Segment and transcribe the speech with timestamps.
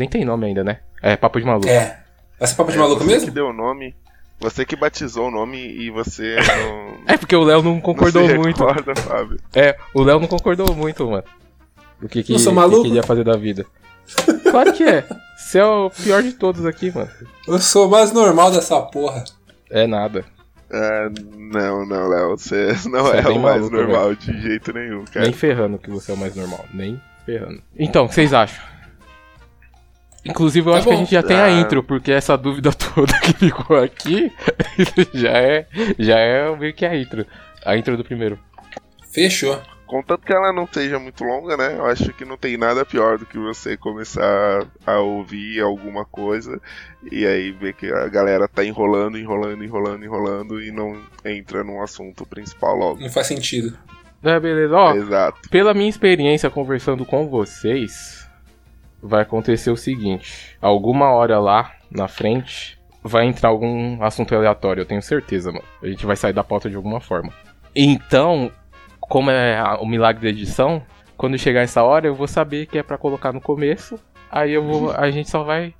[0.00, 0.78] nem tem nome ainda, né?
[1.02, 1.68] É Papo de Maluco.
[1.68, 2.00] É.
[2.40, 3.28] Essa é papo de É, maluco você mesmo?
[3.28, 3.94] que deu o nome.
[4.40, 6.94] Você que batizou o nome e você não.
[7.06, 8.64] É porque o Léo não concordou não se muito.
[8.64, 9.38] recorda, Fábio.
[9.54, 11.24] É, o Léo não concordou muito, mano.
[12.00, 12.82] Do que, que, Eu maluco?
[12.82, 13.66] que ele ia fazer da vida.
[14.50, 15.04] Claro que é.
[15.36, 17.10] Você é o pior de todos aqui, mano.
[17.46, 19.22] Eu sou o mais normal dessa porra.
[19.70, 20.24] É nada.
[20.72, 22.30] Ah, não, não, Léo.
[22.38, 25.26] Você não Você é é, o mais maluco, normal de jeito nenhum, cara.
[25.26, 26.64] Nem ferrando que você é o mais normal.
[26.72, 27.62] Nem ferrando.
[27.78, 28.69] Então, o que vocês acham?
[30.24, 31.00] Inclusive, eu Tá acho que a bom.
[31.00, 31.50] gente já tem a Ah.
[31.50, 34.30] intro, porque essa dúvida toda que ficou aqui
[35.14, 35.66] já é,
[35.98, 37.24] já é meio que a intro.
[37.64, 38.38] A intro do primeiro.
[39.10, 39.60] Fechou.
[39.86, 41.74] Contanto que ela não seja muito longa, né?
[41.76, 46.60] Eu acho que não tem nada pior do que você começar a ouvir alguma coisa
[47.10, 51.82] e aí ver que a galera tá enrolando, enrolando, enrolando, enrolando e não entra num
[51.82, 53.00] assunto principal logo.
[53.00, 53.76] Não faz sentido.
[54.22, 54.76] É, beleza.
[54.76, 55.40] Ó, Exato.
[55.50, 58.19] pela minha experiência conversando com vocês,
[59.02, 64.86] vai acontecer o seguinte: alguma hora lá na frente vai entrar algum assunto aleatório, eu
[64.86, 65.64] tenho certeza, mano.
[65.82, 67.32] A gente vai sair da pauta de alguma forma.
[67.74, 68.50] Então,
[69.00, 70.82] como é a- o milagre da edição,
[71.16, 73.98] quando chegar essa hora eu vou saber que é pra colocar no começo.
[74.30, 75.74] Aí eu vou, a gente só vai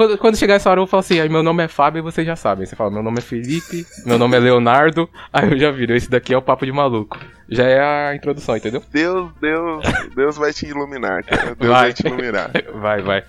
[0.00, 2.02] quando, quando chegar essa hora eu vou falar assim, aí meu nome é Fábio e
[2.02, 2.64] vocês já sabem.
[2.64, 6.08] Você fala, meu nome é Felipe, meu nome é Leonardo, aí eu já viro, esse
[6.08, 7.18] daqui é o papo de maluco.
[7.50, 8.82] Já é a introdução, entendeu?
[8.90, 9.84] Deus, Deus,
[10.16, 11.54] Deus vai te iluminar, cara.
[11.54, 11.68] Deus Vai.
[11.68, 12.50] vai, te iluminar.
[12.80, 13.24] Vai, vai.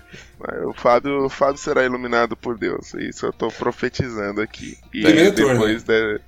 [0.64, 2.94] O Fábio, o Fábio será iluminado por Deus.
[2.94, 4.78] Isso eu tô profetizando aqui.
[4.94, 5.52] E Primeiro turno.
[5.54, 6.20] depois de,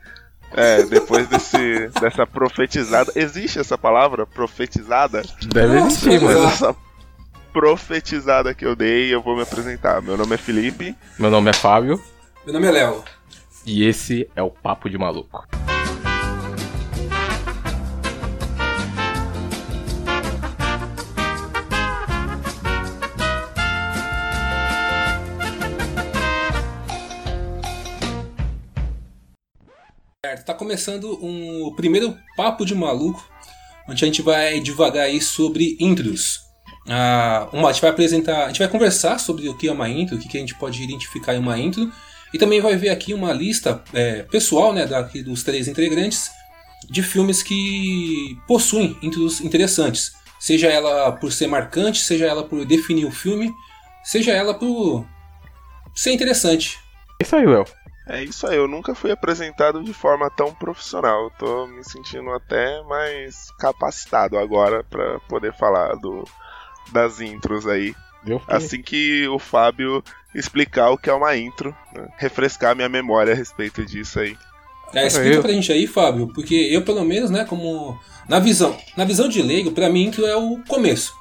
[0.57, 3.11] é, depois desse, dessa profetizada.
[3.17, 4.27] Existe essa palavra?
[4.27, 5.23] Profetizada?
[5.47, 6.47] Deve existir, mas- mano.
[6.47, 6.77] Essa
[7.55, 10.03] profetizada que eu dei, eu vou me apresentar.
[10.03, 10.95] Meu nome é Felipe.
[11.17, 12.03] Meu nome é Fábio
[12.45, 13.05] Meu nome é Léo.
[13.65, 15.47] e esse é o Papo de Maluco.
[30.25, 33.23] Certo, tá começando um o primeiro papo de maluco,
[33.89, 36.44] onde a gente vai devagar aí sobre intros.
[36.89, 39.89] Ah, uma, a gente vai apresentar, a gente vai conversar sobre o que é uma
[39.89, 41.91] intro, o que, que a gente pode identificar em uma intro,
[42.33, 46.31] e também vai ver aqui uma lista é, pessoal, né, daqui dos três integrantes,
[46.91, 50.13] de filmes que possuem intros interessantes.
[50.39, 53.51] Seja ela por ser marcante, seja ela por definir o filme,
[54.03, 55.07] seja ela por
[55.95, 56.79] ser interessante.
[57.21, 57.65] É isso aí, Léo.
[58.07, 61.25] É isso aí, eu nunca fui apresentado de forma tão profissional.
[61.25, 66.23] Eu tô me sentindo até mais capacitado agora pra poder falar do,
[66.93, 67.95] das intros aí.
[68.49, 70.03] Assim que o Fábio
[70.35, 72.09] explicar o que é uma intro, né?
[72.17, 74.37] refrescar minha memória a respeito disso aí.
[74.95, 78.77] É, explica Eu- pra gente aí, Fábio, porque eu pelo menos, né, como na visão,
[78.97, 81.13] na visão de leigo, pra mim intro é o começo.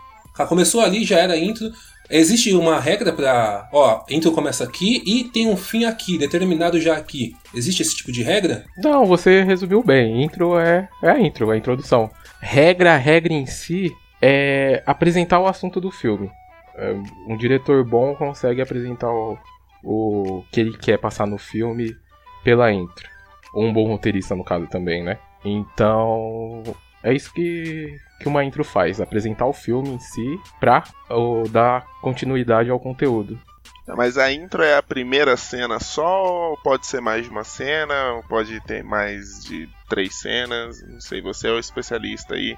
[0.47, 1.72] Começou ali, já era intro.
[2.09, 6.96] Existe uma regra pra, ó, intro começa aqui e tem um fim aqui, determinado já
[6.96, 7.35] aqui.
[7.53, 8.66] Existe esse tipo de regra?
[8.78, 10.23] Não, você resumiu bem.
[10.23, 12.09] Intro é, é a intro, é a introdução.
[12.40, 13.91] Regra, a regra em si
[14.25, 16.31] é apresentar o assunto do filme.
[16.75, 16.94] É,
[17.28, 19.38] Um diretor bom consegue apresentar o,
[19.84, 21.94] o que ele quer passar no filme
[22.41, 23.09] pela intro.
[23.53, 25.19] Um bom roteirista, no caso, também, né?
[25.44, 26.63] Então,
[27.03, 29.01] é isso que, que uma intro faz.
[29.01, 33.38] Apresentar o filme em si pra ou, dar continuidade ao conteúdo.
[33.85, 38.13] Mas a intro é a primeira cena só, ou pode ser mais de uma cena,
[38.13, 42.55] ou pode ter mais de três cenas, não sei, você é o especialista aí,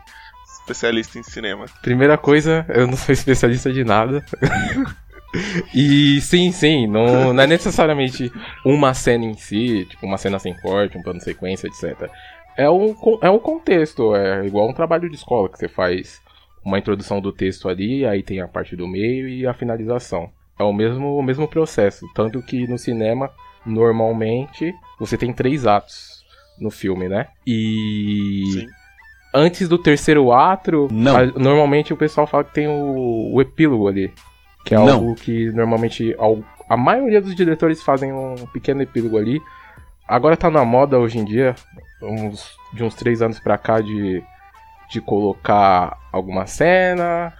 [0.66, 1.66] especialista em cinema.
[1.82, 4.26] Primeira coisa, eu não sou especialista de nada.
[5.74, 8.32] e sim, sim, não, não é necessariamente
[8.66, 12.10] uma cena em si, tipo uma cena sem corte, um plano de sequência, etc.
[12.58, 16.20] É um, é um contexto, é igual um trabalho de escola que você faz
[16.64, 20.32] uma introdução do texto ali, aí tem a parte do meio e a finalização.
[20.58, 23.30] É o mesmo, o mesmo processo, tanto que no cinema,
[23.66, 26.26] normalmente, você tem três atos
[26.60, 27.28] no filme, né?
[27.46, 28.68] E Sim.
[29.36, 31.14] Antes do terceiro ato, Não.
[31.36, 34.12] normalmente o pessoal fala que tem o, o epílogo ali.
[34.66, 34.90] Que é Não.
[34.96, 39.40] algo que normalmente al- a maioria dos diretores fazem um pequeno epílogo ali.
[40.08, 41.54] Agora tá na moda hoje em dia,
[42.02, 44.24] uns, de uns três anos pra cá, de,
[44.90, 47.34] de colocar alguma cena,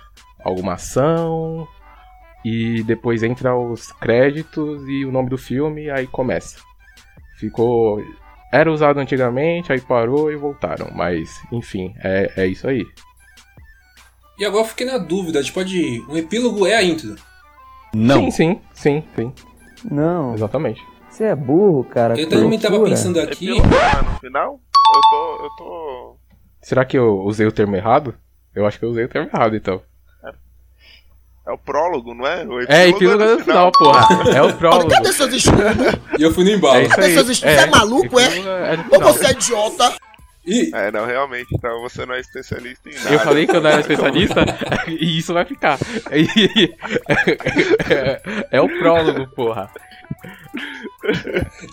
[0.44, 1.68] alguma ação,
[2.44, 6.60] e depois entra os créditos e o nome do filme, e aí começa.
[7.38, 8.00] Ficou.
[8.52, 10.90] Era usado antigamente, aí parou e voltaram.
[10.94, 12.86] Mas, enfim, é, é isso aí.
[14.38, 16.02] E agora eu fiquei na dúvida, a gente pode.
[16.10, 17.16] Um epílogo é a intro.
[17.94, 18.30] Não.
[18.30, 19.34] Sim, sim, sim, sim.
[19.90, 20.82] Não, Exatamente.
[21.10, 22.20] você é burro, cara.
[22.20, 23.50] Eu também tava pensando aqui.
[23.50, 24.60] Epílogo é no final?
[24.96, 25.44] Eu tô.
[25.44, 26.18] Eu tô.
[26.62, 28.16] Será que eu usei o termo errado?
[28.54, 29.82] Eu acho que eu usei o termo errado, então.
[31.48, 32.44] É o prólogo, não é?
[32.44, 34.08] O É, epílogo é no final, porra.
[34.36, 34.90] É o prólogo.
[34.90, 35.62] Cadê seus estudos?
[36.18, 36.78] E eu fui no embalo.
[36.80, 37.14] É aí.
[37.14, 38.26] Seus estudos é maluco, é?
[38.26, 39.14] epílogo é no Ou final.
[39.14, 39.94] você é idiota?
[40.48, 43.10] E É, não, realmente, então você não é especialista em nada.
[43.14, 44.46] Eu falei que eu não era especialista
[44.88, 45.78] e isso vai ficar.
[48.52, 49.70] É, o prólogo, porra.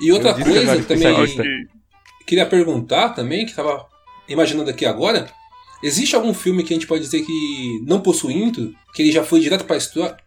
[0.00, 1.14] E outra coisa que também
[2.26, 3.86] queria perguntar também, que tava
[4.28, 5.26] imaginando aqui agora,
[5.82, 9.25] existe algum filme que a gente pode dizer que não possui intro, que ele já
[9.25, 9.76] foi direto pra,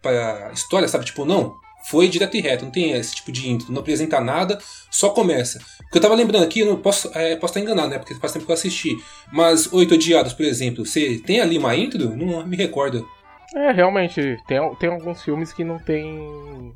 [0.02, 1.04] pra história, sabe?
[1.04, 1.54] Tipo, não,
[1.88, 4.58] foi direto e reto, não tem esse tipo de intro, não apresenta nada,
[4.90, 5.60] só começa.
[5.78, 7.98] Porque eu tava lembrando aqui, eu não posso, é, posso estar enganado, né?
[7.98, 8.96] Porque faz tempo que eu assisti.
[9.32, 12.16] Mas Oito Odiados, por exemplo, você tem ali uma intro?
[12.16, 13.06] Não me recordo.
[13.54, 16.74] É, realmente, tem, tem alguns filmes que não tem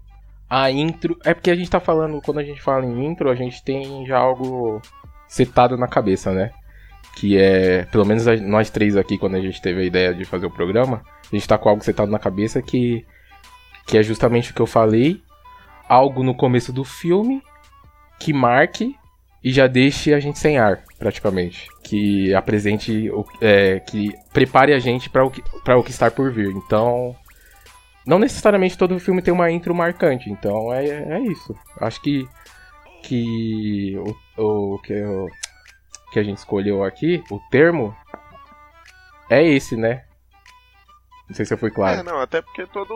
[0.49, 1.19] a intro.
[1.25, 4.07] É porque a gente tá falando, quando a gente fala em intro, a gente tem
[4.07, 4.81] já algo
[5.27, 6.53] setado na cabeça, né?
[7.17, 10.47] Que é, pelo menos nós três aqui, quando a gente teve a ideia de fazer
[10.47, 13.05] o programa, a gente tá com algo setado na cabeça que,
[13.87, 15.21] que é justamente o que eu falei.
[15.89, 17.43] Algo no começo do filme
[18.19, 18.95] que marque
[19.43, 21.67] e já deixe a gente sem ar, praticamente.
[21.83, 23.11] Que apresente,
[23.41, 26.51] é, que prepare a gente para o, que- o que está por vir.
[26.51, 27.17] Então,
[28.07, 30.31] não necessariamente todo filme tem uma intro marcante.
[30.31, 31.57] Então, é, é isso.
[31.81, 32.25] Acho que,
[33.03, 33.97] que
[34.37, 35.27] o, o que, o
[36.11, 37.97] que a gente escolheu aqui, o termo,
[39.29, 40.05] é esse, né?
[41.29, 42.03] Não sei se eu fui É, claro.
[42.03, 42.93] não, até porque todo,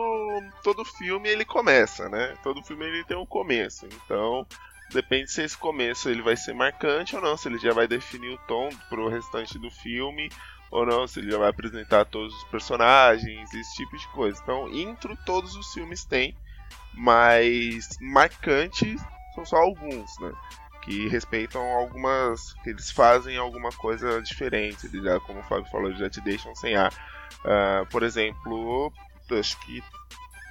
[0.61, 2.35] todo filme ele começa, né?
[2.43, 3.85] Todo filme ele tem um começo.
[3.85, 4.45] Então,
[4.91, 8.33] depende se esse começo ele vai ser marcante ou não, se ele já vai definir
[8.33, 10.29] o tom pro restante do filme
[10.69, 14.37] ou não, se ele já vai apresentar todos os personagens, esse tipo de coisa.
[14.43, 16.35] Então, intro todos os filmes têm,
[16.93, 19.01] mas marcantes
[19.33, 20.33] são só alguns, né?
[20.85, 22.53] Que respeitam algumas.
[22.63, 24.87] que eles fazem alguma coisa diferente.
[25.03, 26.93] Já, como o Fábio falou, já te deixam sem ar.
[27.43, 28.93] Ah, por exemplo,
[29.31, 29.83] acho que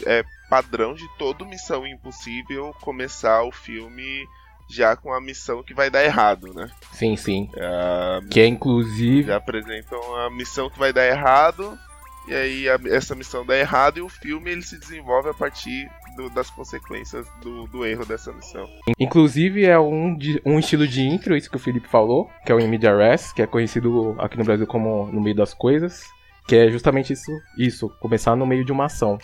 [0.07, 4.27] é padrão de todo Missão Impossível começar o filme
[4.69, 6.69] já com a missão que vai dar errado, né?
[6.93, 7.51] Sim, sim.
[7.59, 9.29] Ah, Que é inclusive.
[9.29, 11.79] já apresentam a missão que vai dar errado
[12.27, 15.89] e aí a- essa missão dá errado e o filme ele se desenvolve a partir
[16.17, 18.67] do- das consequências do, do erro dessa missão.
[18.99, 22.55] Inclusive é um, de- um estilo de intro, isso que o Felipe falou, que é
[22.55, 22.59] o
[22.99, 26.05] Res, que é conhecido aqui no Brasil como No Meio das Coisas,
[26.47, 29.19] que é justamente isso, isso, começar no meio de uma ação.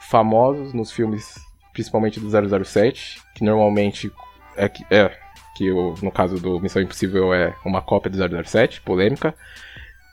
[0.00, 1.34] Famosos nos filmes,
[1.72, 2.28] principalmente do
[2.64, 4.10] 007, que normalmente
[4.56, 5.16] é que, é,
[5.56, 9.34] que o- no caso do Missão Impossível é uma cópia do 007, polêmica.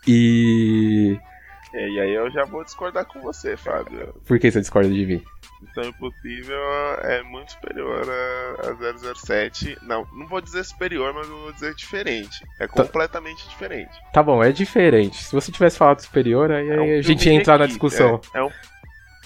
[0.07, 1.17] E...
[1.73, 4.13] É, e aí eu já vou discordar com você, Fábio.
[4.25, 5.23] Por que você discorda de mim?
[5.61, 6.57] Missão Impossível
[7.01, 9.77] é muito superior a, a 007.
[9.81, 12.45] Não, não vou dizer superior, mas eu vou dizer diferente.
[12.59, 13.91] É completamente diferente.
[14.13, 15.23] Tá bom, é diferente.
[15.23, 18.19] Se você tivesse falado superior, aí É um a gente ia entrar na discussão.
[18.33, 18.51] É, é um,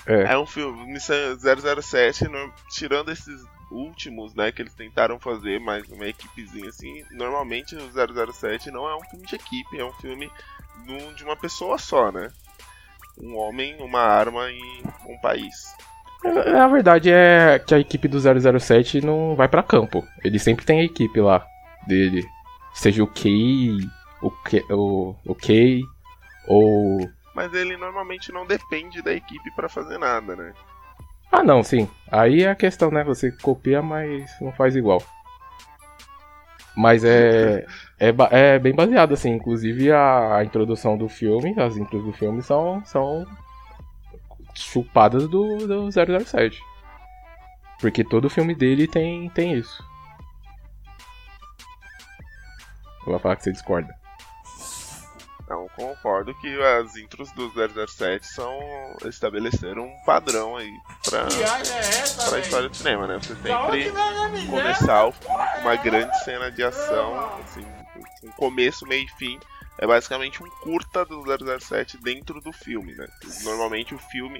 [0.05, 0.33] É.
[0.33, 3.41] é um filme, Missão 007, no- tirando esses
[3.71, 7.91] últimos, né, que eles tentaram fazer, mas uma equipezinha assim, normalmente o
[8.33, 10.31] 007 não é um filme de equipe, é um filme
[11.15, 12.31] de uma pessoa só, né?
[13.21, 15.53] Um homem, uma arma e um país.
[16.23, 20.05] É, Na verdade é que a equipe do 007 não vai pra campo.
[20.23, 21.45] Ele sempre tem a equipe lá
[21.87, 22.25] dele.
[22.73, 23.77] Seja o Kay,
[24.21, 25.81] o K, o, o Kay
[26.47, 26.99] ou...
[27.35, 30.53] Mas ele normalmente não depende da equipe pra fazer nada, né?
[31.31, 31.87] Ah não, sim.
[32.11, 33.03] Aí é a questão, né?
[33.03, 35.01] Você copia, mas não faz igual.
[36.75, 37.65] Mas é,
[37.99, 39.31] é, é bem baseado, assim.
[39.31, 43.25] Inclusive a, a introdução do filme, as intros do filme são, são
[44.53, 46.61] chupadas do, do 007.
[47.79, 49.83] Porque todo filme dele tem, tem isso.
[53.05, 53.99] Eu vou falar que você discorda.
[55.49, 58.59] Não, concordo que as intros do 007 são
[59.05, 60.71] estabeleceram um padrão aí
[61.03, 61.25] pra,
[62.29, 63.17] pra história do cinema, né?
[63.17, 63.91] Você sempre
[64.47, 65.13] começar o
[65.61, 67.65] uma grande cena de ação, assim,
[68.23, 69.39] um começo, meio e fim.
[69.81, 71.23] É basicamente um curta do
[71.59, 73.07] 007 dentro do filme, né?
[73.43, 74.39] Normalmente o filme,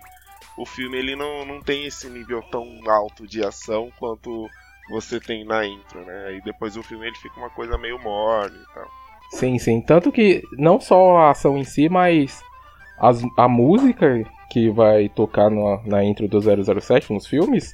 [0.58, 4.48] o filme ele não, não tem esse nível tão alto de ação quanto
[4.90, 6.36] você tem na intro, né?
[6.36, 8.88] E depois o filme ele fica uma coisa meio morna e tal.
[9.32, 9.80] Sim, sim.
[9.82, 12.42] Tanto que não só a ação em si, mas
[13.00, 17.74] as- a música que vai tocar no- na intro do 007 nos filmes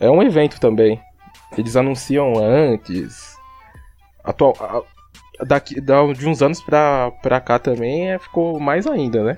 [0.00, 0.98] é um evento também.
[1.58, 3.36] Eles anunciam antes.
[4.24, 4.86] Atual,
[5.46, 9.36] daqui, da- de uns anos pra, pra cá também é, ficou mais ainda, né?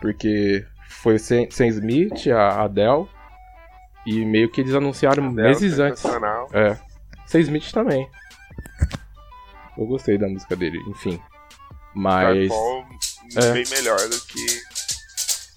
[0.00, 3.06] Porque foi o Sam Sam Smith, a Adele,
[4.06, 6.04] e meio que eles anunciaram meses antes.
[6.52, 6.76] É.
[7.26, 8.08] Sam Smith também.
[9.76, 11.20] Eu gostei da música dele, enfim.
[11.94, 12.46] Mas.
[12.50, 12.84] Skyfall
[13.36, 13.52] É.
[13.52, 14.46] bem melhor do que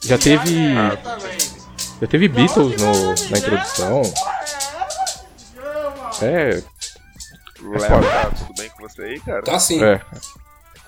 [0.08, 0.74] Já teve.
[2.02, 4.02] Já teve Beatles no, na introdução.
[6.22, 6.62] É,
[7.64, 9.42] Léo, tá tudo bem com você aí, cara?
[9.44, 9.84] Tá sim.
[9.84, 10.00] é.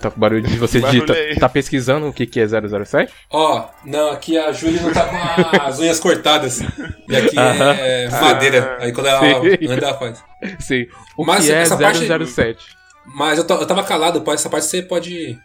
[0.01, 1.19] Tá com barulho de você Que barulho digita.
[1.19, 1.35] é?
[1.39, 3.13] Tá pesquisando o que, que é 007?
[3.29, 6.59] Ó, não, aqui a Júlia não tá com as unhas cortadas.
[7.07, 7.73] E aqui Aham.
[7.77, 8.77] é madeira.
[8.81, 9.67] Aí quando ela Sim.
[9.69, 10.23] anda, ela faz.
[10.59, 10.87] Sim.
[11.17, 12.59] O Mas que é essa parte- 007?
[13.05, 15.37] Mas eu, eu tava calado, pô, essa parte você pode.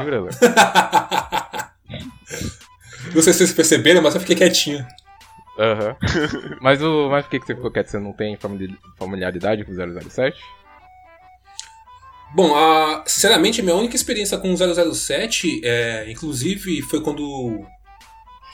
[0.00, 0.28] Jura, Léo?
[3.14, 4.84] Não sei se vocês perceberam, mas eu fiquei quietinho.
[5.58, 5.96] Aham.
[6.60, 7.88] Mas, o, mas por que, que você ficou quieto?
[7.88, 10.38] Você não tem famili- familiaridade com 007?
[12.34, 14.56] Bom, a, sinceramente, a minha única experiência com o
[14.94, 17.64] 007, é, inclusive, foi quando.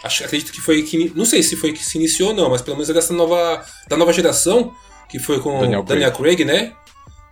[0.04, 1.12] Acho, acredito que foi que.
[1.16, 3.64] Não sei se foi que se iniciou ou não, mas pelo menos é dessa nova.
[3.88, 4.72] Da nova geração,
[5.08, 6.44] que foi com Daniel Daniel, Craig.
[6.44, 6.72] né?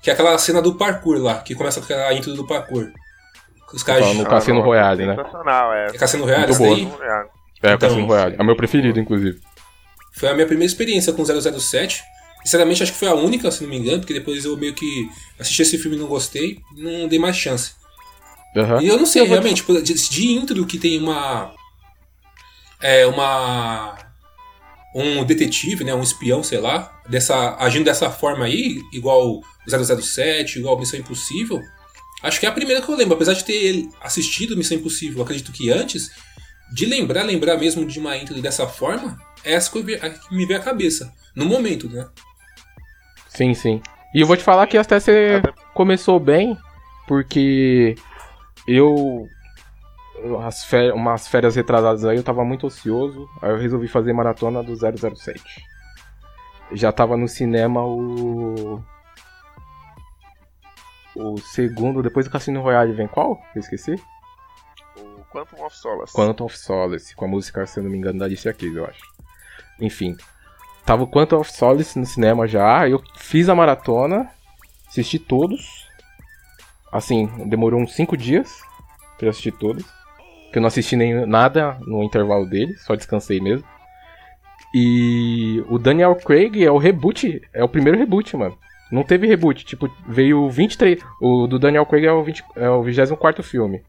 [0.03, 2.91] Que é aquela cena do parkour lá, que começa com aquela intro do parkour.
[3.73, 4.17] Os caras.
[4.17, 5.17] No Cassino não, Royale, né?
[5.75, 5.87] É.
[5.95, 6.75] É Cassino Royale, Muito essa boa.
[6.75, 6.85] daí?
[6.87, 7.29] Royale.
[7.63, 8.37] É, o Então, Cassino Royale.
[8.39, 9.39] É o meu preferido, inclusive.
[10.13, 12.03] Foi a minha primeira experiência com 007.
[12.45, 15.09] Sinceramente, acho que foi a única, se não me engano, porque depois eu meio que
[15.39, 17.73] assisti esse filme e não gostei, não dei mais chance.
[18.57, 18.83] Aham.
[18.83, 21.55] E eu não sei, Eu realmente, tipo, de, de intro que tem uma.
[22.83, 23.97] É, uma.
[24.95, 25.95] Um detetive, né?
[25.95, 31.61] Um espião, sei lá, dessa, agindo dessa forma aí, igual o 007, igual Missão Impossível.
[32.23, 35.53] Acho que é a primeira que eu lembro, apesar de ter assistido Missão Impossível, acredito
[35.53, 36.11] que antes,
[36.73, 40.61] de lembrar, lembrar mesmo de uma intro dessa forma, essa que, vi- que me veio
[40.61, 41.13] à cabeça.
[41.35, 42.09] No momento, né?
[43.29, 43.83] Sim, sim.
[44.15, 45.41] E eu vou te falar que até você
[45.75, 46.57] começou bem,
[47.07, 47.95] porque
[48.67, 49.27] eu.
[50.45, 54.63] As férias, umas férias retrasadas aí, eu tava muito ocioso, aí eu resolvi fazer maratona
[54.63, 55.41] do 007.
[56.73, 58.83] Já tava no cinema o.
[61.17, 63.41] O segundo, depois do Cassino Royale, vem qual?
[63.55, 63.95] Eu esqueci?
[64.97, 66.13] O Quantum of Solace.
[66.13, 68.85] Quantum of Solace, com a música, se eu não me engano, da Alicia Keys, eu
[68.87, 69.01] acho.
[69.81, 70.17] Enfim.
[70.85, 74.29] Tava o Quantum of Solace no cinema já, eu fiz a maratona,
[74.89, 75.89] assisti todos.
[76.93, 78.61] Assim, demorou uns 5 dias
[79.19, 79.85] pra assistir todos.
[80.51, 83.65] Que eu não assisti nem nada no intervalo dele, só descansei mesmo.
[84.75, 88.59] E o Daniel Craig é o reboot, é o primeiro reboot, mano.
[88.91, 91.01] Não teve reboot, tipo, veio 23.
[91.21, 93.85] O do Daniel Craig é o, 20, é o 24 filme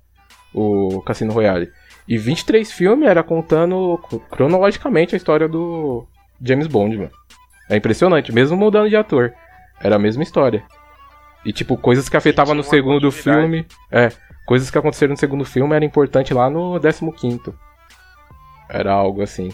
[0.54, 1.72] o Cassino Royale.
[2.08, 3.98] E 23 filmes era contando
[4.30, 6.06] cronologicamente a história do
[6.44, 7.12] James Bond, mano.
[7.70, 9.34] É impressionante, mesmo mudando de ator.
[9.82, 10.64] Era a mesma história.
[11.46, 13.66] E tipo, coisas que afetavam no segundo filme.
[13.92, 14.10] É,
[14.46, 17.42] coisas que aconteceram no segundo filme era importante lá no 15.
[18.70, 19.50] Era algo assim.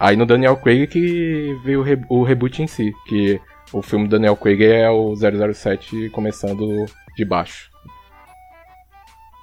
[0.00, 2.92] Aí no Daniel Craig que veio o, re- o reboot em si.
[3.06, 3.40] Que
[3.72, 6.86] o filme do Daniel Craig é o 007 começando
[7.16, 7.70] de baixo.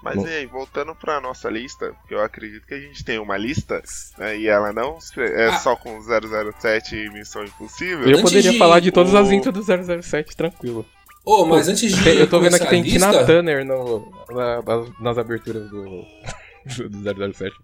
[0.06, 0.28] Mas Não.
[0.28, 3.82] e aí, voltando pra nossa lista, porque eu acredito que a gente tem uma lista,
[4.20, 5.58] né, e ela não é Ah.
[5.58, 8.08] só com 007 e Missão Impossível.
[8.08, 10.86] Eu poderia de- falar de todas as o- intros do 007, tranquilo.
[11.26, 11.96] Ô, mas antes de.
[12.22, 15.68] Eu tô vendo aqui começar tem a Tina lista, Turner no, na- nas, nas aberturas
[15.72, 16.06] do,
[16.88, 17.56] do 007.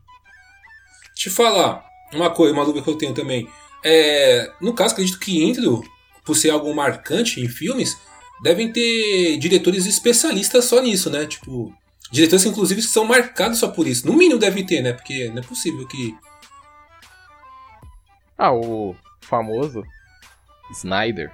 [1.16, 3.48] Te falar uma coisa, uma dúvida que eu tenho também.
[3.86, 5.84] É, no caso, acredito que intro,
[6.26, 7.96] por ser algo marcante em filmes,
[8.42, 11.28] devem ter diretores especialistas só nisso, né?
[11.28, 11.72] Tipo,
[12.12, 14.06] diretores que inclusive são marcados só por isso.
[14.08, 14.94] No mínimo deve ter, né?
[14.94, 16.16] Porque não é possível que.
[18.38, 19.84] Ah, o famoso
[20.72, 21.32] Snyder,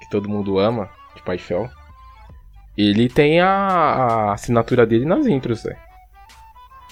[0.00, 1.70] que todo mundo ama, de paixão.
[2.76, 5.76] Ele tem a, a assinatura dele nas intros, velho.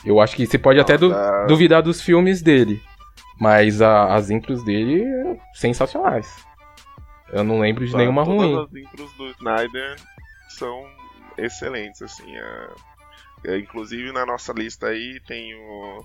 [0.05, 1.13] Eu acho que você pode até du-
[1.49, 2.83] duvidar dos filmes dele.
[3.41, 5.05] Mas a- as intros dele
[5.55, 6.45] sensacionais.
[7.33, 8.63] Eu não lembro de nenhuma Todas ruim.
[8.65, 9.97] as intros do Snyder
[10.49, 10.87] são
[11.39, 12.37] excelentes, assim.
[12.37, 12.69] é,
[13.47, 16.05] inclusive na nossa lista aí tem o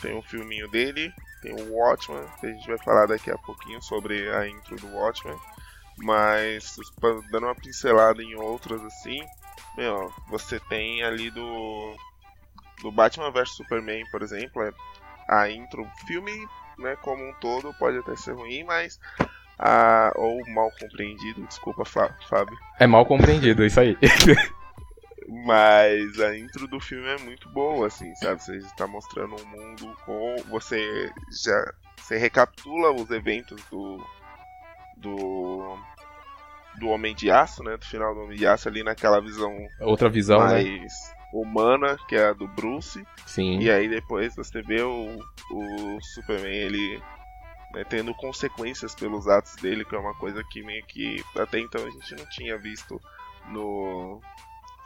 [0.00, 3.80] tem um filminho dele, tem o Watchman, que a gente vai falar daqui a pouquinho
[3.82, 5.38] sobre a intro do Watchman.
[5.98, 6.76] Mas
[7.30, 9.22] dando uma pincelada em outras assim,
[9.76, 11.94] meu, você tem ali do
[12.82, 14.72] do Batman vs Superman, por exemplo, é-
[15.28, 16.32] a intro, filme,
[16.78, 18.98] né, como um todo pode até ser ruim, mas
[19.58, 22.58] a, ou mal compreendido, desculpa, Fá- Fábio.
[22.80, 23.96] É mal compreendido, isso aí.
[25.28, 28.42] Mas a intro do filme é muito boa, assim, sabe?
[28.42, 30.36] Você está mostrando um mundo com.
[30.50, 31.10] Você
[31.44, 31.72] já.
[31.96, 34.04] Você recapitula os eventos do.
[34.96, 35.78] Do.
[36.78, 37.76] Do Homem de Aço, né?
[37.76, 40.54] Do final do Homem de Aço ali naquela visão Outra visão, né?
[40.54, 43.04] mais humana, que é a do Bruce.
[43.26, 43.60] Sim.
[43.60, 45.18] E aí depois você vê o,
[45.50, 47.00] o Superman, ele
[47.74, 51.84] né, tendo consequências pelos atos dele, que é uma coisa que meio que até então
[51.84, 53.00] a gente não tinha visto
[53.48, 54.20] no,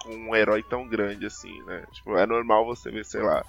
[0.02, 1.84] com um herói tão grande assim, né?
[1.92, 3.44] Tipo, é normal você ver, sei lá,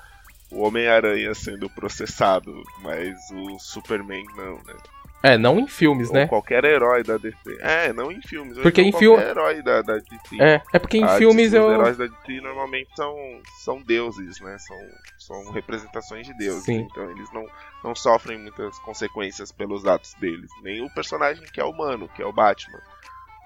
[0.51, 4.73] o Homem-Aranha sendo processado, mas o Superman não, né?
[5.21, 6.27] É, não em filmes, Ou né?
[6.27, 7.57] qualquer herói da DC.
[7.59, 8.57] É, não em filmes.
[8.57, 10.41] Porque em filme- herói da, da DC.
[10.41, 11.73] É, é porque em Ah, filmes tipo, Os eu.
[11.73, 13.13] heróis da DC normalmente são,
[13.59, 14.57] são deuses, né?
[14.59, 14.77] São,
[15.17, 16.63] são representações de deuses.
[16.63, 16.87] Sim.
[16.89, 17.45] Então eles não,
[17.83, 20.49] não sofrem muitas consequências pelos atos deles.
[20.63, 22.79] Nem o personagem que é humano, que é o Batman.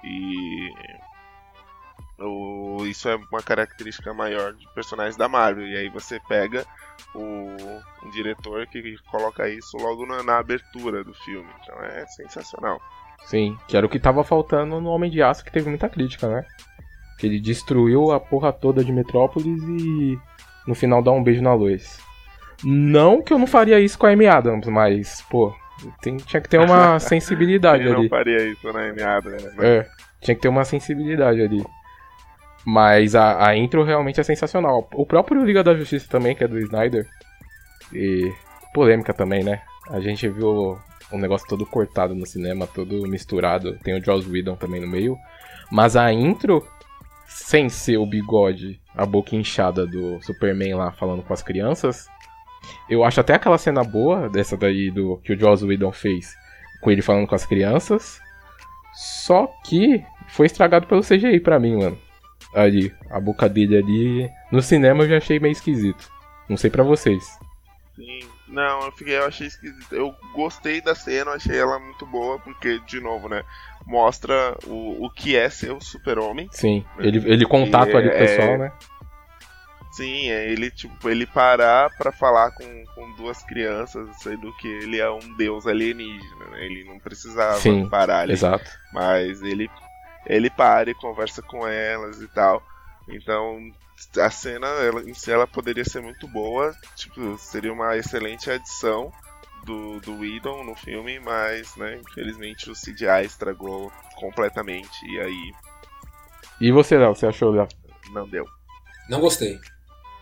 [0.03, 0.69] E.
[2.25, 5.67] O, isso é uma característica maior de personagens da Marvel.
[5.67, 6.65] E aí você pega
[7.15, 7.21] o,
[8.05, 11.47] um diretor que coloca isso logo na, na abertura do filme.
[11.63, 12.79] Então é sensacional.
[13.25, 16.27] Sim, que era o que tava faltando no Homem de Aço, que teve muita crítica,
[16.27, 16.43] né?
[17.17, 20.17] Que ele destruiu a porra toda de Metrópolis e
[20.67, 21.99] no final dá um beijo na luz.
[22.63, 25.53] Não que eu não faria isso com a Amy Adams, mas, pô,
[26.01, 28.09] tem- tinha que ter uma sensibilidade não ali.
[28.09, 29.53] faria isso na meada, né?
[29.59, 29.87] É,
[30.21, 31.63] tinha que ter uma sensibilidade ali.
[32.65, 34.87] Mas a, a intro realmente é sensacional.
[34.93, 37.05] O próprio Liga da Justiça também, que é do Snyder.
[37.93, 38.31] E
[38.73, 39.61] polêmica também, né?
[39.89, 40.77] A gente viu
[41.11, 43.77] um negócio todo cortado no cinema, todo misturado.
[43.83, 45.17] Tem o Joss Whedon também no meio.
[45.71, 46.65] Mas a intro,
[47.27, 52.07] sem ser o bigode, a boca inchada do Superman lá falando com as crianças,
[52.89, 56.33] eu acho até aquela cena boa, dessa daí do que o Joss Whedon fez,
[56.81, 58.19] com ele falando com as crianças.
[58.93, 61.97] Só que foi estragado pelo CGI pra mim, mano.
[62.53, 64.29] Ali, a boca dele ali.
[64.51, 66.09] No cinema eu já achei meio esquisito.
[66.49, 67.23] Não sei pra vocês.
[67.95, 68.19] Sim.
[68.47, 69.95] Não, eu fiquei, eu achei esquisito.
[69.95, 73.43] Eu gostei da cena, eu achei ela muito boa, porque, de novo, né?
[73.87, 76.47] Mostra o, o que é ser o super-homem.
[76.51, 78.71] Sim, ele, ele contata ali com o É- pessoal, né?
[79.91, 84.99] Sim, é ele, tipo, ele parar pra falar com, com duas crianças, sendo que ele
[84.99, 86.65] é um deus alienígena, né?
[86.65, 88.33] Ele não precisava Sim, parar ali.
[88.33, 88.69] Exato.
[88.91, 89.69] Mas ele,
[90.25, 92.61] ele para e conversa com elas e tal.
[93.09, 93.59] Então,
[94.17, 96.73] a cena ela, em si ela poderia ser muito boa.
[96.95, 99.11] Tipo, seria uma excelente adição
[99.65, 105.05] do, do Whedon no filme, mas, né, infelizmente o CGI estragou completamente.
[105.05, 105.53] E aí
[106.59, 107.67] E você, Léo, você achou, Léo?
[108.11, 108.45] não deu.
[109.09, 109.59] Não gostei.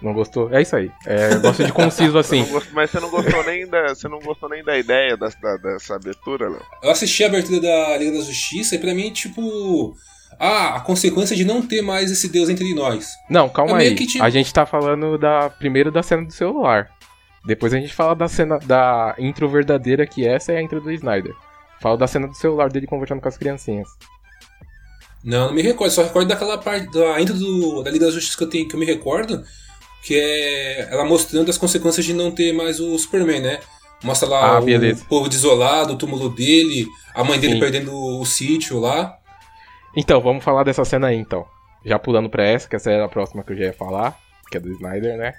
[0.01, 0.51] Não gostou?
[0.53, 0.91] É isso aí.
[1.05, 2.39] É, gosto de conciso assim.
[2.41, 5.29] não gost- mas você não gostou nem da, você não gostou nem da ideia da,
[5.29, 6.61] da- dessa abertura, Léo?
[6.81, 9.95] Eu assisti a abertura da Liga da Justiça e pra mim, tipo.
[10.39, 13.09] Ah, a consequência de não ter mais esse Deus entre nós.
[13.29, 13.95] Não, calma É aí.
[13.95, 16.89] que tipo- A gente tá falando da primeiro da cena do celular.
[17.45, 20.91] Depois a gente fala da cena da intro verdadeira, que essa é a intro do
[20.91, 21.33] Snyder.
[21.79, 23.87] Fala da cena do celular dele conversando com as criancinhas.
[25.23, 28.37] Não, não me recordo, só recordo daquela parte da intro do, da Liga da Justiça
[28.37, 29.43] que eu, tenho, que eu me recordo,
[30.03, 33.59] que é ela mostrando as consequências de não ter mais o Superman, né?
[34.03, 35.05] Mostra lá Ah, o beleza.
[35.07, 37.59] povo desolado, o túmulo dele, a mãe dele Sim.
[37.59, 39.15] perdendo o sítio lá.
[39.95, 41.45] Então, vamos falar dessa cena aí, então.
[41.85, 44.17] Já pulando pra essa, que essa era a próxima que eu já ia falar,
[44.49, 45.33] que é do Snyder, né?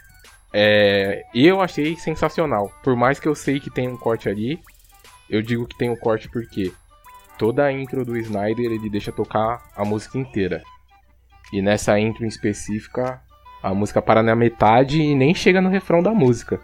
[0.53, 2.71] É, eu achei sensacional.
[2.85, 4.61] Por mais que eu sei que tem um corte ali,
[5.31, 6.71] eu digo que tem um corte porque
[7.39, 10.63] toda a intro do Snyder ele deixa tocar a música inteira.
[11.53, 13.21] E nessa intro em específica,
[13.63, 16.61] a música para na metade e nem chega no refrão da música.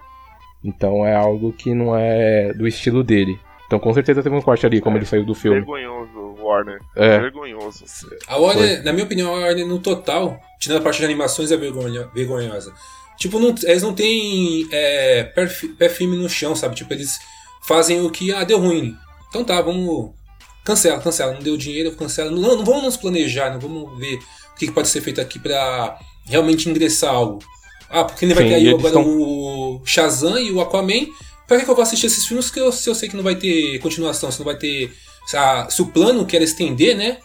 [0.65, 3.39] Então é algo que não é do estilo dele.
[3.67, 5.59] Então com certeza teve um corte ali, como ele saiu do filme.
[5.61, 6.81] Vergonhoso, Warner.
[6.97, 7.19] É.
[7.21, 7.85] Vergonhoso.
[8.27, 11.57] A Warner, na minha opinião, a Warner no total, tirando a parte de animações, é
[11.57, 12.73] vergonha, vergonhosa.
[13.19, 15.47] Tipo, não- eles não têm é, pé,
[15.79, 16.75] pé firme no chão, sabe?
[16.77, 17.19] Tipo, eles
[17.67, 18.97] fazem o que, ah, deu ruim.
[19.29, 20.13] Então tá, vamos.
[20.65, 21.33] Cancela, cancela.
[21.35, 22.31] Não deu dinheiro, cancela.
[22.31, 25.39] Não, não vamos nos planejar, não vamos ver o que que pode ser feito aqui
[25.39, 27.39] pra realmente ingressar algo.
[27.91, 31.07] Ah, porque ele vai Sim, ter aí agora tão- o Shazam e o Aquaman.
[31.47, 33.35] Pra que, eu vou assistir esses filmes que eu- se eu sei que não vai
[33.35, 34.93] ter continuação, se não vai ter.
[35.27, 37.19] Se, a- se o plano que era estender, né?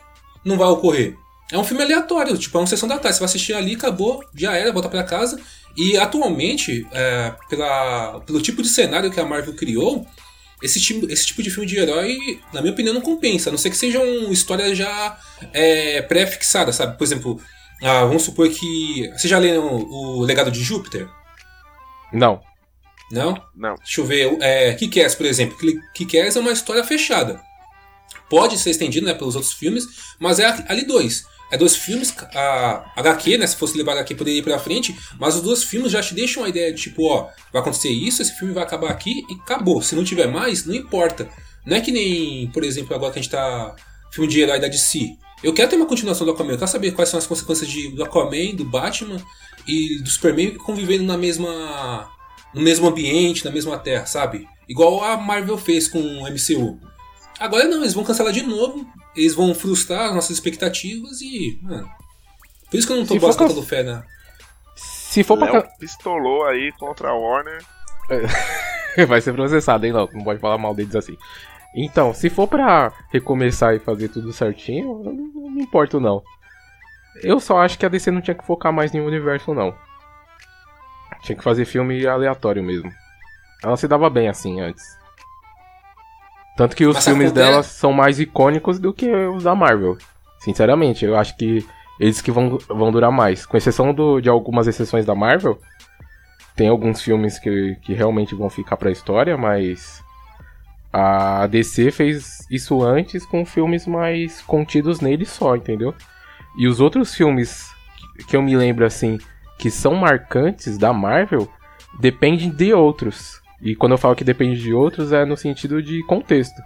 [0.45, 1.15] Não vai ocorrer.
[1.51, 3.17] É um filme aleatório, tipo, é uma sessão da tarde.
[3.17, 5.39] Você vai assistir ali, acabou, já era, volta pra casa.
[5.77, 10.05] E atualmente, é, pela, pelo tipo de cenário que a Marvel criou,
[10.61, 12.17] esse tipo, esse tipo de filme de herói,
[12.53, 13.49] na minha opinião, não compensa.
[13.49, 15.17] A não ser que sejam histórias já
[15.51, 16.97] é, pré-fixadas, sabe?
[16.97, 17.41] Por exemplo,
[17.83, 19.11] ah, vamos supor que.
[19.11, 21.07] Você já leu o, Legado de Júpiter?
[22.11, 22.41] Não.
[23.11, 23.35] Não?
[23.53, 23.75] Não.
[23.75, 24.37] Deixa eu ver.
[24.41, 25.57] É, Kick-Ass, por exemplo.
[25.93, 27.41] Kick-Ass é uma história fechada.
[28.29, 29.85] Pode ser estendido né, pelos outros filmes,
[30.17, 31.25] mas é ali dois.
[31.51, 33.45] É dois filmes, a HQ, né?
[33.45, 36.43] Se fosse levar HQ, poderia ir pra frente, mas os dois filmes já te deixam
[36.43, 39.79] a ideia de tipo, ó, vai acontecer isso, esse filme vai acabar aqui e acabou.
[39.81, 41.29] Se não tiver mais, não importa.
[41.65, 43.75] Não é que nem, por exemplo, agora que a gente tá.
[44.11, 45.17] Filme de herói da DC.
[45.43, 47.89] Eu quero ter uma continuação do Aquaman, eu quero saber quais são as consequências de,
[47.89, 49.17] do Aquaman, do Batman
[49.67, 52.09] e do Superman convivendo na mesma.
[52.53, 54.47] no mesmo ambiente, na mesma terra, sabe?
[54.69, 56.79] Igual a Marvel fez com o MCU.
[57.39, 61.59] Agora não, eles vão cancelar de novo, eles vão frustrar as nossas expectativas e.
[61.61, 61.89] Mano,
[62.71, 64.03] Por isso que eu não tô botando com- fé na.
[64.75, 65.51] Se for pra.
[65.51, 67.63] Léo pistolou aí contra a Warner.
[69.07, 70.07] Vai ser processado, hein, não?
[70.13, 71.17] Não pode falar mal deles assim.
[71.75, 76.21] Então, se for pra recomeçar e fazer tudo certinho, eu não, não me importo, não.
[77.23, 79.73] Eu só acho que a DC não tinha que focar mais em um universo, não.
[81.23, 82.91] Tinha que fazer filme aleatório mesmo.
[83.63, 84.83] Ela se dava bem assim antes.
[86.55, 89.97] Tanto que os Mas filmes dela são mais icônicos do que os da Marvel.
[90.39, 91.65] Sinceramente, eu acho que
[91.99, 93.45] eles que vão, vão durar mais.
[93.45, 95.57] Com exceção do, de algumas exceções da Marvel,
[96.55, 100.02] tem alguns filmes que, que realmente vão ficar pra história, mas
[100.93, 105.93] a DC fez isso antes com filmes mais contidos nele só, entendeu?
[106.57, 107.67] E os outros filmes
[108.27, 109.17] que- eu me lembro assim
[109.57, 111.49] que são marcantes da Marvel
[111.99, 113.41] dependem de outros.
[113.61, 116.61] E quando eu falo que depende de outros é no sentido de contexto.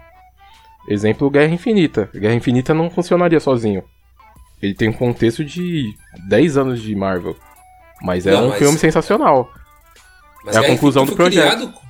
[0.90, 2.10] Exemplo, Guerra Infinita.
[2.14, 3.84] Guerra Infinita não funcionaria sozinho.
[4.62, 5.94] Ele tem um contexto de
[6.28, 7.36] 10 anos de Marvel.
[8.02, 9.50] Mas é Não, um mas- filme sensacional.
[10.46, 11.56] Mas É a Guerra conclusão do projeto.
[11.58, 11.87] Criado...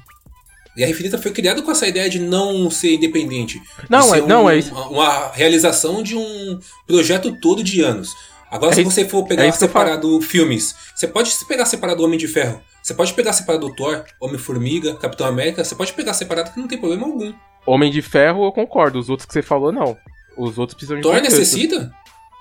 [0.77, 3.59] Guerra Infinita foi criado com essa ideia de não ser independente.
[3.59, 4.71] de Não, é- não, um- é isso.
[4.71, 8.09] Uma, uma realização de um projeto todo de anos.
[8.51, 9.55] Agora, É se você for é pegar falo.
[9.57, 12.61] separado filmes, você pode pegar separado Homem de Ferro.
[12.81, 15.63] Você pode pegar separado Thor, Homem-Formiga, Capitão América.
[15.63, 17.33] Você pode pegar separado que não tem problema algum.
[17.65, 18.97] Homem de Ferro, eu concordo.
[18.99, 19.97] Os outros que você falou, não.
[20.37, 21.91] Os outros precisam de Thor necessita?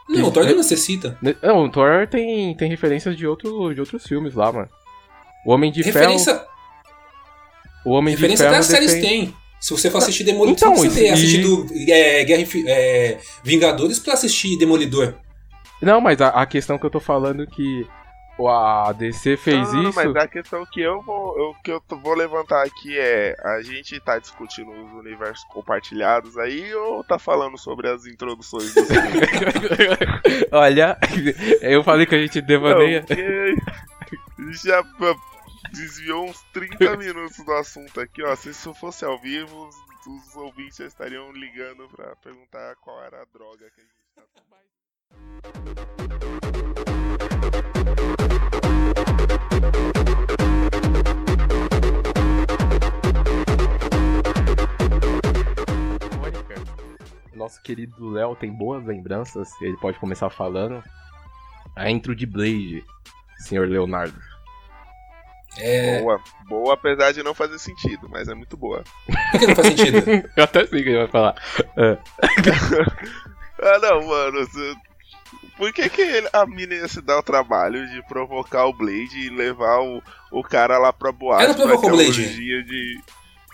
[0.08, 1.18] Não, Que- Thor é- não necessita.
[1.20, 4.68] Ne- Não, o Thor tem, tem referências de, outro, de outros filmes lá, mano.
[5.44, 6.46] O Homem de Referência, Ferro.
[7.86, 8.60] O Homem referência de até Ferro.
[8.60, 9.34] as séries depende- têm.
[9.60, 13.18] Se você for assistir Demolidor, Então, você isso- ter e- assistido é, Guerra Infi- é,
[13.42, 15.14] Vingadores pra assistir Demolidor.
[15.80, 17.86] Não, mas a, a questão que eu tô falando é que
[18.38, 19.92] o- a DC fez Não, isso.
[19.96, 23.98] Mas a questão que eu vou, eu, que eu vou levantar aqui é: a gente
[24.00, 29.20] tá discutindo os universos compartilhados aí ou tá falando sobre as introduções dos filmes?
[30.52, 30.98] Olha,
[31.62, 33.00] eu falei que a gente devaneia.
[33.00, 33.54] Não, porque
[34.62, 34.82] já
[35.72, 38.34] desviou uns 30 minutos do assunto aqui, ó.
[38.36, 39.76] Se isso fosse ao vivo, os,
[40.06, 44.22] os ouvintes já estariam ligando pra perguntar qual era a droga que a gente tá
[57.34, 60.82] Nosso querido Léo tem boas lembranças, ele pode começar falando.
[61.76, 62.84] A intro de Blade,
[63.38, 64.35] senhor Leonardo.
[65.58, 68.84] É, Boa, boa, apesar de não fazer sentido, mas é muito boa.
[69.30, 70.04] por que não faz sentido?
[70.36, 71.34] Eu até sei o que ele vai falar.
[71.76, 71.98] É.
[73.58, 74.46] Ah, não, mano.
[75.56, 79.18] Por que, que ele- a mina ia se dar o trabalho de provocar o Blade
[79.18, 81.44] e levar o, o cara lá pra boate?
[81.44, 82.20] Ela provocou o aquela Blade.
[82.22, 83.00] Orgia de,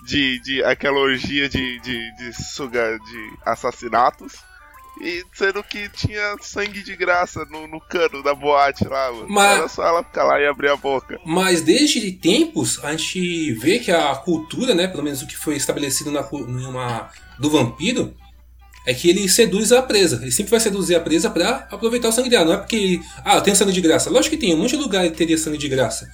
[0.05, 4.43] de, de, aquela orgia de, de, de suga de assassinatos.
[5.01, 9.27] E sendo que tinha sangue de graça no, no cano da boate lá, mano.
[9.29, 11.19] Mas- Era só ela ficar lá e abrir a boca.
[11.25, 15.57] Mas desde tempos a gente vê que a cultura, né, pelo menos o que foi
[15.57, 18.15] estabelecido na, numa, do vampiro,
[18.87, 20.21] é que ele seduz a presa.
[20.23, 22.45] Ele sempre vai seduzir a presa pra aproveitar o sangue dela.
[22.45, 24.11] Não é porque, ah, eu tenho sangue de graça.
[24.11, 26.11] Lógico que tem, um monte de lugar que teria sangue de graça.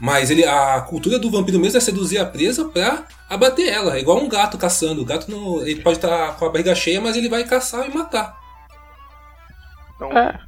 [0.00, 3.96] Mas ele, a cultura do vampiro mesmo é seduzir a presa pra abater ela.
[3.96, 5.02] É igual um gato caçando.
[5.02, 7.94] O gato não, ele pode estar com a barriga cheia, mas ele vai caçar e
[7.94, 8.38] matar.
[9.96, 10.38] Então, É,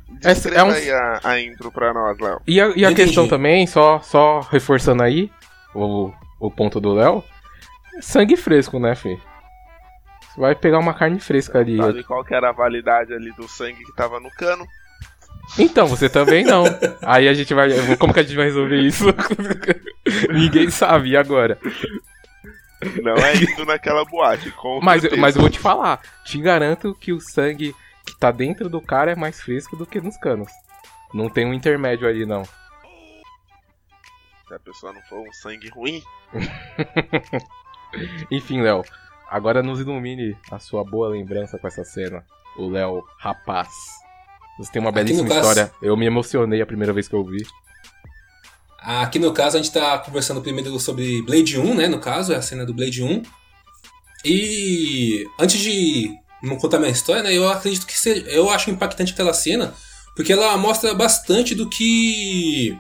[0.55, 2.41] é um- aí a, a intro pra nós, Léo.
[2.47, 5.29] E a, e a questão também, só, só reforçando aí
[5.75, 7.25] o, o ponto do Léo,
[8.01, 9.21] sangue fresco, né, fi?
[10.33, 11.77] Você vai pegar uma carne fresca ali.
[11.77, 14.65] Sabe qual que era a validade ali do sangue que tava no cano?
[15.59, 16.65] Então, você também não.
[17.03, 17.97] Aí a gente vai.
[17.97, 19.05] Como que a gente vai resolver isso?
[20.33, 21.59] Ninguém sabe, e agora?
[23.03, 25.21] Não é indo naquela boate, com Mas, certeza.
[25.21, 27.75] mas eu vou te falar, te garanto que o sangue
[28.07, 30.51] que tá dentro do cara é mais fresco do que nos canos.
[31.13, 32.45] Não tem um intermédio ali, não.
[32.45, 32.51] Se
[34.55, 36.03] a pessoa não for um sangue ruim,
[38.31, 38.85] Enfim, Léo,
[39.29, 42.25] agora nos ilumine a sua boa lembrança com essa cena.
[42.57, 43.69] O Léo Rapaz.
[44.61, 45.73] Você tem uma belíssima caso- história.
[45.83, 47.45] Eu me emocionei a primeira vez que eu vi.
[48.79, 51.89] Aqui no caso a gente tá conversando primeiro sobre Blade 1, né?
[51.89, 53.23] No caso, é a cena do Blade 1.
[54.25, 56.11] E antes de
[56.43, 57.35] não contar minha história, né?
[57.37, 59.75] Eu acredito que seja, eu acho impactante aquela cena,
[60.15, 62.77] porque ela mostra bastante do que.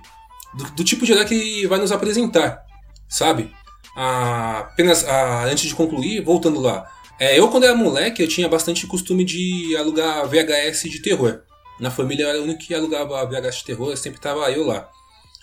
[0.55, 2.63] do, do tipo de herói que vai nos apresentar,
[3.09, 3.53] sabe?
[3.97, 6.91] Ah, apenas ah, antes de concluir, voltando lá.
[7.19, 11.43] É, eu, quando era moleque, eu tinha bastante costume de alugar VHS de terror.
[11.81, 14.89] Na família eu era o único que alugava VHS de terror, sempre tava eu lá.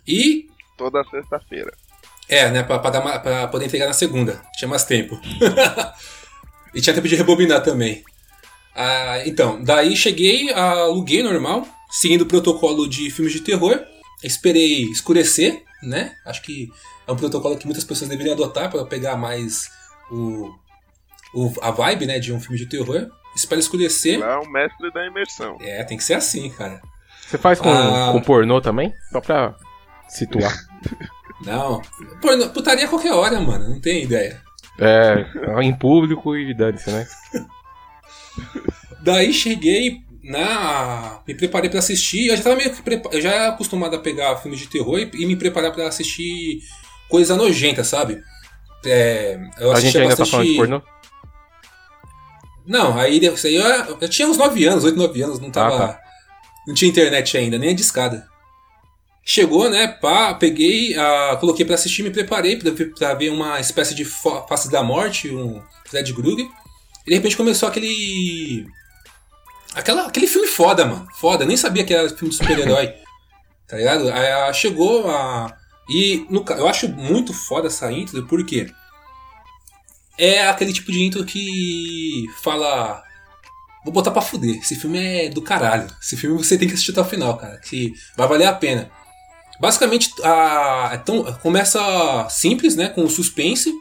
[0.07, 0.47] E
[0.77, 1.71] toda sexta-feira.
[2.29, 4.41] é, né, pra, pra, pra poder entregar na segunda.
[4.57, 5.19] Tinha mais tempo.
[6.73, 8.03] e tinha tempo de rebobinar também.
[8.75, 11.67] Ah, então, daí cheguei, aluguei normal.
[11.89, 13.79] seguindo o protocolo de filmes de terror.
[14.23, 16.15] Esperei escurecer, né?
[16.25, 16.69] Acho que
[17.07, 19.69] é um protocolo que muitas pessoas deveriam adotar para pegar mais
[20.11, 20.51] o,
[21.33, 23.09] o- a vibe, né, de um filme de terror.
[23.37, 24.19] Espero escurecer.
[24.19, 25.57] Lá é o mestre da imersão.
[25.61, 26.81] É, tem que ser assim, cara.
[27.27, 28.09] Você faz com, Ah.
[28.11, 28.93] com pornô também?
[29.11, 29.55] Só pra
[30.09, 30.53] situar.
[31.45, 31.81] Não.
[32.21, 33.69] Porno- putaria a qualquer hora, mano.
[33.69, 34.41] Não tem ideia.
[34.79, 35.25] É,
[35.61, 37.07] em público e dane-se, né?
[39.01, 41.19] Daí cheguei na.
[41.27, 42.27] Me preparei pra assistir.
[42.27, 42.81] Eu já tava meio que.
[42.81, 45.87] prepa- Eu já era acostumado a pegar filmes de terror e, e me preparar pra
[45.87, 46.59] assistir
[47.09, 48.21] coisa nojenta, sabe?
[48.85, 50.81] É, eu A gente ainda tá bastante- falando de pornô?
[52.67, 55.85] Não, aí isso aí eu, eu tinha uns 9 anos, 8, 9 anos, não tava.
[55.85, 56.01] Ah, tá.
[56.67, 58.27] Não tinha internet ainda, nem a discada.
[59.23, 59.87] Chegou, né?
[59.87, 64.03] Pá, peguei, ah, coloquei pra assistir, me preparei pra ver, pra ver uma espécie de
[64.03, 66.45] face da morte, um Fred Krueger.
[67.05, 68.67] E de repente começou aquele.
[69.73, 71.07] Aquela, aquele filme foda, mano.
[71.19, 71.45] Foda.
[71.45, 72.93] Nem sabia que era filme de super-herói.
[73.67, 74.09] tá ligado?
[74.09, 75.55] Aí ah, chegou a.
[75.89, 78.69] E no eu acho muito foda essa intro, porque
[80.17, 83.03] é aquele tipo de intro que fala.
[83.83, 84.57] Vou botar pra fuder.
[84.57, 85.87] Esse filme é do caralho.
[86.01, 87.57] Esse filme você tem que assistir até o final, cara.
[87.59, 88.91] Que vai valer a pena.
[89.59, 92.89] Basicamente, a, então, começa simples, né?
[92.89, 93.73] Com o suspense.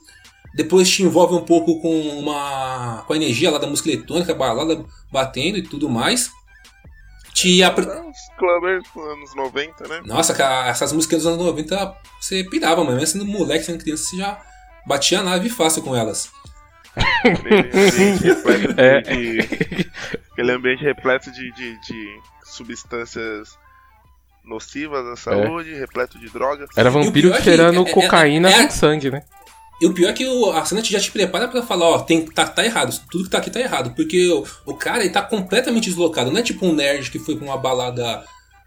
[0.55, 3.05] Depois te envolve um pouco com uma.
[3.07, 6.31] com a energia lá da música eletrônica, balada batendo e tudo mais.
[7.35, 7.85] Te apre...
[7.85, 8.07] É
[8.39, 10.03] clubbers dos anos 90, né?
[10.07, 12.97] Nossa, cara, essas músicas dos anos 90 você pirava, mano.
[12.97, 14.41] Mesmo sendo moleque, sendo criança, você já
[14.87, 16.31] batia a nave fácil com elas.
[17.23, 19.01] Repleto de, É.
[19.03, 19.91] de-
[20.33, 23.59] aquele ambiente repleto de, de, de substâncias
[24.45, 26.69] nocivas à saúde, repleto de drogas.
[26.77, 29.23] Era vampiro é que cheirando é- é- cocaína é- com sangue, né?
[29.81, 32.25] E o pior é que o, a cena já te prepara pra falar, ó, tem,
[32.25, 33.93] tá, tá errado, tudo que tá aqui tá errado.
[33.95, 36.31] Porque o, o cara, ele tá completamente deslocado.
[36.31, 38.25] Não é tipo um nerd que foi pra uma balada,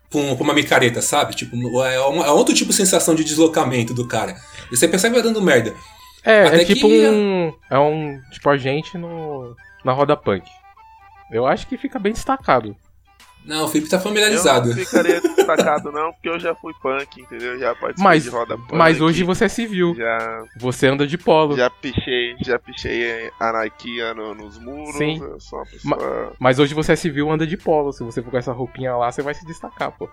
[0.08, 1.34] pra, um- pra uma micareta, sabe?
[1.36, 4.36] Tipo, é, uma- é outro tipo de sensação de deslocamento do cara.
[4.72, 5.74] E você percebe que vai dando merda.
[6.30, 7.54] É, Até é tipo que- um.
[7.70, 8.20] É um.
[8.32, 10.46] Tipo a gente no, na roda punk.
[11.32, 12.76] Eu acho que fica bem destacado.
[13.46, 14.68] Não, o Felipe tá Eu familiarizado.
[14.70, 17.58] não ficaria destacado não, porque eu já fui punk, entendeu?
[17.58, 18.76] Já participei Mas, de roda punk.
[18.76, 19.96] mas hoje você é civil.
[19.96, 21.56] Já, Você anda de polo.
[21.56, 24.96] já pichei, já pichei anarquia no- nos muros.
[24.98, 25.20] Sim.
[25.24, 26.34] Eu sou uma pessoa...
[26.38, 27.94] Mas hoje você é civil, anda de polo.
[27.94, 30.10] Se você for com essa roupinha lá, você vai se destacar, pô.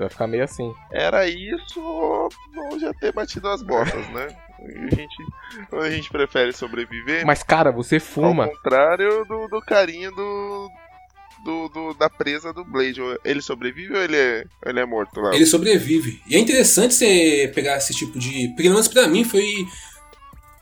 [0.00, 0.72] Vai ficar meio assim.
[0.92, 2.28] Era isso ou
[2.80, 4.28] já ter batido as botas, né?
[4.60, 5.16] A gente,
[5.72, 7.24] ou a gente prefere sobreviver.
[7.26, 8.44] Mas, cara, você fuma.
[8.44, 10.68] Ao contrário do, do carinha do,
[11.44, 13.00] do, do- da presa do Blade.
[13.24, 15.34] Ele sobrevive ou ele é, ele é morto lá?
[15.34, 16.20] Ele sobrevive.
[16.28, 18.48] E é interessante você pegar esse tipo de.
[18.48, 19.44] Porque, pelo menos pra mim, foi.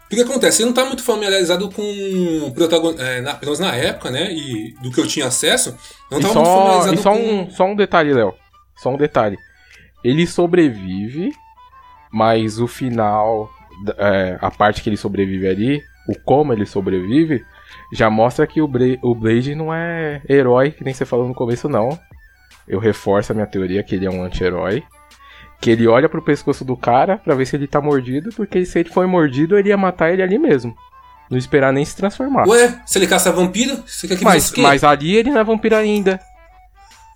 [0.07, 0.59] O que acontece?
[0.59, 1.83] Você não tá muito familiarizado com
[2.46, 3.03] o protagonista.
[3.03, 4.33] É, na, pelo menos na época, né?
[4.33, 5.77] E do que eu tinha acesso.
[6.11, 7.18] Não E tava muito só, familiarizado e só, com.
[7.42, 8.33] um, só um detalhe, Léo.
[8.79, 9.37] Só um detalhe.
[10.03, 11.33] Ele sobrevive,
[12.11, 13.51] mas o final,
[13.97, 17.45] é, a parte que ele sobrevive ali, o como ele sobrevive,
[17.93, 21.35] já mostra que o, Bra o Blade não é herói, que nem você falou no
[21.35, 21.99] começo, não.
[22.67, 24.85] Eu reforço a minha teoria que ele é um anti-herói.
[25.61, 28.79] Que ele olha pro pescoço do cara pra ver se ele tá mordido, porque se
[28.79, 30.77] ele foi mordido, ele ia matar ele ali mesmo.
[31.29, 32.47] Não esperar nem se transformar.
[32.47, 35.75] Ué, se ele caça vampiro, você quer que Mas, mas ali ele não é vampiro
[35.75, 36.21] ainda.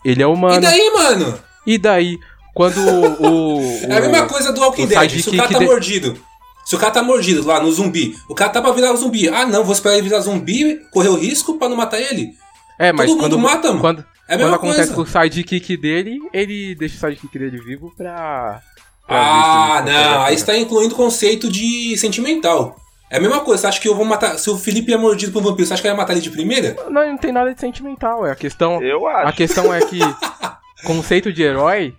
[0.05, 0.57] Ele é humano.
[0.57, 1.39] E daí, mano?
[1.67, 2.19] E daí,
[2.55, 3.59] quando o.
[3.59, 5.11] o- É a mesma coisa do Walking Dead.
[5.21, 6.17] Se o cara tá de- mordido.
[6.65, 9.29] Se o cara tá mordido lá no zumbi, o cara tá pra virar zumbi.
[9.29, 12.31] Ah, não, vou esperar ele virar zumbi, correr o risco pra não matar ele.
[12.79, 13.81] É, mas todo quando, mundo mata, mano.
[13.81, 15.13] quando, É a quando acontece coisa.
[15.13, 18.61] com o sidekick dele, ele deixa o sidekick dele vivo pra.
[19.07, 22.77] pra Ah, não, aí você tá incluindo o conceito de sentimental.
[23.11, 24.39] É a mesma coisa, você acha que eu vou matar.
[24.39, 26.23] Se o Felipe é mordido por um vampiro, você acha que eu ia matar ele
[26.23, 26.77] de primeira?
[26.89, 28.25] Não, não tem nada de sentimental.
[28.25, 28.81] É a questão.
[28.81, 29.37] Eu A acho.
[29.37, 29.99] questão é que
[30.85, 31.95] conceito de herói,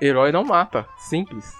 [0.00, 1.52] herói não mata, simples.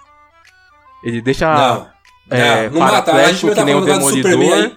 [1.03, 1.91] Ele deixa não.
[2.31, 3.03] é, não, mata.
[3.03, 4.77] Paraplégico não que nem o demolidor.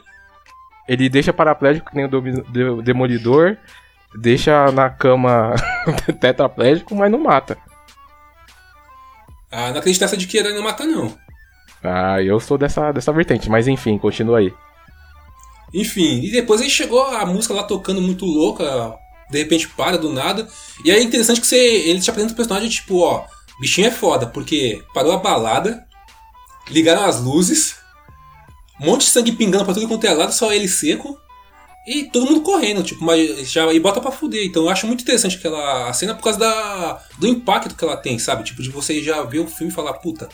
[0.88, 3.58] Ele deixa paraplégico que nem o demolidor,
[4.16, 5.56] deixa na cama
[6.20, 7.58] tetraplégico, mas não mata.
[9.52, 11.16] Ah, não acredito nessa de que herói não mata, não.
[11.84, 14.54] Ah, eu sou dessa, dessa vertente, mas enfim, continua aí.
[15.74, 18.96] Enfim, e depois aí chegou a música lá tocando muito louca,
[19.34, 20.48] de repente para do nada.
[20.86, 23.26] E é interessante que você, ele te apresenta o personagem tipo, ó,
[23.60, 25.86] bichinho é foda, porque parou a balada,
[26.70, 27.76] ligaram as luzes,
[28.80, 31.18] um monte de sangue pingando pra tudo quanto é lado, só ele seco.
[31.86, 34.46] E todo mundo correndo, tipo, mas já, e bota pra fuder.
[34.46, 38.18] Então eu acho muito interessante aquela cena por causa da, do impacto que ela tem,
[38.18, 38.46] sabe?
[38.46, 40.30] Tipo, de você já ver o filme e falar, puta,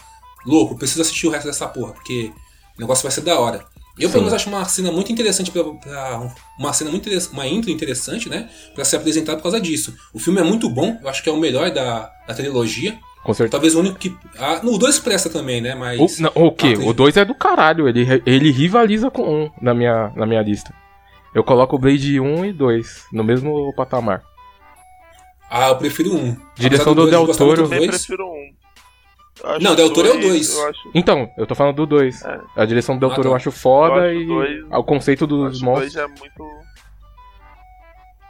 [0.45, 2.31] louco, preciso assistir o resto dessa porra, porque
[2.77, 3.65] o negócio vai ser da hora.
[3.99, 4.13] Eu, Sim.
[4.13, 7.69] pelo menos, acho uma cena muito interessante pra, pra- uma cena muito interessante, uma intro
[7.69, 8.49] interessante, né?
[8.73, 9.93] Pra ser apresentado por causa disso.
[10.13, 12.97] O filme é muito bom, eu acho que é o melhor da, da trilogia.
[13.23, 13.51] Com certeza.
[13.51, 14.15] Talvez o único que.
[14.37, 15.75] Ah, no 2 presta também, né?
[15.75, 16.19] Mas.
[16.19, 16.75] O, não, o quê?
[16.79, 17.87] Ah, O 2 é do caralho.
[17.89, 20.73] Ele, ele rivaliza com um na minha, na minha lista.
[21.35, 24.23] Eu coloco o Blade 1 e 2 no mesmo patamar.
[25.51, 26.35] Ah, eu prefiro um.
[26.55, 27.63] Direção Apesar do dois, Del eu Toro.
[27.63, 27.87] do dois.
[27.87, 28.58] prefiro um.
[29.61, 30.53] Não, o Del Toro é o dois.
[30.57, 32.23] Eu acho, Então, eu tô falando do 2.
[32.25, 32.41] É.
[32.55, 33.31] A direção do Del Ah, Toro tá.
[33.31, 35.83] eu acho foda Eu acho e o dois- o conceito eu dos acho o dois
[35.93, 35.95] monstros.
[35.95, 36.59] é muito.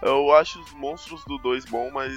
[0.01, 2.13] Eu acho os monstros do 2 bom, mas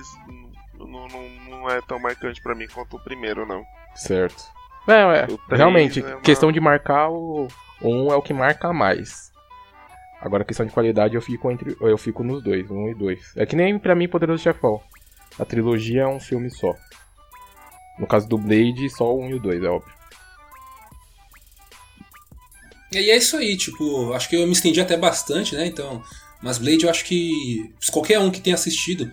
[0.78, 3.64] não, não, não é tão marcante pra mim quanto o primeiro, não.
[3.94, 4.44] Certo.
[4.86, 5.26] É, é.
[5.26, 7.48] Três Realmente, é uma- questão de marcar, o
[7.82, 9.32] 1 um é o que marca mais.
[10.20, 13.32] Agora, questão de qualidade, eu fico entre eu fico nos dois, 1 um e 2.
[13.36, 14.80] É que nem pra mim Poderoso Chefão.
[15.38, 16.72] A trilogia é um filme só.
[18.02, 19.94] No caso do Blade, só o 1 um e o 2, é óbvio.
[22.90, 25.66] E é isso aí, tipo, acho que eu me estendi até bastante, né?
[25.66, 26.02] Então,
[26.42, 29.08] mas Blade eu acho que qualquer um que tenha assistido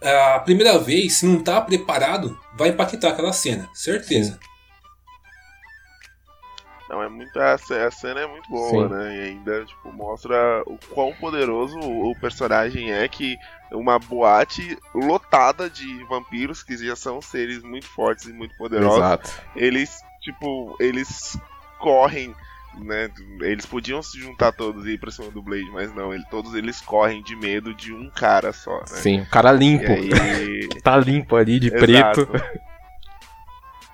[0.00, 4.40] a primeira vez, se não tá preparado, vai impactar aquela cena, certeza.
[6.92, 7.40] Não, é muito.
[7.40, 8.94] A, a cena é muito boa, Sim.
[8.94, 9.16] né?
[9.16, 13.38] E ainda, tipo, mostra o quão poderoso o, o personagem é que
[13.72, 19.30] uma boate lotada de vampiros, que já são seres muito fortes e muito poderosos, Exato.
[19.56, 21.38] eles, tipo, eles
[21.78, 22.34] correm,
[22.74, 23.10] né?
[23.40, 26.52] Eles podiam se juntar todos e ir pra cima do Blade, mas não, ele, todos
[26.52, 28.86] eles correm de medo de um cara só, né?
[28.86, 29.92] Sim, o cara E limpo.
[29.92, 32.26] aí, Tá limpo ali, de Exato.
[32.26, 32.62] preto.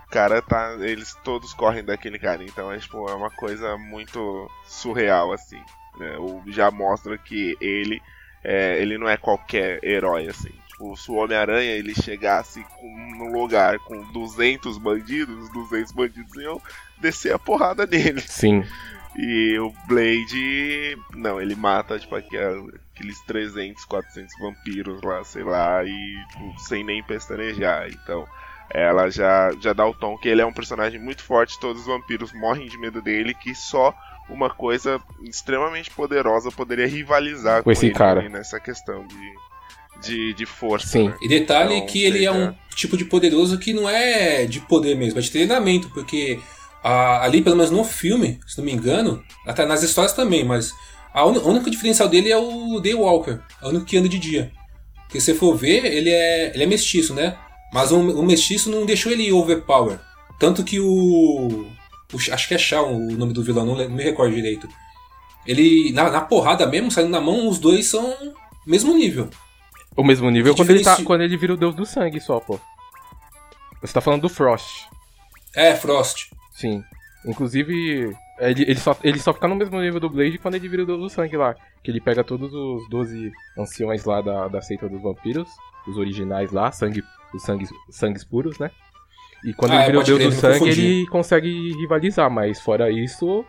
[0.09, 0.75] O cara tá.
[0.81, 2.42] Eles todos correm daquele cara.
[2.42, 5.61] Então é, tipo, é uma coisa muito surreal, assim.
[5.99, 6.16] Né?
[6.18, 8.01] O, já mostra que ele.
[8.42, 10.53] é, ele não é qualquer herói, assim.
[10.68, 12.64] Tipo, se o Homem-Aranha ele chegasse
[13.18, 16.61] num lugar com 200 bandidos, os 200 bandidos iam
[16.99, 18.21] descer a porrada nele.
[18.23, 18.64] Sim.
[19.16, 20.97] E o Blade.
[21.14, 26.85] Não, ele mata, tipo, aquel- aqueles 300, 400 vampiros lá, sei lá, e tipo, sem
[26.85, 27.88] nem pestanejar.
[27.90, 28.27] Então,
[28.71, 31.87] ela já, já dá o tom que ele é um personagem muito forte, todos os
[31.89, 33.95] vampiros morrem de medo dele, que só
[34.29, 38.29] uma coisa extremamente poderosa poderia rivalizar com, esse ele cara.
[38.29, 40.87] nessa questão de, de, de força.
[40.89, 41.09] Sim.
[41.09, 41.17] né?
[41.23, 44.95] E detalhe Então, que ele é um tipo de poderoso que não é de poder
[44.97, 46.39] mesmo, é de treinamento, porque
[46.85, 50.73] ah, ali, pelo menos no filme, se não me engano, até nas histórias também, mas
[51.15, 54.19] a uni- o único diferencial dele é o Daywalker, é o único que anda de
[54.19, 54.53] dia.
[55.05, 57.35] Porque se você for ver, ele é, ele é mestiço, né?
[57.73, 59.99] Mas o, o mestiço não deixou ele overpower.
[60.39, 61.67] Tanto que o.
[62.13, 64.69] o acho que é Shaw o nome do vilão, não, me recordo direito.
[65.47, 68.15] Ele, na, na porrada mesmo, saindo na mão, os dois são
[68.67, 69.29] mesmo nível.
[69.97, 72.61] O mesmo nível quando ele, tá, quando ele vira o deus do sangue só, pô.
[73.81, 74.87] Você tá falando do Frost.
[75.55, 76.31] É, Frost.
[76.53, 76.85] Sim.
[77.25, 80.83] Inclusive, ele, ele, só, ele só fica no mesmo nível do Blade quando ele vira
[80.83, 81.55] o Deus do Sangue lá.
[81.83, 85.49] Que ele pega todos os 12 anciões lá da, da seita dos vampiros,
[85.87, 87.03] os originais lá, sangue,
[87.35, 88.71] os sangues, sangues puros, né?
[89.45, 92.61] E quando Ah, ele é, vira o Deus crer, do Sangue, ele consegue rivalizar, mas
[92.61, 93.45] fora isso,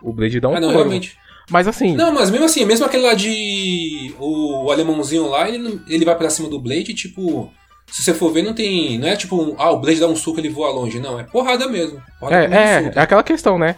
[0.00, 0.78] o Blade dá um ah, não, couro.
[0.84, 1.18] realmente.
[1.50, 4.14] Mas assim, Não, mas mesmo assim, mesmo aquele lá de.
[4.18, 7.52] O, o alemãozinho lá, ele, ele vai pra cima do Blade, tipo.
[7.86, 8.98] Se você for ver, não tem.
[8.98, 10.98] Não é tipo, um, ah, o Blade dá um soco e ele voa longe.
[10.98, 12.00] Não, é porrada mesmo.
[12.18, 13.76] Porrada é, é, é aquela questão, né?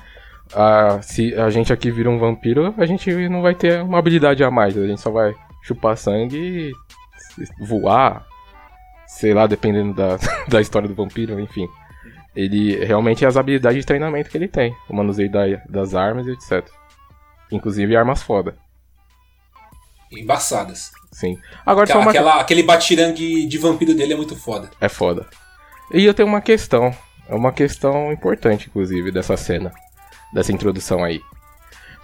[0.54, 4.44] Ah, se a gente aqui vira um vampiro, a gente não vai ter uma habilidade
[4.44, 4.78] a mais.
[4.78, 6.70] A gente só vai chupar sangue,
[7.36, 8.24] e voar,
[9.18, 10.16] sei lá, dependendo da,
[10.48, 11.66] da história do vampiro, enfim.
[12.34, 14.74] Ele realmente é as habilidades de treinamento que ele tem.
[14.88, 16.66] O manuseio da- das armas e etc.
[17.50, 18.54] Inclusive armas foda.
[20.12, 20.90] Embaçadas.
[21.12, 21.38] Sim.
[21.64, 22.10] Agora Aquela, uma.
[22.10, 24.70] aquela- aquele batirangue de vampiro dele é muito foda.
[24.80, 25.26] É foda.
[25.92, 26.94] E eu tenho uma questão.
[27.28, 29.72] É uma questão importante, inclusive, dessa cena.
[30.32, 31.20] Dessa introdução aí.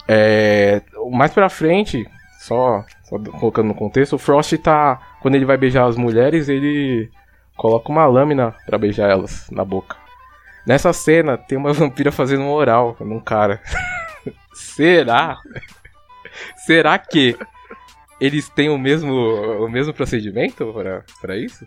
[0.09, 2.09] É, mais pra frente,
[2.41, 2.85] só
[3.39, 5.01] colocando no contexto, o Frost tá.
[5.21, 7.11] Quando ele vai beijar as mulheres, ele
[7.57, 9.97] coloca uma lâmina pra beijar elas na boca.
[10.67, 13.61] Nessa cena, tem uma vampira fazendo um oral num cara.
[14.55, 15.39] Será?
[16.67, 17.37] Será que
[18.21, 20.73] eles têm o mesmo, o mesmo procedimento
[21.21, 21.67] pra isso?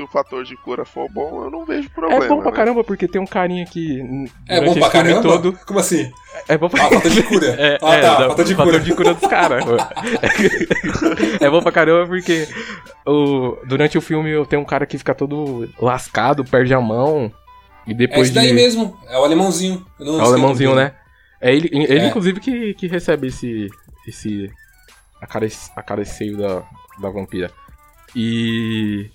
[0.00, 2.24] Se o fator de cura for bom, eu não vejo problema.
[2.24, 2.56] É bom pra né?
[2.56, 4.00] caramba, porque tem um carinha que.
[4.48, 5.20] É bom pra caramba?
[5.22, 6.10] Todo, Como assim?
[6.48, 7.46] é bom pra Ah, falta de cura.
[7.60, 8.84] É, ah, é, tá, da- falta de fator cura.
[8.84, 9.62] de cura dos caras.
[11.40, 12.48] é bom pra caramba porque
[13.06, 17.30] o, durante o filme tem um cara que fica todo lascado, perde a mão.
[17.86, 18.54] E É depois esse daí de.
[18.54, 18.96] mesmo.
[19.08, 19.84] É o alemãozinho.
[20.00, 20.94] É o alemãozinho, nome né?
[21.42, 22.06] É ele, ele É.
[22.08, 23.68] inclusive, que, que recebe esse.
[24.08, 24.50] esse.
[25.20, 26.62] acare- acareceio da,
[27.00, 27.50] da vampira.
[28.16, 29.10] E.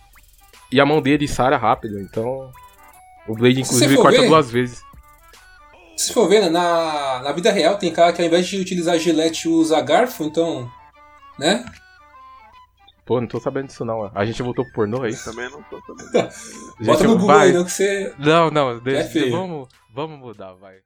[0.75, 2.51] E a mão dele sara rápido, então.
[3.25, 4.83] O Blade, inclusive, corta ver- duas vezes.
[5.95, 9.47] Se for ver, na, na vida real tem cara que ao invés de utilizar gilete
[9.47, 10.69] usa garfo, então.
[11.39, 11.63] Né?
[13.05, 14.11] Pô, não tô sabendo disso não.
[14.13, 15.31] A gente voltou pro pornô, é isso?
[15.31, 16.29] Também não tô sabendo.
[16.85, 17.47] Bota no Google vai.
[17.47, 18.13] aí, não, que você.
[18.19, 19.31] Não, não, deixa, feio.
[19.31, 20.79] vamos, vamos mudar, vai.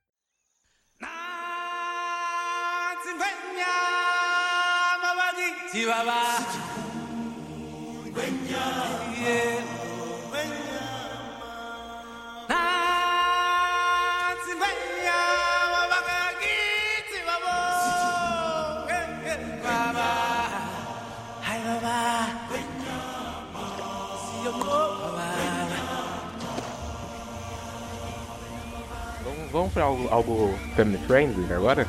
[29.24, 31.88] Vamos, vamos pra algo, algo family friendly agora?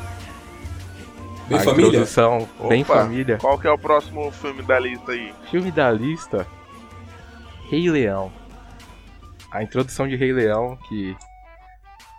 [1.51, 1.89] Bem A família?
[1.89, 3.37] introdução bem família.
[3.39, 5.35] Qual que é o próximo filme da lista aí?
[5.51, 6.47] Filme da lista:
[7.69, 8.33] Rei Leão.
[9.51, 11.17] A introdução de Rei Leão que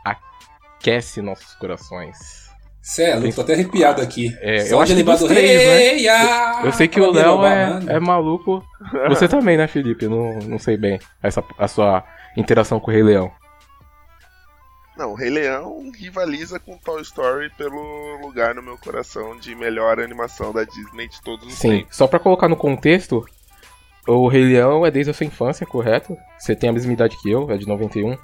[0.04, 2.52] aquece nossos corações.
[2.82, 4.36] Cê é louco, tô até arrepiado aqui.
[4.42, 5.78] É, Só eu acho que dos do três, né?
[5.78, 8.62] Rei, ah, Eu sei que o Léo é, é maluco.
[9.08, 10.08] Você também, né, Felipe?
[10.08, 12.04] Não, não sei bem essa, a sua
[12.36, 13.32] interação com o Rei Leão.
[14.98, 20.00] Não, o Rei Leão rivaliza com Toy Story pelo lugar no meu coração de melhor
[20.00, 21.96] animação da Disney de todos os Sim, tempos.
[21.96, 23.26] só pra colocar no contexto,
[24.08, 26.18] o Rei Leão é desde a sua infância, correto?
[26.38, 28.18] Você tem a mesma idade que eu, é de 91.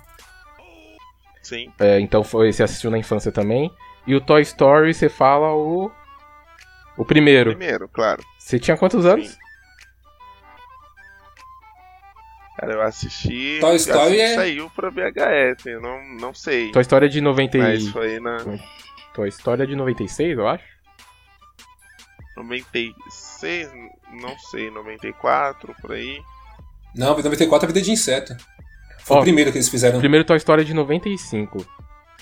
[1.41, 1.71] Sim.
[1.79, 3.71] É, então foi, você assistiu na infância também.
[4.05, 5.89] E o Toy Story, você fala o.
[6.97, 7.51] O primeiro.
[7.51, 8.23] Primeiro, claro.
[8.37, 9.29] Você tinha quantos anos?
[9.29, 9.37] Sim.
[12.59, 13.57] Cara, eu assisti.
[13.59, 16.71] Toy Story assim, é- Saiu pra VHS, eu não, não sei.
[16.71, 18.37] Toy Story é de 90 e- Mas foi na
[19.13, 20.63] Toy Story é de 96, eu acho.
[22.35, 23.71] 96,
[24.21, 26.21] não sei, 94, por aí.
[26.95, 28.35] Não, 94 é vida de inseto.
[28.99, 29.97] Foi Ó, o primeiro que eles fizeram.
[29.97, 31.65] O primeiro Toy Story é de 95.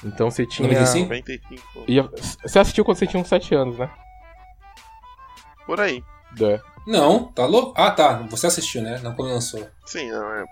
[0.03, 0.67] Então você tinha.
[0.67, 1.09] 95?
[1.09, 1.86] 95.
[1.88, 2.01] E
[2.47, 3.89] você assistiu quando você tinha uns 7 anos, né?
[5.65, 6.03] Por aí.
[6.41, 6.59] É.
[6.86, 7.73] Não, tá louco?
[7.75, 8.13] Ah, tá.
[8.29, 8.99] Você assistiu, né?
[9.03, 9.67] Não quando lançou.
[9.86, 10.45] Sim, não, é.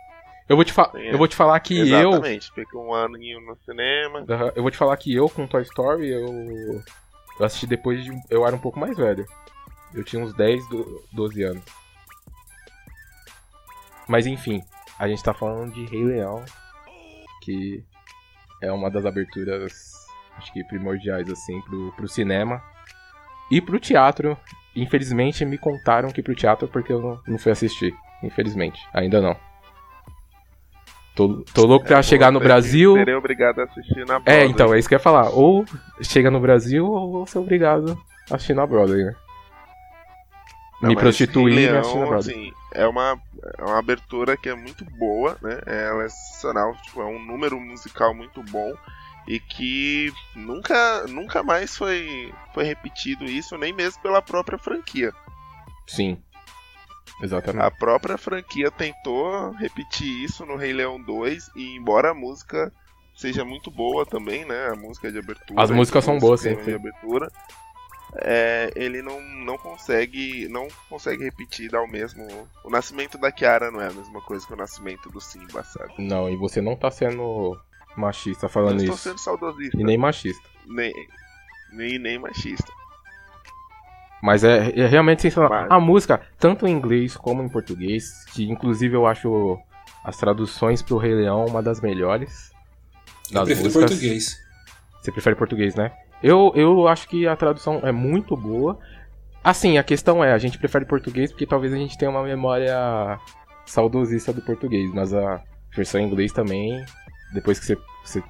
[0.50, 1.14] Eu vou te, fa Sim, é.
[1.14, 1.86] eu vou te falar que eu.
[1.86, 2.52] Exatamente.
[2.54, 4.26] Fiquei um aninho no cinema.
[4.30, 6.26] Aham, Eu vou te falar que eu com Toy Story, eu.
[7.40, 8.12] Eu assisti depois de.
[8.30, 9.26] Eu era um pouco mais velho.
[9.94, 11.64] Eu tinha uns 10, do- 12 anos.
[14.08, 14.62] Mas enfim,
[15.00, 16.44] a gente tá falando de Rei Leão,
[17.42, 17.84] que
[18.62, 19.94] é uma das aberturas,
[20.38, 22.62] acho que primordiais, assim, pro, pro cinema
[23.52, 24.38] e pro teatro.
[24.76, 27.94] Infelizmente me contaram que pro teatro porque eu não, não fui assistir.
[28.24, 29.36] Infelizmente, ainda não.
[31.16, 32.96] Tô, tô louco pra chegar no Brasil.
[32.96, 34.46] Serei obrigado a assistir na É, Broadway.
[34.48, 35.30] então, é isso que eu ia falar.
[35.30, 35.64] Ou
[36.02, 37.96] chega no Brasil, ou vou ser obrigado
[38.32, 39.16] a assistir na Broadway, né?
[40.82, 42.34] Não, Me prostituir Rei e assistir na Leão, Broadway.
[42.36, 43.18] assim, é uma,
[43.60, 45.60] é uma abertura que é muito boa, né?
[45.68, 48.74] Ela é sensacional, tipo, é um número musical muito bom
[49.28, 55.14] e que nunca, nunca mais foi, foi repetido isso, nem mesmo pela própria franquia.
[55.88, 56.22] Sim.
[57.22, 57.66] Exatamente.
[57.66, 62.72] A própria franquia tentou repetir isso no Rei Leão 2 e embora a música
[63.16, 64.70] seja muito boa também, né?
[64.70, 65.62] A música de abertura.
[65.62, 67.32] As músicas são boas, sim, de abertura.
[68.16, 72.26] é, ele não, não consegue não consegue repetir dar o mesmo.
[72.64, 75.94] O nascimento da Kiara não é a mesma coisa que o nascimento do Simba, sabe?
[76.00, 77.58] Não, e você não tá sendo
[77.98, 79.04] machista Não falando estou isso.
[79.04, 79.80] sendo saudosista.
[79.80, 80.48] E nem machista.
[80.68, 80.92] nem,
[81.72, 82.72] nem, nem machista.
[84.22, 85.50] Mas é, é realmente sensacional.
[85.64, 89.60] Mas- A música, tanto em inglês como em português, que inclusive eu acho
[90.04, 92.52] as traduções pro Rei Leão uma das melhores.
[93.30, 93.90] Eu das prefiro músicas.
[93.92, 94.38] português.
[95.02, 95.92] Você prefere português, né?
[96.22, 98.80] Eu, eu acho que a tradução é muito boa.
[99.44, 103.20] Assim, a questão é, a gente prefere português porque talvez a gente tenha uma memória
[103.66, 105.42] saudosista do português, mas a
[105.76, 106.82] versão em inglês também,
[107.34, 108.24] depois que você, você-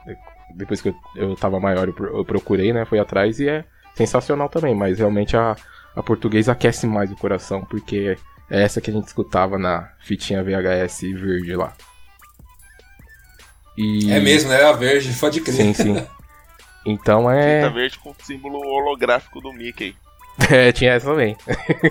[0.55, 3.65] depois que eu, eu tava maior, eu, pro- eu procurei, né, foi atrás e é
[3.95, 5.55] sensacional também, mas realmente a,
[5.95, 8.17] a português aquece mais o coração, porque
[8.49, 11.73] é essa que a gente escutava na fitinha VHS verde lá.
[13.77, 14.11] E...
[14.11, 14.63] É mesmo, né?
[14.63, 15.55] A verde, pode crer.
[15.55, 16.07] Sim, sim.
[16.85, 17.61] Então é.
[17.61, 19.95] Tinta verde com o símbolo holográfico do Mickey.
[20.51, 21.37] É, tinha essa também.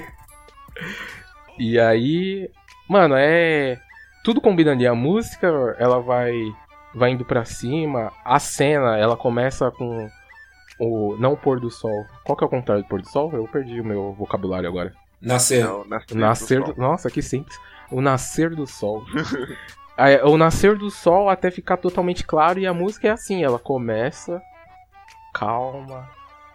[1.58, 2.50] e aí,
[2.88, 3.78] mano, é
[4.22, 4.86] tudo combina ali.
[4.86, 5.46] A música,
[5.78, 6.32] ela vai
[6.94, 8.12] vai indo pra cima.
[8.24, 10.08] A cena, ela começa com
[10.78, 12.04] o não o pôr do sol.
[12.24, 13.30] Qual que é o contrário do pôr do sol?
[13.32, 14.92] Eu perdi o meu vocabulário agora.
[15.20, 15.64] Nascer.
[15.64, 16.74] Não, nascer, O nascer do do...
[16.74, 16.84] sol.
[16.84, 17.56] Nossa, que simples.
[17.90, 19.04] O nascer do sol.
[20.24, 24.42] O nascer do sol até ficar totalmente claro e a música é assim, ela começa
[25.32, 26.08] calma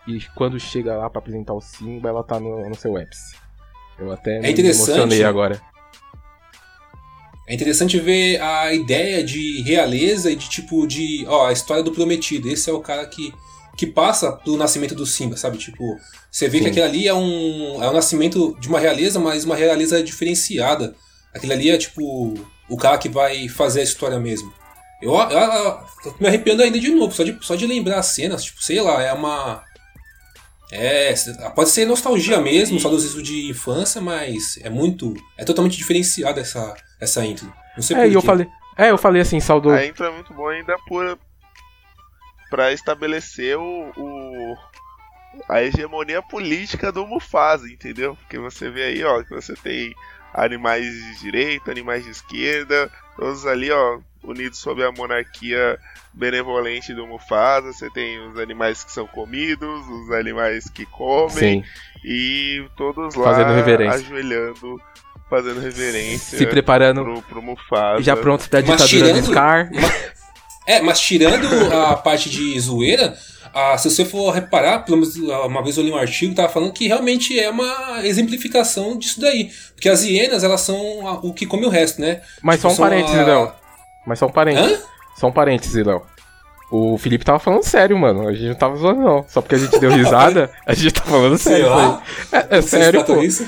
[0.07, 3.35] e quando chega lá pra apresentar o Simba, ela tá no, no seu ápice.
[3.99, 4.89] Eu até me interessante.
[4.89, 5.61] emocionei agora.
[7.47, 11.25] É interessante ver a ideia de realeza e de tipo de.
[11.27, 12.49] Ó, a história do prometido.
[12.49, 13.33] Esse é o cara que,
[13.77, 15.57] que passa pelo nascimento do Simba, sabe?
[15.57, 15.97] Tipo,
[16.29, 16.65] você vê Sim.
[16.65, 20.93] que aquele ali é um, é um nascimento de uma realeza, mas uma realeza diferenciada.
[21.33, 22.33] Aquele ali é tipo
[22.69, 24.53] o cara que vai fazer a história mesmo.
[25.01, 28.07] Eu, eu, eu tô me arrepiando ainda de novo, só de, só de lembrar as
[28.07, 29.63] cenas, tipo, sei lá, é uma.
[30.71, 31.13] É,
[31.55, 35.13] pode ser nostalgia mesmo, saudosismo de infância, mas é muito.
[35.37, 37.51] É totalmente diferenciada essa, essa intro.
[37.75, 38.47] Não sei É, por eu falei.
[38.77, 39.69] É, eu falei assim, saudo.
[39.69, 41.17] A intro é muito boa ainda por
[42.49, 44.57] para estabelecer o, o-
[45.49, 48.15] a hegemonia política do Mufasa, entendeu?
[48.15, 49.93] Porque você vê aí, ó, que você tem
[50.33, 55.79] animais de direita, animais de esquerda, todos ali, ó, unidos sob a monarquia
[56.13, 57.71] benevolente do Mufasa.
[57.73, 61.63] Você tem os animais que são comidos, os animais que comem Sim.
[62.03, 63.99] e todos lá Fazendo reverência.
[63.99, 64.81] ajoelhando,
[65.29, 68.01] fazendo reverência Se preparando, pro, pro Mufasa.
[68.03, 69.69] já prontos pra ditadura do tirando- Scar.
[70.65, 73.15] É, mas tirando a parte de zoeira,
[73.53, 76.49] ah, se você for reparar, pelo menos uma vez eu li um artigo que tava
[76.49, 79.49] falando que realmente é uma exemplificação disso daí.
[79.73, 82.21] Porque as hienas, elas são a- o que come o resto, né?
[82.43, 83.53] Mas só um São a- parênteses, Léo.
[84.07, 84.79] Mas só um parênteses.
[84.79, 84.83] Hã?
[85.17, 86.01] Só um parênteses, Léo.
[86.71, 88.27] O Felipe tava falando sério, mano.
[88.27, 89.25] A gente não tava zoando, não.
[89.27, 91.69] Só porque a gente deu risada, a gente tá falando Sei sério.
[91.69, 92.01] lá.
[92.11, 92.41] isso aí.
[92.49, 93.21] É, é sério, pô.
[93.21, 93.45] isso?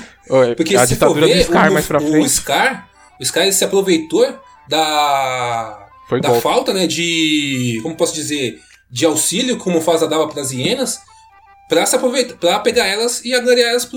[0.56, 2.88] Porque a se for ditadura ver, do Scar o, mais pra o frente Scar,
[3.20, 4.26] o Scar ele se aproveitou
[4.68, 6.42] da foi da golpe.
[6.42, 8.58] falta, né, de, como posso dizer,
[8.90, 11.00] de auxílio como o Mufasa dava para as hienas,
[11.68, 13.88] para se aproveitar, para pegar elas e agregar elas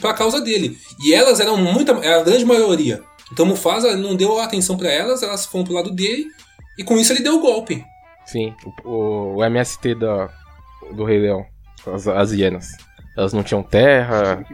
[0.00, 0.76] para a causa dele.
[1.04, 3.02] E elas eram muita, era a grande maioria.
[3.32, 6.26] Então Mufasa não deu atenção para elas, elas foram pro lado dele
[6.78, 7.84] e com isso ele deu o golpe.
[8.26, 8.54] Sim,
[8.84, 10.28] o, o- o MST da,
[10.92, 11.46] do Rei Leão.
[11.86, 12.68] As, as hienas.
[13.16, 14.44] Elas não tinham terra,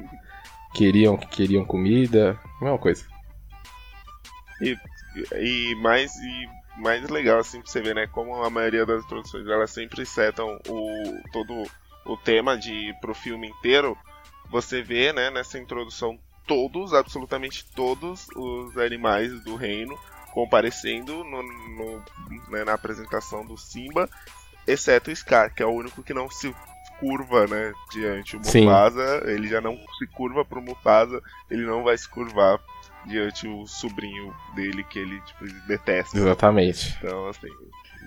[0.74, 3.04] queriam, queriam comida, mesma coisa.
[5.36, 6.48] E mais, e
[6.80, 8.06] mais legal, assim, pra você ver, né?
[8.06, 11.64] Como a maioria das introduções elas sempre setam o, todo
[12.06, 13.96] o tema de, pro filme inteiro.
[14.50, 19.98] Você vê, né, nessa introdução, todos, absolutamente todos os animais do reino
[20.32, 22.04] comparecendo no, no-
[22.50, 24.08] né, na apresentação do Simba,
[24.66, 26.54] exceto o Scar, que é o único que não se
[26.98, 28.64] curva, né, diante o Sim.
[28.64, 29.22] Mufasa.
[29.26, 32.58] Ele já não se curva pro Mufasa, ele não vai se curvar
[33.06, 36.16] diante o sobrinho dele que ele tipo, detesta.
[36.16, 36.96] Exatamente.
[36.98, 37.48] Então, assim,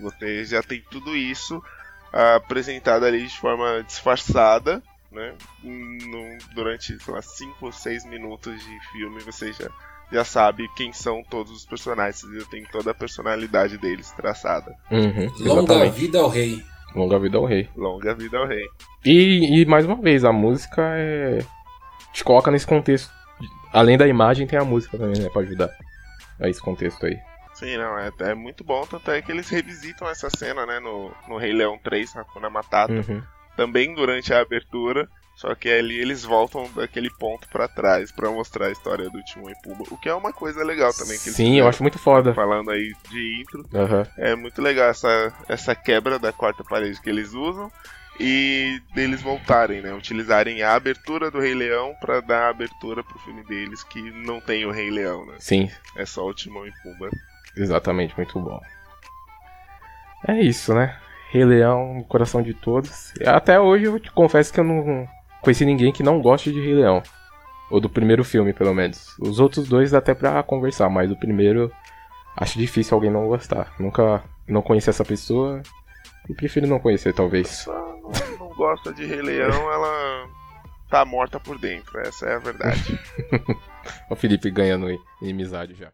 [0.01, 1.63] você já tem tudo isso
[2.11, 4.81] apresentado ali de forma disfarçada,
[5.11, 5.33] né?
[5.63, 9.69] No- durante, sei lá, 5 ou 6 minutos de filme você já,
[10.11, 14.75] já sabe quem são todos os personagens, já tem toda a personalidade deles traçada.
[14.91, 16.63] Uhum, Longa vida ao rei.
[16.95, 17.69] Longa vida ao rei.
[17.75, 18.65] Longa vida ao rei.
[19.05, 21.39] E, e mais uma vez, a música é.
[22.13, 23.11] te coloca nesse contexto.
[23.73, 25.29] Além da imagem, tem a música também, né?
[25.29, 25.69] Pra ajudar
[26.39, 27.17] a esse contexto aí.
[27.53, 31.11] Sim, não, é, é muito bom, tanto é que eles revisitam essa cena, né, no,
[31.27, 32.93] no Rei Leão 3, Hakuna Matata.
[32.93, 33.21] Uhum.
[33.57, 38.67] Também durante a abertura, só que ali eles voltam daquele ponto pra trás pra mostrar
[38.67, 41.35] a história do Timão e Pumba, o que é uma coisa legal também que eles
[41.35, 42.33] Sim, eu acho muito foda.
[42.33, 44.07] falando aí de intro, Aham.
[44.17, 47.69] é muito legal essa, essa quebra da quarta parede que eles usam
[48.19, 53.19] e deles voltarem, né, utilizarem a abertura do Rei Leão pra dar a abertura pro
[53.19, 55.35] filme deles que não tem o Rei Leão, né?
[55.37, 57.09] Sim, É só o Timão e Pumba.
[57.55, 58.59] exatamente, muito bom.
[60.27, 60.97] É isso, né?
[61.29, 63.13] Rei Leão, no coração de todos.
[63.25, 65.07] Até hoje eu te confesso que eu não
[65.41, 67.01] conheci ninguém que não goste de Rei Leão.
[67.69, 69.17] Ou do primeiro filme, pelo menos.
[69.19, 71.71] Os outros dois dá até pra conversar, mas o primeiro
[72.35, 73.73] acho difícil alguém não gostar.
[73.77, 75.61] Nunca não conheci essa pessoa
[76.29, 77.65] e prefiro não conhecer, talvez.
[77.67, 78.09] Não,
[78.39, 80.27] não gosta de Rei Leão, ela
[80.89, 82.99] tá morta por dentro, essa é a verdade.
[84.09, 84.87] O Felipe ganhando
[85.21, 85.93] inimizade já.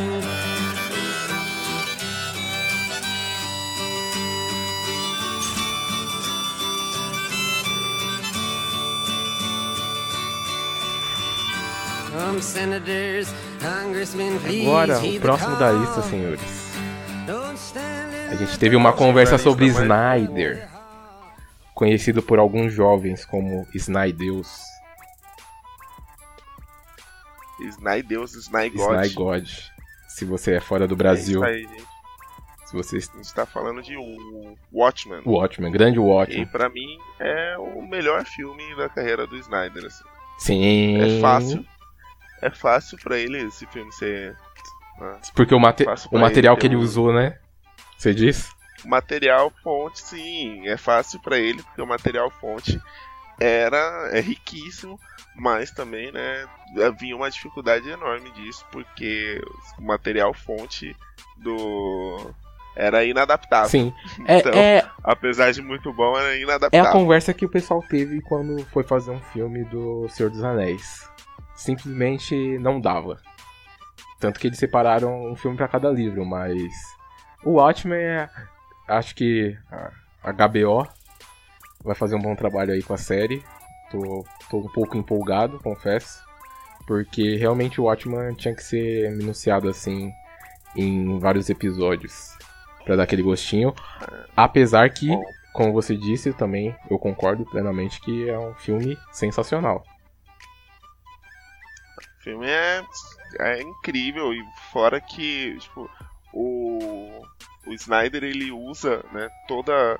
[14.63, 16.71] Agora, o the próximo da lista, senhores.
[17.25, 20.67] Don't stand in A gente the teve uma conversa sobre Snyder,
[21.73, 24.59] conhecido por alguns jovens como Snydeus,
[27.61, 29.03] Snai Deus, Snai God.
[29.05, 29.47] Sny God.
[30.09, 31.87] Se você é fora do É Brasil, isso aí, gente.
[32.65, 33.95] se você A gente tá falando de
[34.73, 35.21] Watchmen.
[35.25, 36.45] Watchmen, grande E Watchmen.
[36.47, 39.85] pra mim é o melhor filme da carreira do Snyder.
[39.85, 40.03] Assim.
[40.39, 41.01] Sim.
[41.01, 41.65] É fácil.
[42.41, 44.35] É fácil pra ele esse filme ser.
[44.99, 47.37] né, Porque o, mate- o material ele que ele um- usou, né?
[47.97, 48.49] Você diz?
[48.83, 52.81] material fonte, sim, é fácil pra ele porque o material fonte
[53.39, 54.99] era é riquíssimo,
[55.35, 56.47] mas também, né,
[56.83, 59.39] havia uma dificuldade enorme disso porque
[59.77, 60.95] o material fonte
[61.37, 62.31] do
[62.75, 63.69] era inadaptável.
[63.69, 63.93] Sim.
[64.25, 66.91] É, Então, é, Apesar de muito bom, era é a inadaptável.
[66.91, 71.07] conversa que o pessoal teve quando foi fazer um filme do Senhor dos Anéis.
[71.61, 73.19] Simplesmente não dava.
[74.19, 76.71] Tanto que eles separaram um filme pra cada livro, mas.
[77.43, 78.29] O Watchmen é.
[78.87, 79.55] Acho que
[80.23, 80.87] a HBO
[81.83, 83.43] vai fazer um bom trabalho aí com a série.
[83.91, 86.23] Tô, tô um pouco empolgado, confesso.
[86.87, 90.11] Porque realmente o Watchmen tinha que ser minuciado assim
[90.75, 92.35] em vários episódios.
[92.83, 93.71] Pra dar aquele gostinho.
[94.35, 95.09] Apesar que,
[95.53, 99.83] como você disse, também eu concordo plenamente que é um filme sensacional.
[102.21, 102.83] O filme é,
[103.39, 104.31] é incrível.
[104.31, 105.89] E fora que, tipo,
[106.31, 107.25] o,
[107.65, 109.97] o Snyder ele usa, né, toda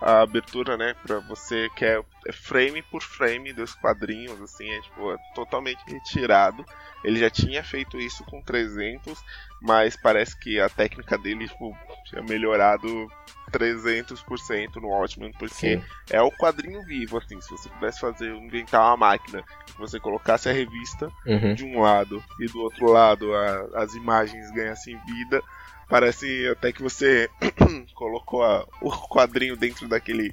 [0.00, 4.80] a abertura, né, para você que é, é frame por frame dos quadrinhos, assim, é
[4.80, 6.64] tipo, é totalmente retirado.
[7.04, 9.22] Ele já tinha feito isso com 300,
[9.60, 13.08] mas parece que a técnica dele, tipo, tinha melhorado
[13.52, 15.84] 300% no Watchmen, porque Sim.
[16.10, 20.48] é o quadrinho vivo, assim, se você pudesse fazer, inventar uma máquina, que você colocasse
[20.48, 21.54] a revista Uhum.
[21.54, 25.42] de um lado e do outro lado a- as imagens ganhassem vida,
[25.88, 27.28] parece até que você
[27.94, 30.32] colocou a- o quadrinho dentro daquele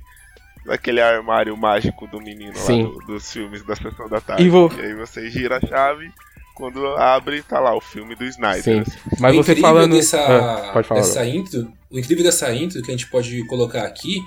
[0.66, 2.84] daquele armário mágico do menino Sim.
[2.84, 4.43] lá do- dos filmes da sessão da tarde.
[4.43, 6.12] E vou- aí você gira a chave,
[6.56, 8.64] quando abre tá lá o filme do Snyder.
[8.64, 8.91] Sim.
[9.20, 9.91] Mas o você falando.
[9.95, 11.01] dessa, Ah, pode falar.
[11.01, 14.20] dessa intro, o incrível dessa intro que a gente pode colocar aqui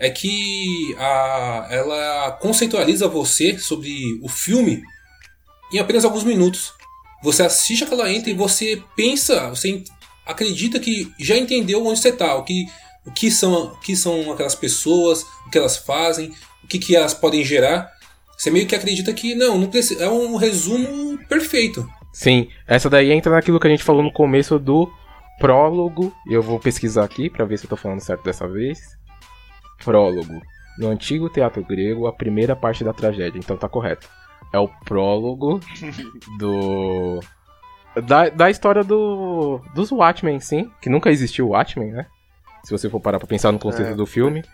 [0.00, 4.82] é que a, ela conceitualiza você sobre o filme
[5.72, 6.72] em apenas alguns minutos.
[7.22, 9.84] Você assiste aquela intro e você pensa, você
[10.30, 12.66] acredita que já entendeu onde você está, o que,
[13.06, 16.32] o que são, o que são aquelas pessoas, o que elas fazem,
[16.64, 17.90] o que, que elas podem gerar.
[18.36, 21.86] Você meio que acredita que não, não precisa, é um resumo perfeito.
[22.12, 24.90] Sim, essa daí entra naquilo que a gente falou no começo do
[25.38, 26.12] prólogo.
[26.28, 28.78] Eu vou pesquisar aqui pra ver se eu tô falando certo dessa vez.
[29.84, 30.40] Prólogo.
[30.78, 34.08] No antigo teatro grego, a primeira parte da tragédia, então tá correto.
[34.52, 35.60] É o prólogo
[36.38, 37.20] do.
[38.06, 39.60] Da, da história do.
[39.74, 40.70] dos Watchmen, sim.
[40.80, 42.06] Que nunca existiu o Watchmen, né?
[42.64, 43.94] Se você for parar pra pensar no conceito É.
[43.94, 44.44] do filme.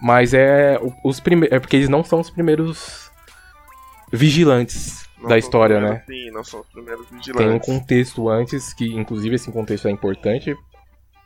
[0.00, 0.78] Mas é.
[1.04, 1.48] Os prime...
[1.50, 3.10] É porque eles não são os primeiros
[4.12, 5.96] vigilantes Não da história, né?
[6.04, 7.66] primeiros- Sim, não são os primeiros tem um vigilantes.
[7.66, 10.54] contexto antes que inclusive esse contexto é importante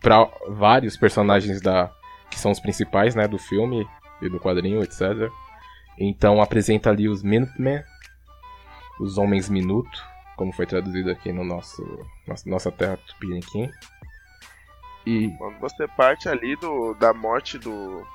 [0.01, 1.91] para vários personagens da
[2.31, 3.87] que são os principais né do filme
[4.23, 5.29] e do quadrinho etc
[5.99, 7.83] então apresenta ali os Minutemen
[9.01, 10.01] os homens minuto
[10.39, 11.83] como foi traduzido aqui no nosso
[12.47, 13.69] nossa, terra tupiniquim.
[15.05, 18.07] E Quando você parte ali do, da morte do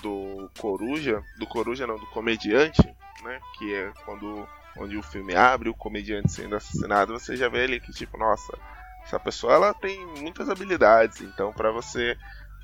[0.00, 2.82] do Coruja, do Coruja não, do comediante,
[3.22, 7.64] né, que é quando onde o filme abre, o comediante sendo assassinado, você já vê
[7.64, 8.58] ali que tipo, nossa,
[9.04, 12.16] essa pessoa ela tem muitas habilidades, então pra você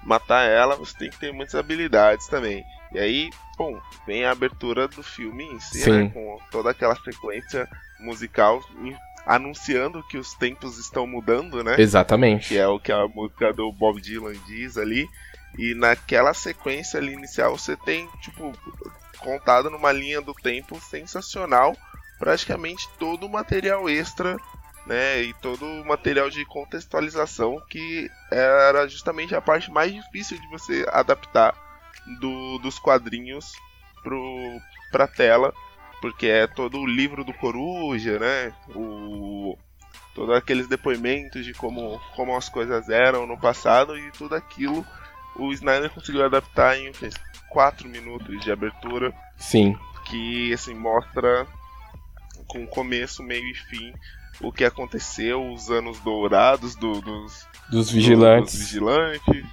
[0.09, 2.65] matar ela, você tem que ter muitas habilidades também.
[2.93, 7.69] E aí, bom, vem a abertura do filme em si, né, com toda aquela sequência
[8.01, 8.63] musical
[9.27, 11.77] anunciando que os tempos estão mudando, né?
[11.79, 15.07] exatamente que é o que a música do Bob Dylan diz ali.
[15.59, 18.53] E naquela sequência ali inicial você tem, tipo,
[19.19, 21.77] contado numa linha do tempo sensacional,
[22.19, 24.37] praticamente todo o material extra,
[24.89, 25.23] né?
[25.23, 30.87] E todo o material de contextualização que era justamente a parte mais difícil de você
[30.91, 31.55] adaptar
[32.19, 33.53] do, dos quadrinhos
[34.03, 34.59] pro,
[34.91, 35.53] pra tela.
[36.01, 38.53] Porque é todo o livro do Coruja, né?
[38.75, 39.59] O,
[40.15, 44.87] todos aqueles depoimentos de como, como as coisas eram no passado e tudo aquilo
[45.37, 47.09] o Snyder conseguiu adaptar em o quê?
[47.51, 49.77] 4 minutos de abertura Sim.
[50.07, 51.47] que assim mostra
[52.47, 53.93] com começo, meio e fim
[54.41, 58.53] o que aconteceu, os anos dourados do- dos, Dos vigilantes.
[58.55, 59.47] dos vigilantes,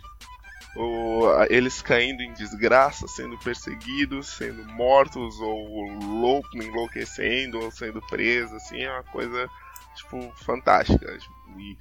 [0.76, 8.02] o- a- eles caindo em desgraça, sendo perseguidos, sendo mortos ou louco, enlouquecendo ou sendo
[8.08, 9.50] presos, assim, é uma coisa
[9.96, 11.18] tipo fantástica.
[11.18, 11.78] tipo, E,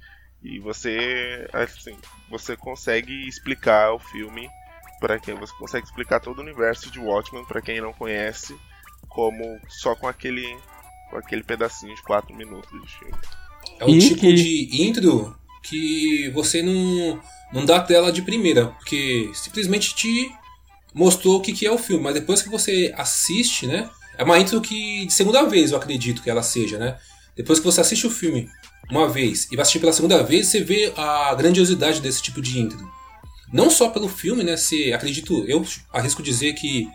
[0.55, 1.97] e você assim,
[2.29, 4.47] você consegue explicar o filme
[5.01, 8.55] para quem você consegue explicar todo o universo de Watchmen para quem não conhece,
[9.09, 10.57] como só com aquele
[11.15, 13.13] com aquele pedacinho de 4 minutos de filme.
[13.79, 17.19] É o E tipo que- de intro que você não,
[17.53, 20.29] não dá tela de primeira, porque simplesmente te
[20.93, 23.89] mostrou o que, que é o filme, mas depois que você assiste, né?
[24.17, 26.97] É uma intro que de segunda vez eu acredito que ela seja, né?
[27.35, 28.49] Depois que você assiste o filme
[28.89, 32.59] uma vez e vai assistir pela segunda vez, você vê a grandiosidade desse tipo de
[32.59, 32.79] intro.
[33.51, 34.55] Não só pelo filme, né?
[34.55, 36.87] Se acredito, eu arrisco dizer que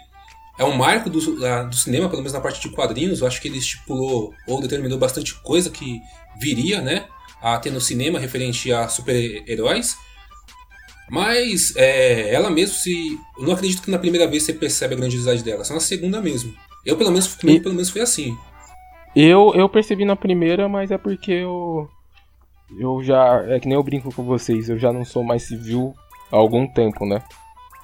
[0.61, 3.21] é um marco do, da- do cinema, pelo menos na parte de quadrinhos.
[3.21, 6.01] Eu acho que ele estipulou ou determinou bastante coisa que
[6.39, 7.07] viria, né?
[7.43, 9.97] A ter no cinema referente a super-heróis.
[11.11, 13.19] Mas é, ela mesmo, se.
[13.39, 16.21] Eu não acredito que na primeira vez você percebe a grandiosidade dela, só na segunda
[16.21, 16.55] mesmo.
[16.87, 18.37] Eu, pelo menos, comigo, E- pelo menos foi assim.
[19.17, 21.89] Eu, eu percebi na primeira, mas é porque eu.
[22.79, 23.43] Eu já.
[23.49, 25.95] É que nem eu brinco com vocês, eu já não sou mais civil
[26.31, 27.21] há algum tempo, né?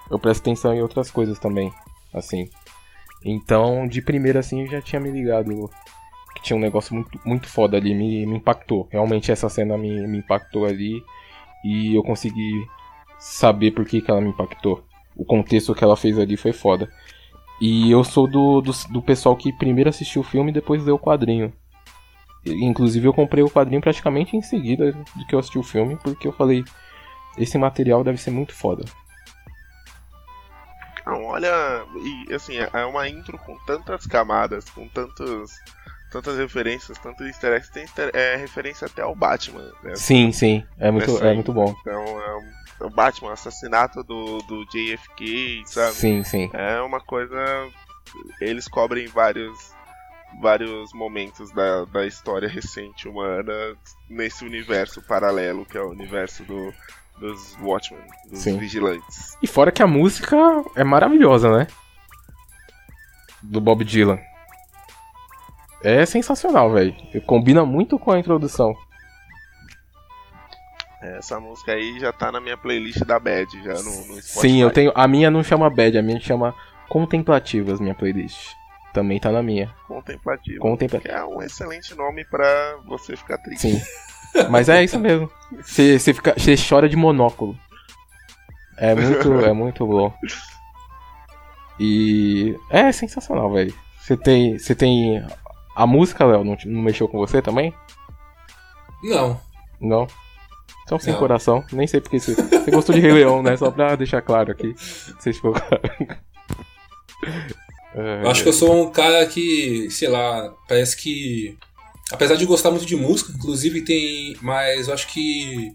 [0.09, 1.73] Eu presto atenção em outras coisas também,
[2.15, 2.49] assim.
[3.25, 5.71] Então, de primeira, assim, eu já tinha me ligado
[6.35, 8.89] que tinha um negócio muito, muito foda ali, me, me impactou.
[8.91, 11.03] Realmente essa cena me, me impactou ali
[11.65, 12.67] e eu consegui
[13.19, 14.85] saber por que, que ela me impactou.
[15.17, 16.91] O contexto que ela fez ali foi foda.
[17.61, 20.97] E eu sou do, do, do pessoal que primeiro assistiu o filme e depois leu
[20.97, 21.53] o quadrinho.
[22.45, 26.29] Inclusive eu comprei o quadrinho praticamente em seguida do que eu assisti o filme, porque
[26.29, 26.63] eu falei,
[27.39, 28.85] esse material deve ser muito foda.
[31.07, 31.85] Não, olha,
[32.29, 35.53] e assim, é uma intro com tantas camadas, com tantos,
[36.11, 39.95] tantas referências, tantos easter eggs, tem easter- é, referência até ao Batman, né?
[39.95, 41.75] Sim, sim, é muito, Nessa é muito bom.
[41.81, 45.95] Então, é é o Batman, o assassinato do, do JFK, sabe?
[45.95, 46.51] Sim, sim.
[46.53, 47.37] É uma coisa.
[48.41, 49.75] Eles cobrem vários
[50.43, 53.53] vários momentos da, da história recente humana
[54.11, 56.75] nesse universo paralelo que é o universo do,
[57.19, 58.59] dos Watchmen, dos Sim.
[58.59, 59.37] vigilantes.
[59.43, 60.37] E fora que a música
[60.75, 61.67] é maravilhosa, né?
[63.43, 64.19] Do Bob Dylan.
[65.83, 66.95] É sensacional, velho.
[67.27, 68.75] Combina muito com a introdução.
[71.01, 74.23] Essa música aí já tá na minha playlist da Bad, já no, no Spotify.
[74.23, 74.93] Sim, eu tenho.
[74.95, 76.55] A minha não chama Bad, a minha chama
[76.89, 78.55] Contemplativas, minha playlist.
[78.97, 79.71] Também tá na minha.
[79.87, 80.59] Contemplativo.
[81.07, 83.61] É um excelente nome pra você ficar triste.
[83.73, 83.83] Sim.
[84.49, 85.31] Mas é isso mesmo.
[85.61, 87.55] Você você fica- você chora de monóculo.
[88.79, 90.11] É muito, é muito bom.
[91.79, 93.75] E é sensacional, velho.
[94.01, 95.23] Você tem, você tem
[95.75, 97.75] a música, Léo, não, não mexeu com você também?
[99.05, 99.39] Não.
[99.79, 100.07] Não.
[100.85, 101.21] Então sem Não.
[101.21, 101.63] coração.
[101.71, 103.59] Nem sei porque você, você gostou de Rei Leão, né?
[103.59, 104.73] Só pra deixar claro aqui.
[105.19, 105.83] Você ficou claro.
[107.97, 111.57] Eu acho que eu sou um cara que, sei lá, parece que.
[112.13, 114.37] Apesar de gostar muito de música, inclusive tem.
[114.43, 115.73] Mas eu acho que.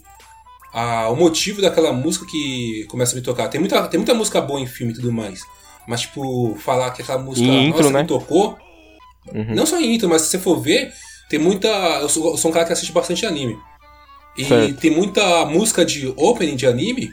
[0.74, 3.48] ah, o motivo daquela música que começa a me tocar.
[3.48, 5.42] Tem muita, tem muita música boa em filme e tudo mais.
[5.88, 8.02] Mas, tipo, falar que aquela música intro, nossa, né?
[8.04, 8.56] me tocou.
[9.34, 9.56] Uhum.
[9.56, 10.94] Não só em intro, mas se você for ver,
[11.28, 11.68] tem muita.
[11.68, 13.58] Eu sou, eu sou um cara que assiste bastante anime.
[14.38, 14.80] E Certo.
[14.80, 17.12] tem muita música de opening de anime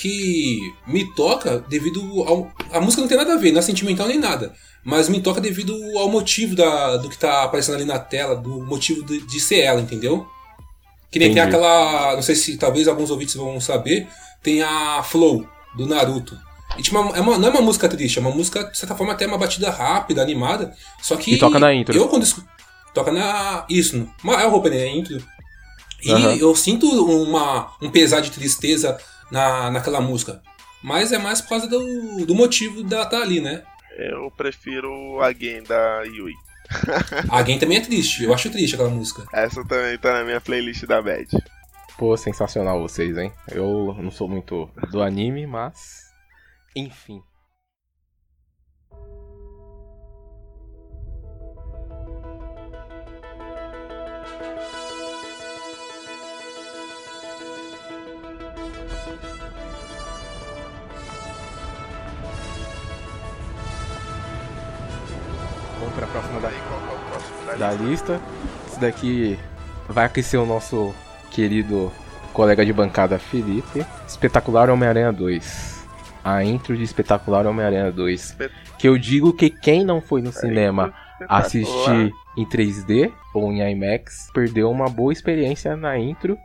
[0.00, 2.50] que me toca devido ao.
[2.72, 4.54] A música não tem nada a ver, não é sentimental nem nada.
[4.82, 8.64] Mas me toca devido ao motivo da, do que tá aparecendo ali na tela, do
[8.64, 10.26] motivo de, de ser ela, entendeu?
[11.10, 11.56] Que nem tem Entendi.
[11.56, 12.14] aquela.
[12.14, 14.08] Não sei se talvez alguns ouvintes vão saber.
[14.42, 15.46] Tem a Flow,
[15.76, 16.38] do Naruto.
[16.78, 19.12] E, tipo, é uma- não é uma música triste, é uma música, de certa forma,
[19.12, 20.72] até uma batida rápida, animada.
[21.02, 21.34] Só que.
[21.34, 21.94] E toca na intro.
[21.94, 22.42] Eu quando escu-
[22.94, 23.66] Toca na.
[23.68, 25.22] Isso, é o opening, é a intro.
[26.02, 26.36] E Aham.
[26.36, 28.98] eu sinto uma, um pesar de tristeza
[29.30, 30.42] na, naquela música.
[30.82, 33.62] Mas é mais por causa do, do motivo dela estar ali, né?
[33.96, 36.32] Eu prefiro a game da Yui.
[37.28, 39.26] A Game também é triste, eu acho triste aquela música.
[39.32, 41.26] Essa também tá na minha playlist da Bad.
[41.98, 43.32] Pô, sensacional vocês, hein?
[43.48, 46.12] Eu não sou muito do anime, mas.
[46.74, 47.20] Enfim.
[67.60, 68.18] Da lista?
[68.66, 69.38] Esse daqui
[69.86, 70.94] vai aquecer o nosso
[71.30, 71.92] querido
[72.32, 73.84] colega de bancada Felipe.
[74.08, 75.86] Espetacular Homem-Aranha 2.
[76.24, 78.38] a intro de Espetacular Homem-Aranha 2.
[78.78, 80.94] Que eu digo que quem não foi no cinema
[81.28, 86.38] assistir em 3D ou em IMAX perdeu uma boa experiência na intro.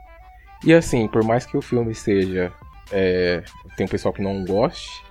[0.65, 2.51] E assim, por mais que o filme seja.
[2.91, 3.41] é,
[3.77, 5.01] tem um pessoal que não goste,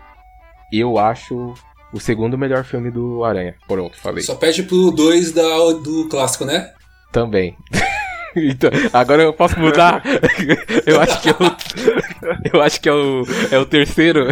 [0.70, 1.55] eu acho
[1.95, 3.55] o segundo melhor filme do Aranha.
[3.66, 4.22] Pronto, falei.
[4.22, 5.42] Só pede pro 2 da,
[5.82, 6.70] do clássico, né?
[7.12, 7.57] Também.
[8.36, 10.03] Então, agora eu posso mudar?
[10.84, 12.51] eu acho que é o.
[12.53, 13.22] Eu acho que é o,
[13.53, 14.26] é o terceiro.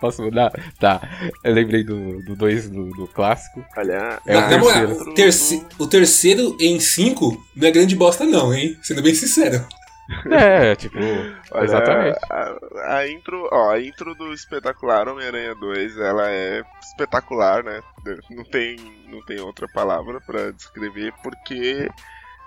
[0.00, 0.52] Posso mudar?
[0.78, 1.00] Tá.
[1.42, 3.64] Eu lembrei do 2 do, dois do, do clássico.
[3.76, 4.92] Olha, É o terceiro.
[5.10, 8.76] o, terci- o terceiro em 5 não é grande bosta, não, hein?
[8.82, 9.66] Sendo bem sincero.
[10.30, 10.98] É, tipo.
[11.52, 12.18] olha, exatamente.
[12.30, 17.82] A, a intro, ó, a intro do espetacular Homem-Aranha 2, ela é espetacular, né?
[18.30, 18.76] Não tem,
[19.08, 21.88] não tem outra palavra pra descrever, porque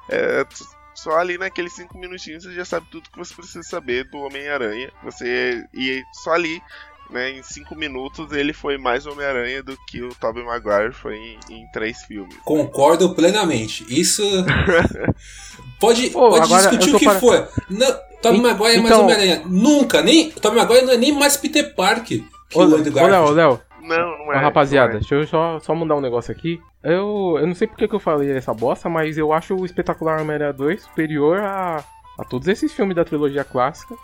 [0.10, 0.46] é,
[0.94, 4.92] só ali naqueles 5 minutinhos você já sabe tudo que você precisa saber do Homem-Aranha.
[5.04, 6.62] Você e só ali,
[7.10, 11.40] né, em 5 minutos ele foi mais Homem-Aranha do que o Tobey Maguire foi em,
[11.50, 12.36] em três filmes.
[12.44, 13.86] Concordo plenamente.
[13.90, 14.22] Isso.
[15.80, 17.50] Pode, Pô, pode discutir o que para- for.
[17.70, 19.42] Não, Tobey Maguire é mais então- Homem-Aranha.
[19.46, 20.32] Nunca, nem.
[20.32, 23.36] Tobey Maguire não é nem mais Peter Parker que Ô, o Andrew ô, Léo, Garfield.
[23.36, 24.38] Léo, Não, não é.
[24.38, 25.00] rapaziada, não é.
[25.00, 26.60] deixa eu só, só mudar um negócio aqui.
[26.84, 30.22] Eu, eu não sei porque que eu falei essa bosta, mas eu acho o Espetacular
[30.22, 31.84] Homem-Aranha 2 superior a,
[32.18, 33.96] a todos esses filmes da trilogia clássica.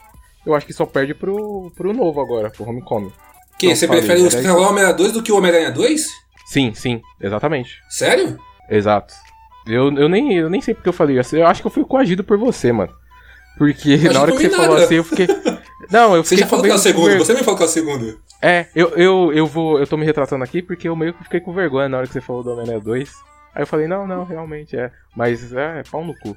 [0.45, 3.11] Eu acho que só perde pro, pro novo agora, pro Homecoming.
[3.59, 3.67] Que?
[3.67, 6.07] Não, Você falei, prefere o era Espetacular Homem-Aranha 2 do que o Homem-Aranha 2?
[6.47, 7.81] Sim, sim, exatamente.
[7.89, 8.37] Sério?
[8.69, 9.13] Exato.
[9.67, 11.35] Eu, eu, nem, eu nem sei porque eu falei isso.
[11.35, 12.91] Eu acho que eu fui coagido por você, mano.
[13.57, 14.85] Porque na hora que você comi falou nada.
[14.85, 15.27] assim, eu fiquei.
[15.91, 17.57] Não, eu Você fiquei já falou que é o com ver- segundo, você me falou
[17.57, 18.19] que é o segundo.
[18.41, 19.77] É, eu, eu, eu vou.
[19.77, 22.13] Eu tô me retratando aqui porque eu meio que fiquei com vergonha na hora que
[22.13, 23.11] você falou do Homem-Aranha 2.
[23.53, 24.89] Aí eu falei, não, não, realmente é.
[25.15, 26.35] Mas é, pau no cu.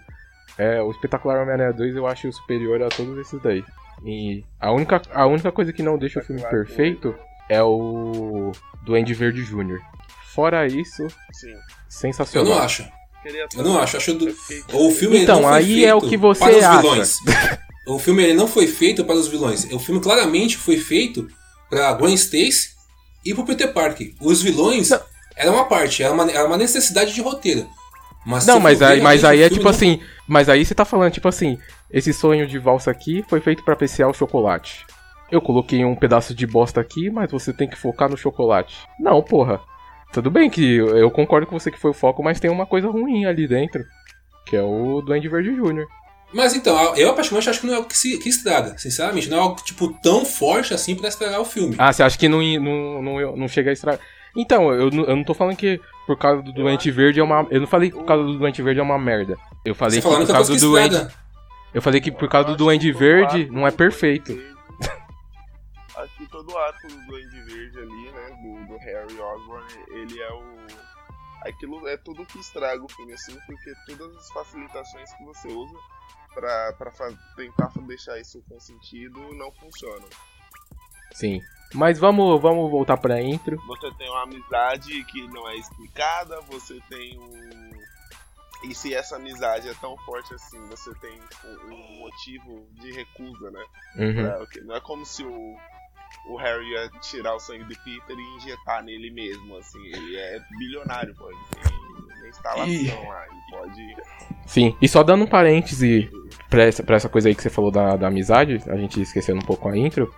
[0.58, 3.64] É, o espetacular Homem-Aranha 2 eu acho superior a todos esses daí.
[4.04, 7.14] E a única, a única coisa que não deixa o filme perfeito
[7.48, 8.52] é o
[8.84, 9.78] Duende Verde Jr.
[10.34, 11.50] Fora isso, Sim.
[11.52, 12.54] Eu sensacional.
[12.54, 12.84] não acho.
[13.56, 13.96] Eu não acho.
[13.96, 14.28] Acho do...
[14.28, 14.34] Eu
[14.86, 16.80] O filme Então, não foi aí feito é o que você para os acha.
[16.82, 17.18] vilões.
[17.88, 19.64] o filme ele não foi feito para os vilões.
[19.72, 21.26] O filme claramente foi feito
[21.70, 22.70] para Gwen Stacy
[23.24, 24.12] e pro Peter Parker.
[24.20, 25.00] Os vilões Não.
[25.36, 27.66] eram uma parte, era uma, era uma necessidade de roteiro.
[28.26, 30.00] Mas Não, mas aí, mas aí é tipo não- assim.
[30.26, 31.58] Mas aí você tá falando, tipo assim,
[31.94, 34.84] esse sonho de valsa aqui foi feito pra apreciar o chocolate.
[35.30, 38.76] Eu coloquei um pedaço de bosta aqui, mas você tem que focar no chocolate.
[39.00, 39.60] Não, porra.
[40.12, 42.88] Tudo bem que eu concordo com você que foi o foco, mas tem uma coisa
[42.88, 43.82] ruim ali dentro.
[44.46, 45.86] Que é o Duende Verde Jr.
[46.32, 48.76] Mas então, eu particularmente acho que não é algo que, se, que estraga.
[48.76, 51.74] Sinceramente, não é algo tipo tão forte assim pra estragar o filme.
[51.78, 54.00] Ah, você acha que não, não, não, não chega a estragar.
[54.36, 57.46] Então, eu, não- eu não tô falando que por causa do Doente Verde é uma.
[57.50, 59.36] Eu não falei que por causa do Doente Verde é uma merda.
[59.64, 60.94] Eu falei Você que falando por que é causa do que Duende.
[60.96, 61.23] estraga.
[61.74, 64.32] Eu falei que por causa do Duende Verde não é perfeito.
[65.96, 70.20] Acho que todo o arco do Duende Verde ali, né, do, do Harry Osborn, ele
[70.20, 70.54] é o...
[71.42, 75.76] Aquilo é tudo que estraga o filme, assim, porque todas as facilitações que você usa
[76.32, 76.90] pra, pra
[77.36, 80.08] tentar deixar isso com sentido não funcionam.
[81.12, 81.40] Sim.
[81.74, 83.56] Mas vamos, vamos voltar pra intro.
[83.66, 87.73] Você tem uma amizade que não é explicada, você tem um.
[88.68, 91.12] E se essa amizade é tão forte assim, você tem
[91.44, 93.62] um, um motivo de recusa, né?
[93.96, 94.14] Uhum.
[94.14, 95.56] Pra- Não é como se o,
[96.30, 99.84] o Harry ia tirar o sangue do Peter e injetar nele mesmo, assim.
[99.86, 101.28] Ele é bilionário, pô.
[101.28, 101.72] Ele tem
[102.20, 103.96] uma instalação lá, ele pode.
[104.46, 104.76] Sim.
[104.80, 106.10] E só dando um parêntese
[106.48, 109.40] pra essa, pra essa coisa aí que você falou da, da amizade, a gente esquecendo
[109.40, 110.12] um pouco a intro.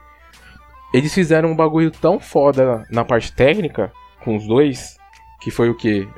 [0.95, 3.93] Eles fizeram um bagulho tão foda na parte técnica,
[4.23, 4.97] com os dois,
[5.41, 6.09] que foi o que?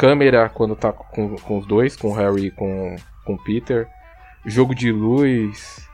[0.00, 2.96] Câmera quando tá com, com os dois, com o Harry e com,
[3.26, 3.86] com o Peter.
[4.46, 5.86] Jogo de luz,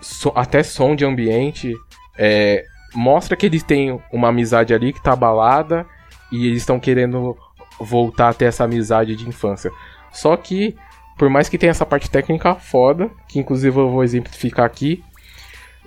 [0.00, 1.72] so- até som de ambiente.
[2.18, 5.84] é, mostra que eles têm uma amizade ali que tá abalada
[6.30, 7.36] e eles estão querendo
[7.80, 9.70] voltar a ter essa amizade de infância.
[10.12, 10.76] Só que,
[11.18, 15.02] por mais que tenha essa parte técnica foda, que inclusive eu vou exemplificar aqui,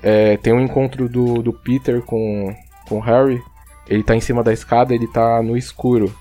[0.03, 2.53] é, tem um encontro do, do Peter com,
[2.87, 3.41] com o Harry.
[3.87, 6.13] Ele tá em cima da escada, ele tá no escuro.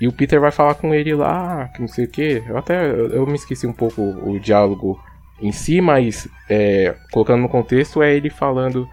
[0.00, 2.42] E o Peter vai falar com ele lá, que não sei o que.
[2.46, 4.98] Eu até eu, me esqueci um pouco o diálogo
[5.42, 8.88] em si, mas é, colocando no contexto é ele falando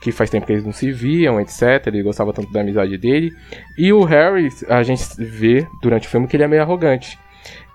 [0.00, 1.86] que faz tempo que eles não se viam, etc.
[1.86, 3.32] Ele gostava tanto da amizade dele.
[3.78, 7.18] E o Harry, a gente vê durante o filme que ele é meio arrogante.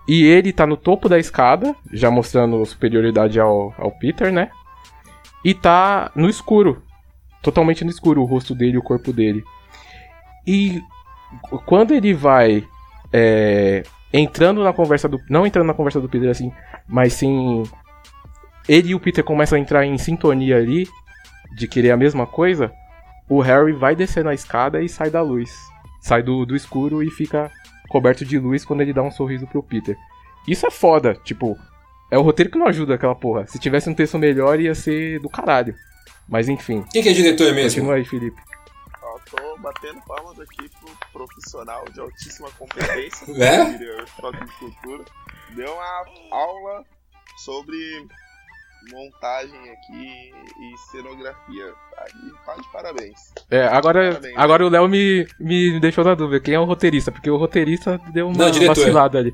[0.08, 4.50] E ele tá no topo da escada, já mostrando superioridade ao, ao Peter, né?
[5.44, 6.84] E tá no escuro.
[7.42, 9.44] Totalmente no escuro, o rosto dele o corpo dele.
[10.46, 10.82] E
[11.66, 12.64] quando ele vai
[13.14, 13.84] é,
[14.14, 15.20] entrando na conversa do.
[15.30, 16.52] Não entrando na conversa do Peter assim,
[16.88, 17.64] mas sim.
[18.68, 20.88] Ele e o Peter começam a entrar em sintonia ali.
[21.56, 22.72] de querer a mesma coisa,
[23.30, 25.50] o Harry vai descer na escada e sai da luz.
[26.02, 27.50] Sai do, do escuro e fica
[27.88, 29.96] coberto de luz quando ele dá um sorriso pro Peter.
[30.48, 31.58] Isso é foda, tipo,
[32.12, 33.48] é o roteiro que não ajuda aquela porra.
[33.48, 35.74] Se tivesse um texto melhor, ia ser do caralho.
[36.28, 37.70] Mas enfim, Quem que é diretor mesmo?
[37.80, 38.42] continua aí, Felipe.
[39.36, 43.26] Tô batendo palmas aqui pro profissional de altíssima competência.
[43.36, 43.66] É?
[43.66, 45.06] de cultura.
[45.56, 46.84] Deu uma aula
[47.38, 47.78] sobre
[48.92, 51.74] montagem aqui e cenografia.
[51.96, 53.34] Tá de, tá de parabéns.
[53.50, 54.38] É, agora, Parabéns.
[54.38, 56.40] agora o Léo me, me deixou na dúvida.
[56.40, 57.12] Quem é o roteirista?
[57.12, 58.76] Porque o roteirista deu uma Não, diretor.
[58.76, 59.34] vacilada ali.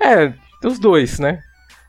[0.00, 0.32] É,
[0.64, 1.42] os dois, né?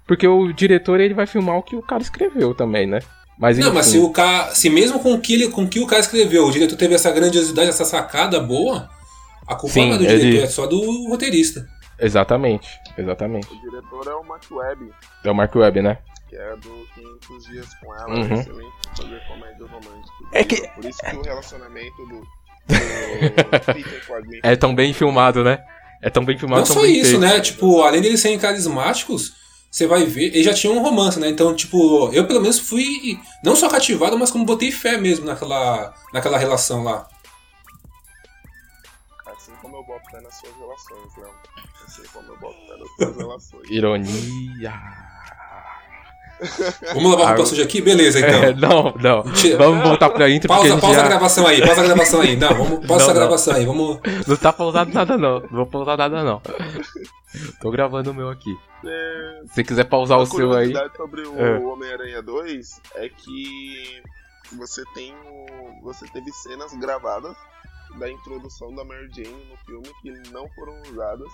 [0.08, 3.00] Porque o diretor ele vai filmar o que o cara escreveu também, né?
[3.40, 4.54] Mas Não, mas se o cara.
[4.54, 6.94] Se mesmo com o que, ele, com o que o cara escreveu, o diretor teve
[6.94, 8.90] essa grandiosidade, essa sacada boa,
[9.48, 11.66] a culpa Sim, não é do ele- diretor, é só do roteirista.
[11.98, 12.68] Exatamente,
[12.98, 13.48] exatamente.
[13.52, 14.92] O diretor é o Mark Webb,
[15.24, 15.98] É o Mark Webb, né?
[16.30, 18.44] que é do 500 Dias com Ela, Uhum.
[18.44, 20.14] fazer comédia romântica.
[20.34, 22.26] É que- Por isso que o relacionamento do, do
[23.74, 25.60] Peter com a Gwen É tão bem filmado, né?
[26.04, 27.20] É tão bem filmado, Não tão só bem isso, feito.
[27.22, 27.40] né?
[27.40, 29.34] Tipo, além deles serem carismáticos,
[29.70, 30.28] você vai ver.
[30.28, 31.30] Eles já tinham um romance, né?
[31.30, 33.20] Então, tipo, eu pelo menos fui.
[33.44, 37.08] Não só cativado, mas como botei fé mesmo naquela, naquela relação lá.
[39.28, 41.34] Assim como eu boto fé nas suas relações, Léo.
[41.86, 43.70] Assim como eu boto fé nas suas relações.
[43.70, 44.74] Ironia.
[46.94, 47.82] Vamos lavar a roupa suja aqui?
[47.82, 48.44] Beleza, então.
[48.44, 49.24] É, não, não.
[49.58, 51.08] Vamos voltar pra intro Pausa, a pausa a já...
[51.10, 52.36] gravação aí, pausa a gravação aí.
[52.38, 53.22] Não, vamos, pausa Não, a não.
[53.22, 54.00] gravação aí, vamos.
[54.26, 55.42] Não tá pausado nada não.
[55.42, 56.42] Não vou pausar nada não.
[57.62, 58.56] Tô gravando o meu aqui.
[58.86, 60.68] É, Se você quiser pausar o seu aí.
[60.72, 61.60] curiosidade sobre o É.
[61.60, 64.02] Homem-Aranha 2 é que
[64.58, 67.36] você tem o- você teve cenas gravadas
[68.00, 71.30] da introdução da Mary Jane no filme que não foram usadas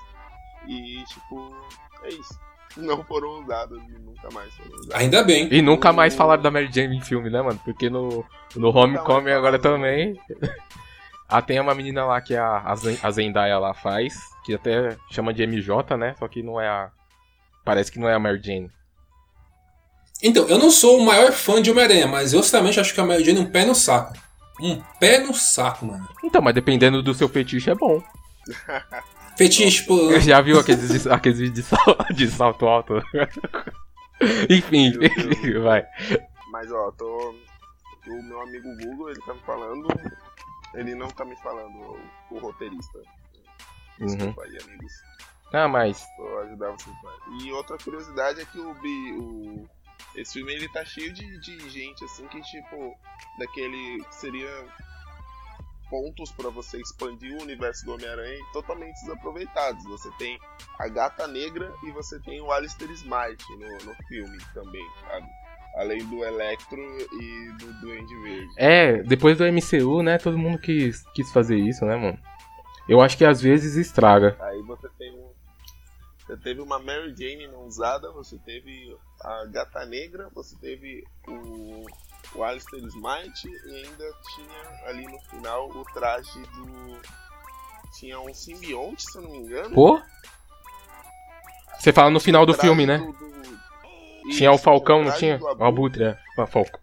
[0.67, 1.55] e tipo
[2.03, 2.39] é isso
[2.77, 5.47] não foram usadas e nunca mais foram usadas Ainda bem.
[5.53, 7.59] E nunca mais falaram da Mary Jane em filme, né, mano?
[7.63, 8.25] Porque no,
[8.55, 10.19] no Homecoming agora também.
[11.27, 12.73] Ah, tem uma menina lá que a, a
[13.03, 14.13] a Zendaya lá faz,
[14.45, 16.15] que até chama de MJ, né?
[16.19, 16.91] Só que não é a.
[17.63, 18.69] Parece que não é a Mary Jane.
[20.21, 23.05] Então, eu não sou o maior fã de Homem-Aranha, mas eu sinceramente acho que a
[23.05, 24.13] Mary Jane é um pé no saco.
[24.61, 26.07] Um pé no saco, mano.
[26.23, 28.01] Então, mas dependendo do seu fetiche é bom.
[29.35, 30.17] Fetiche, tipo.
[30.21, 33.03] Já viu aqueles, de- aqueles vídeos de, sal- de salto alto?
[34.49, 34.93] enfim,
[35.61, 35.83] vai.
[36.51, 37.35] mas ó tô
[38.07, 39.87] o meu amigo Google ele tá me falando
[40.75, 42.99] ele não tá me falando o, o roteirista
[43.97, 44.07] Uhum.
[44.07, 44.93] desculpa aí amigos
[45.53, 46.05] Ah, mas.
[46.17, 47.43] Vou ajudar vocês mais.
[47.43, 49.69] E outra curiosidade é que o, o
[50.15, 52.97] esse filme ele tá cheio de, de gente assim que tipo
[53.37, 54.67] daquele que seria
[55.89, 59.83] pontos pra você expandir o universo do Homem-Aranha totalmente desaproveitados.
[59.85, 60.39] Você tem
[60.79, 65.27] a Gata Negra e você tem o Alistair Smite no, no filme também, sabe?
[65.75, 68.53] Além do Electro e do Duende Verde.
[68.57, 70.17] É, depois do MCU, né?
[70.17, 72.17] Todo mundo quis, quis fazer isso, né, mano?
[72.87, 74.37] Eu acho que às vezes estraga.
[74.39, 75.25] Aí você tem um.
[76.25, 81.85] Você teve uma Mary Jane não usada, você teve a Gata Negra, você teve o,
[82.35, 86.99] o Alistair Smite e ainda tinha ali no final o traje do.
[87.99, 89.75] Tinha um simbionte, se eu não me engano.
[89.75, 90.01] Pô?
[91.79, 92.97] Você fala no final do filme, né?
[92.97, 93.34] do-
[94.31, 95.39] Tinha o Falcão, o não tinha?
[95.41, 96.17] O Abutre, é.
[96.37, 96.79] O Falcão.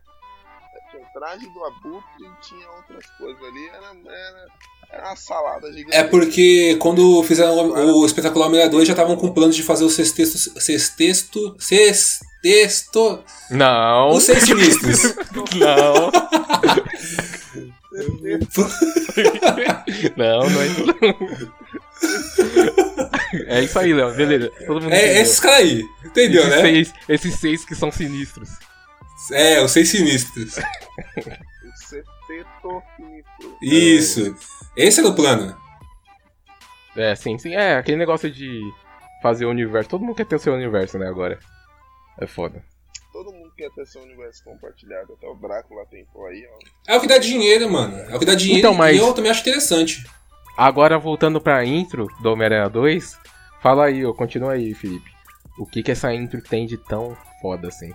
[0.91, 3.69] Tinha o traje do Abutre e tinha outras coisas ali.
[3.69, 4.47] Era, era,
[4.93, 5.97] era uma salada gigante.
[5.97, 9.85] É porque quando fizeram o, o espetacular Homem-Aranha 2 já estavam com planos de fazer
[9.85, 10.37] o sexteto.
[10.61, 11.57] Sexteto.
[11.59, 13.23] Sexteto.
[13.51, 14.11] Não.
[14.11, 15.15] Os seis sinistros.
[15.57, 16.13] Não.
[20.17, 20.93] não, não é isso não.
[23.47, 24.15] É isso aí, Léo.
[24.15, 24.51] Beleza.
[24.67, 25.85] Todo mundo É, esses caras aí.
[26.05, 26.61] Entendeu, esses, né?
[26.63, 28.51] seis, esses seis que são sinistros.
[29.33, 30.57] É, os seis sinistros.
[30.57, 33.59] O Sexteto Sinistro.
[33.63, 34.37] Isso.
[34.77, 35.57] Esse era o plano.
[36.97, 37.55] É, sim, sim.
[37.55, 38.61] É, aquele negócio de
[39.23, 39.89] fazer o universo.
[39.91, 41.39] Todo mundo quer ter o seu universo, né, agora.
[42.21, 42.63] É foda.
[43.13, 45.13] Todo mundo quer ter seu universo compartilhado.
[45.15, 46.93] Até o Drácula tentou aí, ó.
[46.93, 47.97] É o que dá dinheiro, mano.
[48.11, 50.05] É o que dá dinheiro Então, mas- e eu também acho interessante.
[50.57, 53.17] Agora, voltando pra intro do Homem-Aranha 2,
[53.63, 55.11] fala aí, ó, continua aí, Felipe.
[55.57, 57.93] O que que essa intro tem de tão foda assim?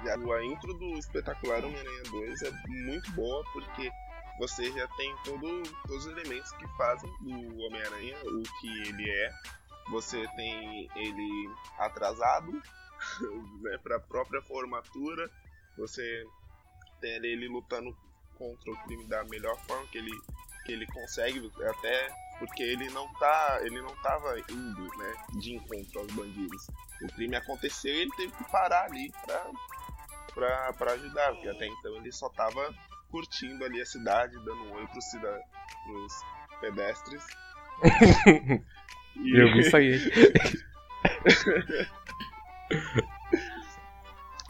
[0.00, 3.90] A intro do espetacular Homem-Aranha 2 é muito boa porque
[4.38, 9.32] você já tem todo, todos os elementos que fazem do Homem-Aranha o que ele é.
[9.90, 12.52] Você tem ele atrasado
[13.62, 15.30] né, para a própria formatura.
[15.78, 16.24] Você
[17.00, 17.96] tem ele lutando
[18.36, 20.12] contra o crime da melhor forma que ele,
[20.66, 22.08] que ele consegue, até
[22.44, 26.66] porque ele não tá, ele não tava indo, né, de encontro aos bandidos.
[27.02, 29.50] O crime aconteceu e ele teve que parar ali pra
[30.34, 32.74] pra, pra ajudar, porque até então ele só tava
[33.10, 35.40] curtindo ali a cidade, dando um oi pros, cida
[35.84, 36.12] pros
[36.60, 37.24] pedestres.
[39.16, 40.00] E- Eu vi isso aí.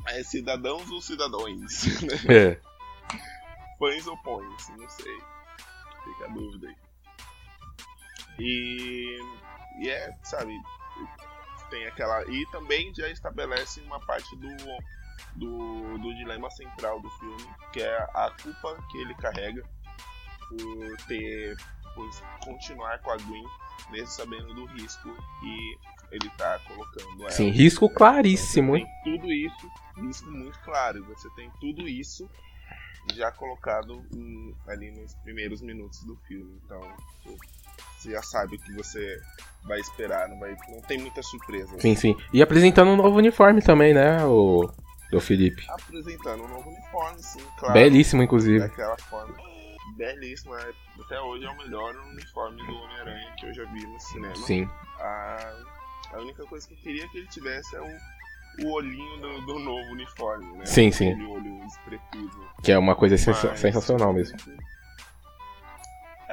[0.08, 2.14] É cidadãos ou cidadões, né?
[2.28, 2.60] É.
[3.78, 5.16] Pães ou pões, não sei.
[6.04, 6.76] Fica a dúvida aí.
[8.38, 9.18] E,
[9.78, 10.52] e é, sabe,
[11.70, 12.24] tem aquela.
[12.30, 14.48] E também já estabelece uma parte do,
[15.36, 19.62] do, do dilema central do filme, que é a culpa que ele carrega
[20.48, 21.56] por ter.
[21.94, 22.10] por
[22.44, 23.44] continuar com a Gwen,
[23.90, 25.08] mesmo sabendo do risco
[25.40, 25.78] que
[26.10, 27.30] ele tá colocando ela.
[27.30, 28.86] Sim, risco claríssimo, Você hein?
[29.04, 29.70] tem tudo isso,
[30.10, 31.04] isso muito claro.
[31.06, 32.28] Você tem tudo isso
[33.14, 36.60] já colocado em- ali nos primeiros minutos do filme.
[36.64, 36.80] Então,
[37.24, 37.36] pô,
[37.98, 39.20] você já sabe o que você
[39.64, 41.78] vai esperar, não, vai, não tem muita surpresa.
[41.78, 42.16] Sim, sim.
[42.32, 44.68] E apresentando um novo uniforme também, né, o,
[45.12, 45.64] o Felipe?
[45.68, 47.74] Apresentando um novo uniforme, sim, claro.
[47.74, 48.58] Belíssimo, inclusive.
[48.58, 49.34] Daquela forma.
[49.96, 50.72] Belíssimo, é,
[51.04, 54.36] até hoje é o melhor uniforme do Homem-Aranha que eu já vi no cinema.
[54.36, 54.68] Sim.
[54.98, 55.54] A,
[56.14, 59.58] a única coisa que eu queria que ele tivesse é o, o olhinho do, do
[59.58, 60.64] novo uniforme, né?
[60.64, 61.12] Sim, sim.
[61.12, 62.48] Aquele olho expressivo.
[62.62, 64.36] Que é uma coisa Mas, sensacional mesmo.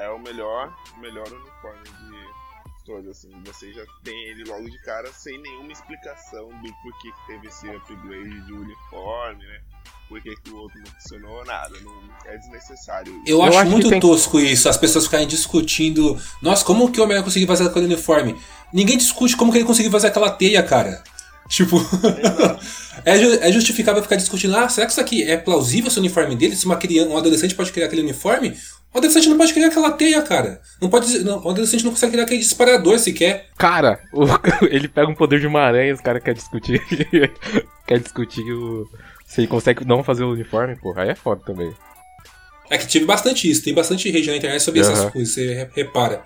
[0.01, 3.29] É o melhor, o melhor uniforme de todos, assim.
[3.45, 7.67] Você já tem ele logo de cara sem nenhuma explicação do porquê que teve esse
[7.69, 9.59] upgrade de uniforme, né?
[10.07, 11.79] Por que que o outro não funcionou, nada.
[11.81, 13.13] Não, é desnecessário.
[13.13, 13.23] isso.
[13.27, 16.19] Eu, Eu acho, acho muito tem- tosco isso, as pessoas ficarem discutindo.
[16.41, 18.35] Nossa, como que o Homem-Aranha conseguiu fazer aquele uniforme?
[18.73, 21.03] Ninguém discute como que ele conseguiu fazer aquela teia, cara.
[21.47, 21.87] Tipo, ju-
[23.05, 26.55] é justificável ficar discutindo, ah, será que isso aqui é plausível esse uniforme dele?
[26.55, 28.55] Se uma criança, um adolescente pode criar aquele uniforme?
[28.93, 30.59] Um adolescente não pode criar aquela teia, cara.
[30.81, 33.47] Não pode, não, um adolescente não consegue criar aquele disparador sequer.
[33.57, 34.25] Cara, o-
[34.65, 36.81] ele pega um poder de uma aranha, os caras querem discutir.
[37.85, 38.87] quer discutir o.
[39.27, 41.71] Se ele consegue não fazer o uniforme, porra, aí é foda também.
[42.69, 45.11] É que tive bastante isso, tem bastante rede na internet sobre essas Aham.
[45.11, 46.23] coisas, você re- repara.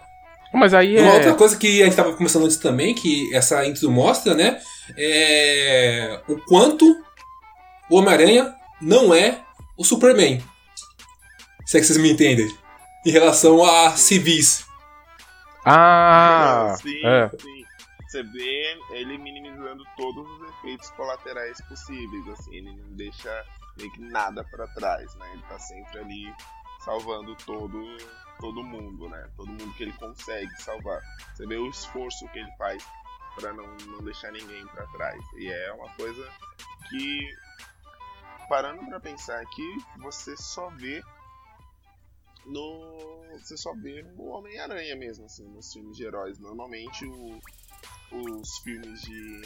[0.53, 1.15] Mas aí Uma é.
[1.15, 4.61] outra coisa que a gente tava conversando antes também, que essa intro mostra, né?
[4.97, 6.85] É o quanto
[7.89, 9.41] o Homem-Aranha não é
[9.77, 10.43] o Superman.
[11.65, 12.47] Se é que vocês me entendem.
[13.05, 14.65] Em relação a civis.
[15.65, 16.75] Ah!
[16.81, 17.29] sim, é.
[17.29, 17.63] sim.
[18.07, 23.43] Você vê ele minimizando todos os efeitos colaterais possíveis, assim, ele não deixa
[23.77, 25.25] meio que nada pra trás, né?
[25.33, 26.33] Ele tá sempre ali
[26.85, 27.83] salvando todo,
[28.39, 29.29] todo mundo, né?
[29.35, 31.01] Todo mundo que ele consegue salvar.
[31.33, 32.85] Você vê o esforço que ele faz
[33.35, 35.23] pra não, não deixar ninguém pra trás.
[35.37, 36.29] E é uma coisa
[36.89, 37.35] que,
[38.49, 41.01] parando pra pensar aqui, você só vê
[42.45, 43.23] no.
[43.39, 46.37] Você só vê no Homem-Aranha mesmo, assim, nos filmes de heróis.
[46.39, 47.39] Normalmente o-
[48.11, 49.41] os filmes de.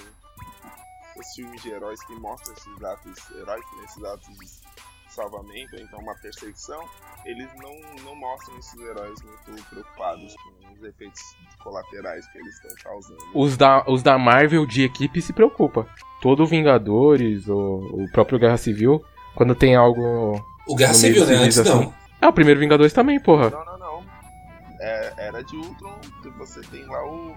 [1.15, 4.37] Os filmes de heróis que mostram esses atos heróis, né, esses atos
[5.17, 6.79] salvamento, ou então uma perseguição,
[7.25, 11.21] eles não, não mostram esses heróis muito preocupados com os efeitos
[11.63, 13.17] colaterais que eles estão causando.
[13.33, 15.87] Os da, os da Marvel de equipe se preocupa.
[16.21, 19.03] Todo Vingadores, o, o próprio Guerra Civil,
[19.35, 20.43] quando tem algo.
[20.67, 21.35] O Guerra Civil, né?
[21.35, 21.65] Antes não.
[21.65, 21.93] civilização.
[22.21, 23.49] Ah, o primeiro Vingadores também, porra.
[23.49, 24.05] Não, não, não.
[24.79, 27.35] É, era de Ultron, que você tem lá o,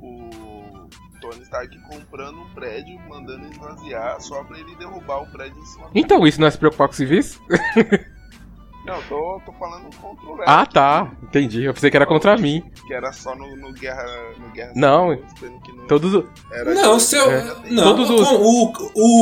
[0.00, 0.88] o
[1.20, 5.90] Tony Stark comprando um prédio, mandando esvaziar, só pra ele derrubar o prédio em cima.
[5.94, 7.40] Então, isso não é se preocupar com civis?
[8.84, 11.10] Não, tô, tô falando contra o Red, Ah, tá.
[11.24, 11.64] Entendi.
[11.64, 12.62] Eu pensei que era contra mim.
[12.86, 14.04] Que era só no, no Guerra,
[14.38, 15.18] no Guerra Não,
[15.88, 16.14] Todos.
[16.14, 17.24] o- era Não, de- seu.
[17.26, 17.72] tem.
[17.72, 18.72] Não, Todos os- o,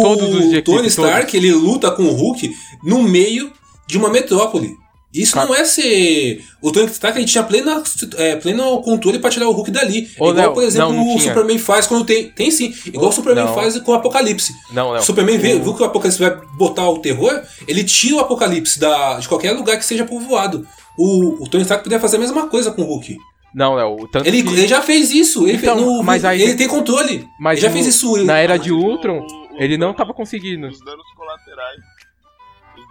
[0.02, 1.34] todos os Tony Stark todos.
[1.34, 3.50] ele luta com o Hulk no meio
[3.86, 4.76] de uma metrópole.
[5.14, 6.40] Isso Cara- não é ser.
[6.60, 7.80] O Tony Stark ele tinha plena,
[8.16, 10.08] é, pleno controle pra tirar o Hulk dali.
[10.18, 11.20] Ô, igual, Léo, por exemplo, não, não o.
[11.20, 12.30] Superman faz quando tem.
[12.30, 12.74] Tem sim.
[12.86, 13.54] Igual Ô, o Superman não.
[13.54, 14.52] faz com o Apocalipse.
[14.72, 14.98] Não, não.
[14.98, 18.20] O Superman vê, O- viu que o Apocalipse vai botar o terror, ele tira o
[18.20, 20.66] Apocalipse da, de qualquer lugar que seja povoado.
[20.98, 23.16] O, o Tony Stark poderia fazer a mesma coisa com o Hulk.
[23.54, 24.08] Não, Léo.
[24.10, 25.46] Tanto Ele, que ele já fez isso.
[25.46, 27.24] Ele, Então, fez, no, mas aí- ele tem controle.
[27.38, 28.24] Mas ele já no- fez isso.
[28.24, 30.66] na era de Ultron, o- o- ele não tava conseguindo.
[30.66, 31.78] Os danos colaterais.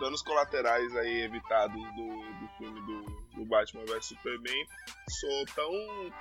[0.03, 3.03] Os danos colaterais aí evitados do, do filme do,
[3.35, 4.67] do Batman vs Superman
[5.07, 6.11] são tão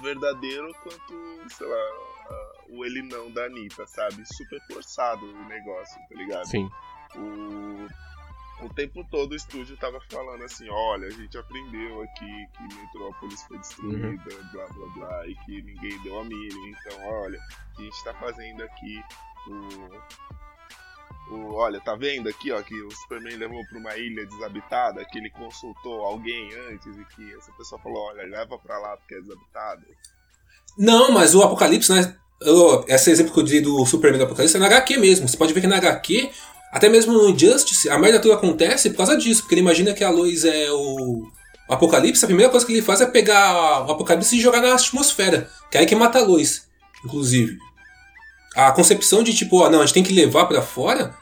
[0.00, 1.84] verdadeiro quanto, sei lá,
[2.68, 4.22] o ele não da Anitta, sabe?
[4.36, 6.46] Super forçado o negócio, tá ligado?
[6.46, 6.70] Sim.
[7.16, 12.62] O, o tempo todo o estúdio tava falando assim, olha, a gente aprendeu aqui que
[12.76, 14.48] Metrópolis foi destruída, Uhum.
[14.52, 17.40] blá blá blá, e que ninguém deu a mínima, então olha,
[17.78, 19.02] a gente tá fazendo aqui
[19.48, 20.35] o.
[21.30, 25.18] o olha, tá vendo aqui, ó, que o Superman levou pra uma ilha desabitada, que
[25.18, 29.20] ele consultou alguém antes e que essa pessoa falou, olha, leva pra lá porque é
[29.20, 29.82] desabitada.
[30.78, 32.16] Não, mas o Apocalipse, né?
[32.42, 35.26] eu- esse exemplo que eu dei do Superman do Apocalipse é na HQ mesmo.
[35.28, 36.30] Você pode ver que na HQ
[36.72, 40.04] Até mesmo no Injustice, a merda toda acontece por causa disso, porque ele imagina que
[40.04, 41.22] a Lois é o
[41.68, 44.74] o Apocalipse, a primeira coisa que ele faz é pegar o Apocalipse e jogar na
[44.74, 46.68] atmosfera, que é aí que mata a Lois,
[47.04, 47.56] inclusive.
[48.56, 51.14] A concepção de tipo, ó, não, a gente tem que levar pra fora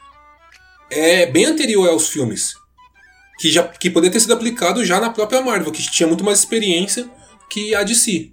[0.91, 2.55] é bem anterior aos filmes.
[3.39, 6.39] Que, já, que poderia ter sido aplicado já na própria Marvel, que tinha muito mais
[6.39, 7.11] experiência
[7.51, 8.33] que a DC.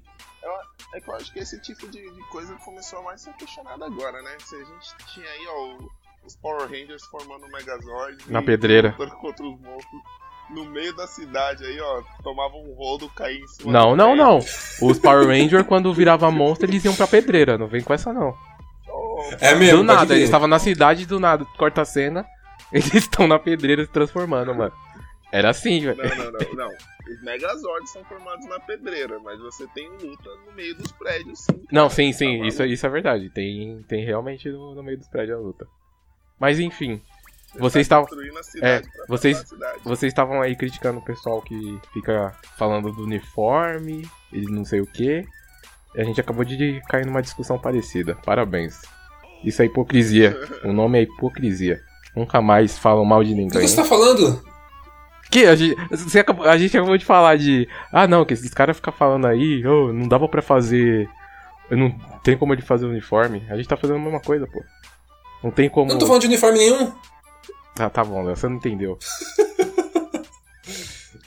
[0.94, 3.84] É que eu acho que esse tipo de, de coisa começou a mais ser questionado
[3.84, 4.32] agora, né?
[4.46, 5.78] Se a gente tinha aí, ó,
[6.26, 8.18] os Power Rangers formando o Megazord.
[8.28, 8.92] Na pedreira.
[8.92, 10.02] contra os monstros.
[10.50, 14.40] No meio da cidade aí, ó, tomava um rodo, caía em cima Não, não, não.
[14.82, 17.58] Os Power Rangers, quando virava monstro, eles iam pra pedreira.
[17.58, 18.36] Não vem com essa, não.
[19.40, 22.26] É mesmo, do nada, eles estavam na cidade do nada, corta a cena,
[22.72, 24.74] eles estão na pedreira se transformando, mano.
[25.32, 25.98] Era assim, velho.
[25.98, 26.72] Não, não, não, não.
[27.10, 31.66] Os Megazords são formados na pedreira, mas você tem luta no meio dos prédios, sim.
[31.72, 33.30] Não, sim, sim, Tá isso, isso é verdade.
[33.30, 35.68] Tem, tem realmente no, no meio dos prédios a luta.
[36.40, 37.02] Mas enfim,
[37.58, 38.08] vocês tá estavam.
[38.08, 39.44] pra vocês-.
[39.84, 44.88] Vocês estavam aí criticando o pessoal que fica falando do uniforme e não sei o
[44.88, 45.26] que.
[45.94, 48.16] E a gente acabou de cair numa discussão parecida.
[48.16, 48.82] Parabéns.
[49.44, 50.38] Isso é hipocrisia.
[50.64, 51.82] O nome é hipocrisia.
[52.16, 53.68] Nunca mais falam mal de O que ninguém.
[53.68, 54.44] você tá falando?
[55.32, 55.76] Que a gente,
[56.20, 57.68] acabou- a gente acabou de falar de.
[57.92, 61.10] Ah, não, que esses caras ficam falando aí, oh, não dava pra fazer.
[61.70, 61.90] Não
[62.22, 63.46] tem como ele fazer o uniforme.
[63.50, 64.62] A gente tá fazendo a mesma coisa, pô.
[65.42, 65.90] Não tem como.
[65.90, 66.92] Eu não tô falando de uniforme nenhum.
[67.80, 68.98] Ah, tá bom, Léo, você não entendeu.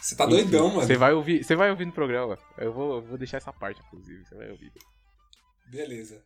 [0.01, 0.83] Você tá doidão, mano.
[0.83, 2.39] Você vai ouvir, você vai ouvir no programa.
[2.59, 4.23] Eu vou, eu vou deixar essa parte, inclusive.
[4.27, 4.71] Você vai ouvir.
[5.67, 6.21] Beleza.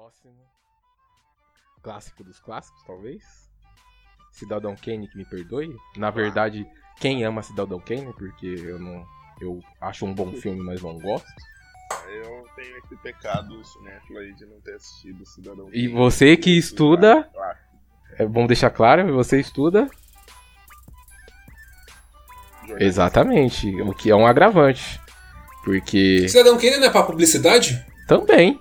[0.00, 0.32] Próximo.
[1.82, 3.22] Clássico dos clássicos, talvez.
[4.32, 5.74] Cidadão Kane que me perdoe.
[5.96, 6.66] Na verdade,
[7.00, 9.04] quem ama Cidadão Kane, porque eu não.
[9.40, 11.26] Eu acho um bom filme, mas não gosto.
[12.08, 15.88] Eu tenho esse pecado cinéfilo aí de não ter assistido Cidadão E Kane.
[15.88, 17.58] você que estuda, Claro.
[18.18, 19.88] é bom deixar claro, você estuda
[22.78, 25.00] exatamente, o que é um agravante.
[25.64, 27.84] Porque Cidadão Kane não é pra publicidade?
[28.06, 28.60] também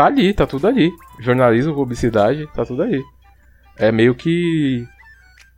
[0.00, 0.90] tá ali, tá tudo ali.
[1.18, 3.02] Jornalismo, publicidade, tá tudo ali.
[3.76, 4.86] É meio que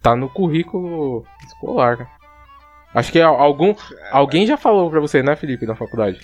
[0.00, 1.98] tá no currículo escolar.
[1.98, 2.10] cara.
[2.94, 3.74] Acho que al- algum
[4.10, 6.20] alguém já falou pra você, né, Felipe, na faculdade.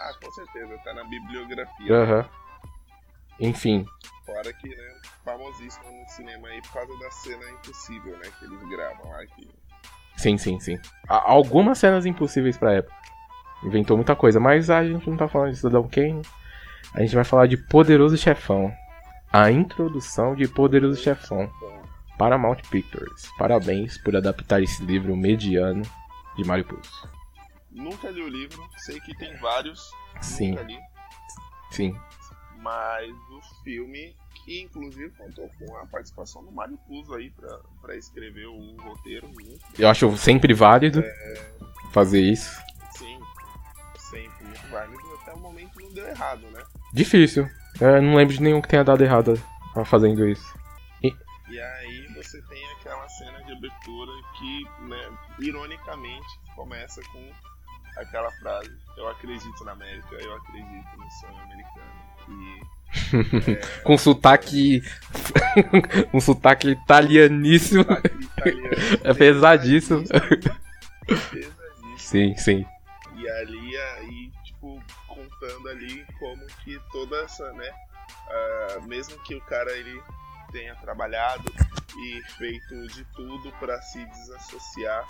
[0.00, 1.92] Ah, com certeza, tá na bibliografia.
[1.94, 2.24] Aham.
[3.40, 3.84] Enfim,
[4.24, 4.94] Fora que, né,
[5.24, 9.18] famosíssimo no cinema aí por causa da cena impossível, né, que eles gravam lá.
[9.26, 9.48] Que...
[10.16, 10.78] sim, sim, sim.
[11.08, 12.94] Há algumas cenas impossíveis pra época.
[13.62, 16.22] Inventou muita coisa, mas a gente não tá falando de Cidadão Kane.
[16.94, 18.72] A gente vai falar de Poderoso Chefão.
[19.32, 21.50] A introdução de Poderoso Chefão.
[22.18, 23.28] Paramount Pictures.
[23.36, 25.82] Parabéns por adaptar esse livro mediano
[26.36, 27.08] de Mario Puzo.
[27.70, 29.90] Nunca li o livro, sei que tem vários,
[30.22, 30.78] Sim, nunca li,
[31.70, 31.94] sim.
[32.62, 37.94] mas o filme, que inclusive contou com a participação do Mário Puzo aí pra, pra
[37.94, 41.04] escrever o roteiro, muito Eu acho sempre válido
[41.92, 42.58] fazer isso.
[42.96, 43.18] Sim,
[44.10, 44.98] sempre muito válido.
[45.22, 46.62] Até o momento não deu errado, né?
[46.92, 47.48] Difícil.
[47.80, 49.40] Eu não lembro de nenhum que tenha dado errado
[49.84, 50.56] fazendo isso.
[51.48, 56.26] E aí você tem aquela cena de abertura que, né, ironicamente,
[56.56, 57.30] começa com
[57.96, 62.06] aquela frase: Eu acredito na América, eu acredito no sonho americano.
[62.28, 62.76] E
[63.84, 64.82] Com sotaque.
[66.12, 67.84] um sotaque italianíssimo.
[67.84, 68.76] sotaque italiano.
[69.04, 70.02] É pesadíssimo.
[70.02, 71.56] Pesadíssimo.
[71.96, 72.66] Sim, sim.
[73.26, 77.74] E ali, aí, tipo, contando ali como que toda essa, né?
[78.28, 80.00] ah, mesmo que o cara ele
[80.52, 81.52] tenha trabalhado
[81.98, 85.04] e feito de tudo para se desassociar,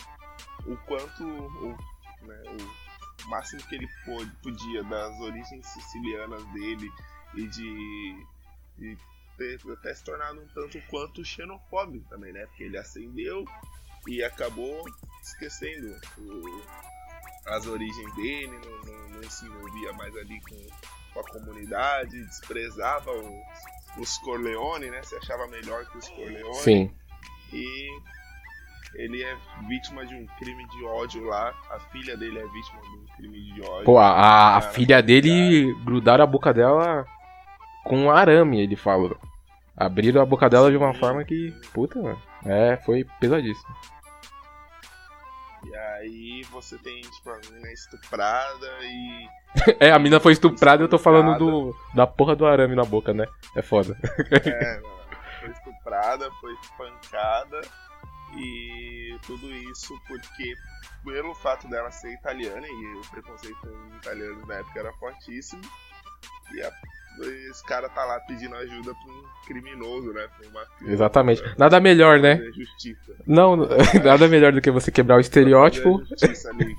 [0.65, 1.77] o quanto, o,
[2.23, 2.43] né,
[3.25, 6.91] o máximo que ele pôde, podia das origens sicilianas dele
[7.35, 8.27] e de,
[8.79, 8.99] de
[9.37, 12.47] ter até se tornado um tanto quanto xenofóbico também, né?
[12.47, 13.45] Porque ele acendeu
[14.07, 14.85] e acabou
[15.23, 16.63] esquecendo o,
[17.49, 20.57] as origens dele, não, não- não se envolvia mais ali com,
[21.15, 25.03] com a comunidade, desprezava os, os Corleone, né?
[25.03, 26.55] Se achava melhor que os Corleone.
[26.57, 26.91] Sim.
[27.53, 27.89] E
[28.97, 29.37] ele é
[29.69, 31.55] vítima de um crime de ódio lá.
[31.71, 33.85] A filha dele é vítima de um crime de ódio.
[33.85, 37.07] Pô, a, a- filha dele grudaram a boca dela
[37.85, 39.17] com um arame, ele falou.
[39.77, 41.53] Abriram a boca dela de uma forma que.
[41.73, 42.21] Puta, mano.
[42.45, 43.75] É, foi pesadíssimo.
[45.69, 49.29] E aí você tem, tipo, a menina estuprada e.
[49.81, 52.85] É, a mina foi estuprada e eu tô falando do, da porra do arame na
[52.85, 53.25] boca, né?
[53.55, 53.97] É foda.
[54.45, 54.81] É,
[55.41, 57.61] foi estuprada, foi espancada
[58.37, 60.55] e tudo isso porque
[61.05, 65.63] pelo fato dela ser italiana e o preconceito com os italianos na época era fortíssimo
[66.53, 66.73] e a-
[67.51, 70.29] esse cara tá lá pedindo ajuda pra um criminoso, né?
[70.47, 71.43] Um mafioso, Exatamente.
[71.59, 72.37] Nada melhor, né?
[72.55, 73.15] justiça.
[73.27, 73.57] Não,
[74.05, 76.05] nada melhor do que você quebrar o estereótipo.
[76.05, 76.75] Justiça ali.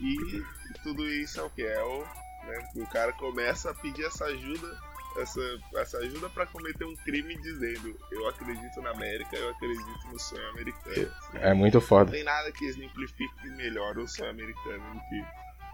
[0.00, 0.42] E
[0.82, 1.62] tudo isso é o que?
[1.62, 1.98] É o,
[2.46, 4.76] né, o cara começa a pedir essa ajuda,
[5.18, 5.40] essa,
[5.76, 10.48] essa ajuda pra cometer um crime dizendo eu acredito na América, eu acredito no sonho
[10.50, 11.10] americano.
[11.34, 12.10] É muito Não foda.
[12.10, 15.24] tem nada que exemplifique melhor o sonho americano do que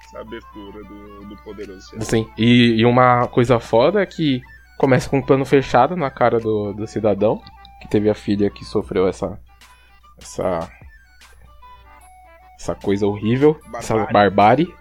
[0.04, 2.00] essa abertura do, do poderoso chefão.
[2.02, 2.28] Sim.
[2.36, 4.40] E, e uma coisa foda é que
[4.78, 7.40] começa com um plano fechado na cara do, do cidadão,
[7.80, 9.38] que teve a filha que sofreu essa.
[10.18, 10.70] essa.
[12.58, 14.12] essa coisa horrível, essa Barbárie.
[14.12, 14.74] barbárie.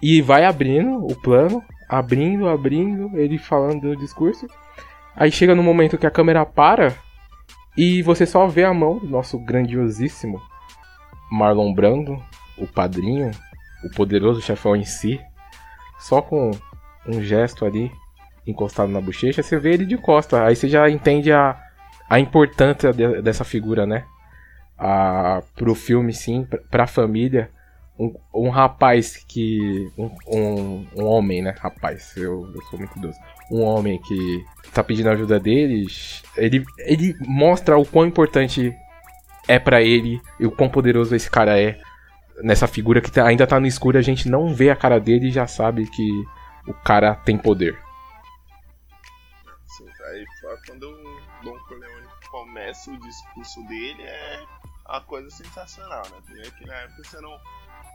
[0.00, 4.46] E vai abrindo o plano, abrindo, abrindo, ele falando do discurso.
[5.16, 6.94] Aí chega no momento que a câmera para
[7.76, 10.40] e você só vê a mão do nosso grandiosíssimo
[11.30, 12.22] Marlon Brando,
[12.56, 13.30] o padrinho,
[13.84, 15.20] o poderoso chefão em si,
[15.98, 16.50] só com
[17.06, 17.90] um gesto ali
[18.46, 20.44] encostado na bochecha, você vê ele de costa.
[20.44, 21.56] Aí você já entende a,
[22.08, 24.04] a importância de- dessa figura, né?
[24.78, 27.50] A, pro filme, sim, pra, pra família.
[27.98, 29.90] Um, um rapaz que.
[29.98, 31.52] Um, um, um homem, né?
[31.58, 33.18] Rapaz, eu, eu sou muito doce.
[33.50, 36.22] Um homem que tá pedindo ajuda deles.
[36.36, 38.72] Ele, ele mostra o quão importante
[39.48, 41.78] é pra ele e o quão poderoso esse cara é
[42.42, 45.28] nessa figura que tá- ainda tá no escuro, a gente não vê a cara dele
[45.28, 46.24] e já sabe que
[46.66, 47.78] o cara tem poder.
[49.64, 50.24] Assim, aí
[50.66, 54.44] quando o Don Corleone começa o discurso dele é
[54.88, 56.16] uma coisa sensacional, né?
[56.24, 57.38] Primeiro que na época você não,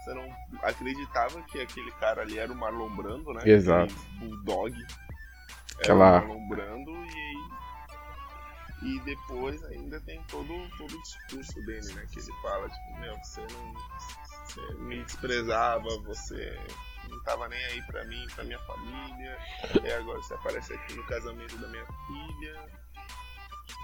[0.03, 0.29] você não
[0.63, 3.41] acreditava que aquele cara ali era o Marlon Brando, né?
[3.45, 3.93] Exato.
[4.15, 4.73] Aquele Bulldog.
[5.79, 7.62] Aquela- Era o Marlon Brando e aí.
[8.83, 10.47] E depois ainda tem todo,
[10.77, 12.05] todo o discurso dele, né?
[12.11, 13.73] Que ele fala, tipo, meu, você não.
[14.45, 16.59] Você me desprezava, você
[17.09, 19.37] não tava nem aí pra mim, pra minha família.
[19.83, 22.69] E agora você aparece aqui no casamento da minha filha.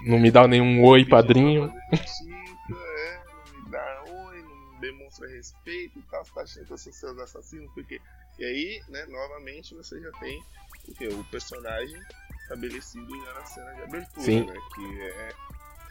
[0.06, 1.72] Não me dá nenhum oi, padrinho.
[1.92, 2.24] justiça,
[2.70, 3.22] é,
[3.52, 6.92] não me dá oi, não demonstra respeito e tal, você tá achando que eu sou
[6.92, 8.00] seus assassinos, porque.
[8.38, 10.42] E aí, né, novamente você já tem
[10.88, 11.08] o, quê?
[11.08, 12.00] o personagem
[12.50, 14.46] estabelecido já na cena de abertura, Sim.
[14.46, 14.54] né?
[14.74, 15.28] Que é.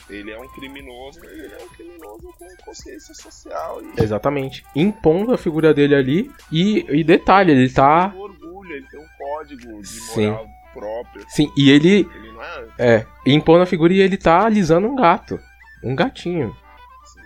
[0.10, 4.66] Ele é um criminoso, mas ele é um criminoso com consciência social e Exatamente.
[4.76, 6.32] Impondo a figura dele ali.
[6.52, 8.10] E, e detalhe, ele tá.
[8.10, 10.32] tem um orgulho, ele tem um código de Sim.
[10.32, 11.26] moral próprio.
[11.28, 12.10] Sim, e ele.
[12.16, 12.68] Ele não é.
[12.80, 15.40] É, impondo a figura e ele tá alisando um gato.
[15.84, 16.56] Um gatinho.
[17.04, 17.22] assim,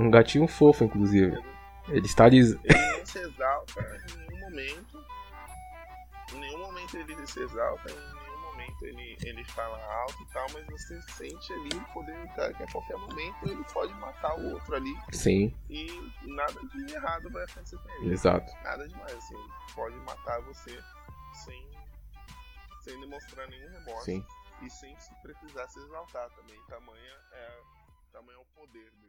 [0.00, 1.36] Um gatinho fofo, inclusive.
[1.88, 2.60] Ele está alisando.
[2.64, 5.04] ele não se exalta em nenhum momento.
[6.34, 8.17] Em nenhum momento ele se exalta, em
[8.78, 12.52] momento ele, ele fala alto e tal, mas você sente ali o poder do cara
[12.54, 17.30] que a qualquer momento ele pode matar o outro ali Sim, e nada de errado
[17.30, 18.12] vai acontecer com ele.
[18.12, 18.52] exato.
[18.62, 20.78] Nada demais, assim, ele pode matar você
[21.44, 21.70] sem,
[22.82, 24.24] sem demonstrar nenhum remorso Sim.
[24.62, 26.60] e sem se precisar se exaltar também.
[26.68, 27.60] Tamanha é,
[28.12, 29.07] tamanho é o poder dele.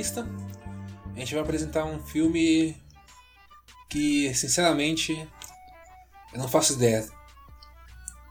[0.00, 0.26] Lista.
[1.14, 2.74] A gente vai apresentar um filme
[3.88, 5.28] que, sinceramente,
[6.32, 7.06] eu não faço ideia.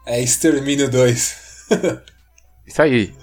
[0.04, 1.66] É Extermínio 2.
[2.66, 3.14] Isso aí.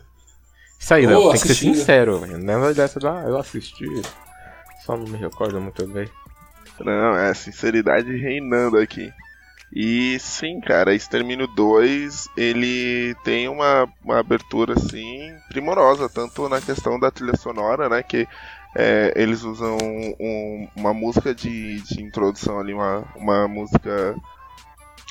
[0.79, 1.23] Isso aí, Léo.
[1.23, 1.75] Tem que ser assistindo.
[1.75, 2.37] sincero, velho.
[2.37, 3.23] Não é dessa da.
[3.23, 3.85] Eu assisti.
[4.85, 6.09] Só não me recordo muito bem.
[6.79, 9.11] Não, é sinceridade reinando aqui.
[9.71, 16.97] E sim, cara, Extermínio 2 ele tem uma, uma abertura assim primorosa, tanto na questão
[16.99, 18.01] da trilha sonora, né?
[18.01, 18.27] Que
[18.75, 19.77] é, eles usam
[20.19, 24.15] um- uma música de, de introdução ali, uma, uma música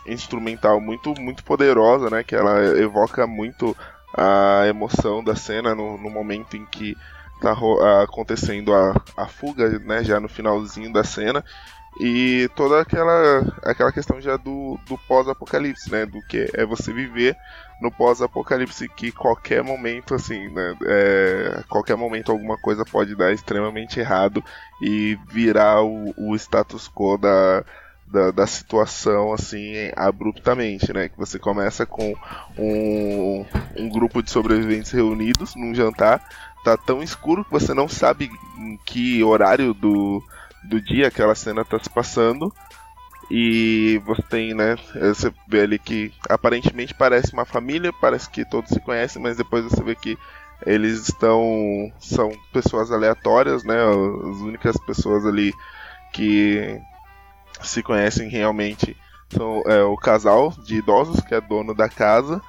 [0.07, 2.23] instrumental muito, muito poderosa, né?
[2.23, 3.77] Que ela evoca muito
[4.17, 6.97] a emoção da cena no, no momento em que
[7.41, 7.55] tá
[8.03, 10.03] acontecendo a, a fuga, né?
[10.05, 11.45] Já no finalzinho da cena.
[11.99, 16.05] E toda aquela, aquela questão já do, do pós-apocalipse, né?
[16.05, 17.37] Do que é você viver
[17.81, 20.77] no pós-apocalipse, que qualquer momento, assim, né?
[20.85, 24.45] É, qualquer momento alguma coisa pode dar extremamente errado
[24.83, 27.65] e virar o, o status quo da,
[28.07, 31.09] da, da situação, assim, abruptamente, né?
[31.09, 32.15] Que você começa com
[32.59, 36.23] um, um grupo de sobreviventes reunidos num jantar,
[36.63, 40.23] tá tão escuro que você não sabe em que horário do
[40.67, 42.53] do dia aquela cena tá se passando.
[43.31, 44.77] E você tem, né?
[44.95, 49.65] Você vê ali que aparentemente parece uma família, parece que todos se conhecem, mas depois
[49.65, 50.17] você vê que
[50.65, 51.43] eles estão.
[51.99, 53.77] são pessoas aleatórias, né?
[53.83, 55.53] As únicas pessoas ali
[56.13, 56.81] que
[57.61, 58.97] se conhecem realmente
[59.29, 62.41] são é, o casal de idosos, que é dono da casa.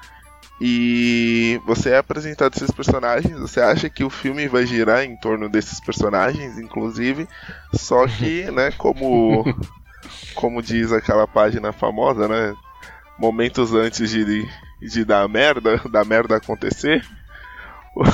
[0.60, 5.48] E você é apresentado esses personagens, você acha que o filme vai girar em torno
[5.48, 7.28] desses personagens, inclusive,
[7.72, 9.44] só que, né, como
[10.34, 12.54] como diz aquela página famosa, né,
[13.18, 14.48] momentos antes de,
[14.80, 17.04] de dar merda, da merda acontecer,
[17.94, 18.04] o,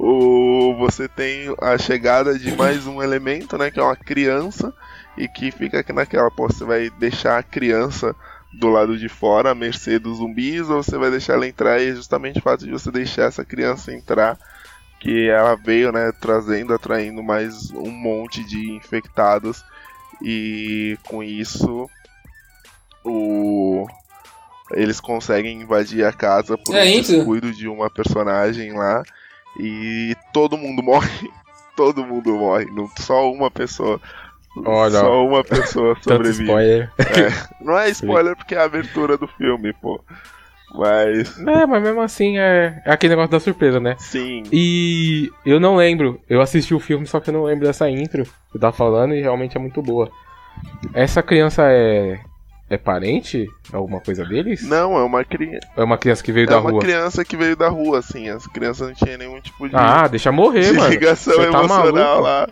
[0.72, 4.72] o- você tem a chegada de mais um elemento, né, que é uma criança
[5.16, 8.14] e que fica aqui naquela, pô, você vai deixar a criança
[8.58, 11.90] do lado de fora, à mercê dos zumbis, ou você vai deixar ela entrar e
[11.90, 14.38] é justamente o fato de você deixar essa criança entrar
[15.00, 19.62] que ela veio, né, trazendo, atraindo mais um monte de infectados
[20.22, 21.88] e com isso
[23.04, 23.86] o
[24.72, 27.14] eles conseguem invadir a casa por É, um entra.
[27.16, 29.02] descuido de uma personagem lá
[29.60, 31.30] e todo mundo morre.
[31.76, 34.00] Todo mundo morre, não só uma pessoa.
[34.64, 36.44] Olha, só uma pessoa Tanto sobrevive.
[36.44, 36.92] spoiler.
[37.60, 40.00] Não é spoiler porque é a abertura do filme, pô.
[40.74, 43.94] Mas, É, mas mesmo assim é, é aquele negócio da surpresa, né?
[43.98, 44.42] sim.
[44.52, 46.20] E eu não lembro.
[46.28, 49.20] Eu assisti o filme, só que eu não lembro dessa intro que tá falando e
[49.22, 50.10] realmente é muito boa.
[50.94, 52.18] Essa criança é.
[52.68, 53.46] É parente?
[53.72, 54.64] Alguma coisa deles?
[54.68, 55.60] Não, é uma, cri...
[55.76, 56.80] Ou é uma criança que veio é da uma rua?
[56.80, 58.28] criança que veio da rua, assim.
[58.28, 60.88] As crianças não tinham nenhum tipo de, Ah, deixa morrer, de mano.
[60.90, 62.20] ligação Você tá emocional maluco?
[62.22, 62.48] lá.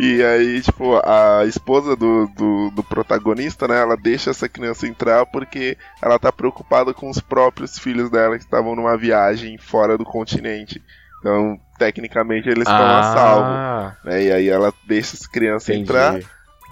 [0.00, 5.26] E aí, tipo, a esposa do, do, do protagonista, né, ela deixa essa criança entrar
[5.26, 10.04] porque ela tá preocupada com os próprios filhos dela que estavam numa viagem fora do
[10.04, 10.80] continente.
[11.18, 13.48] Então, tecnicamente, eles estão a salvo.
[13.48, 14.24] Ah, Né?
[14.24, 15.90] E aí ela deixa essa criança entendi.
[15.90, 16.20] entrar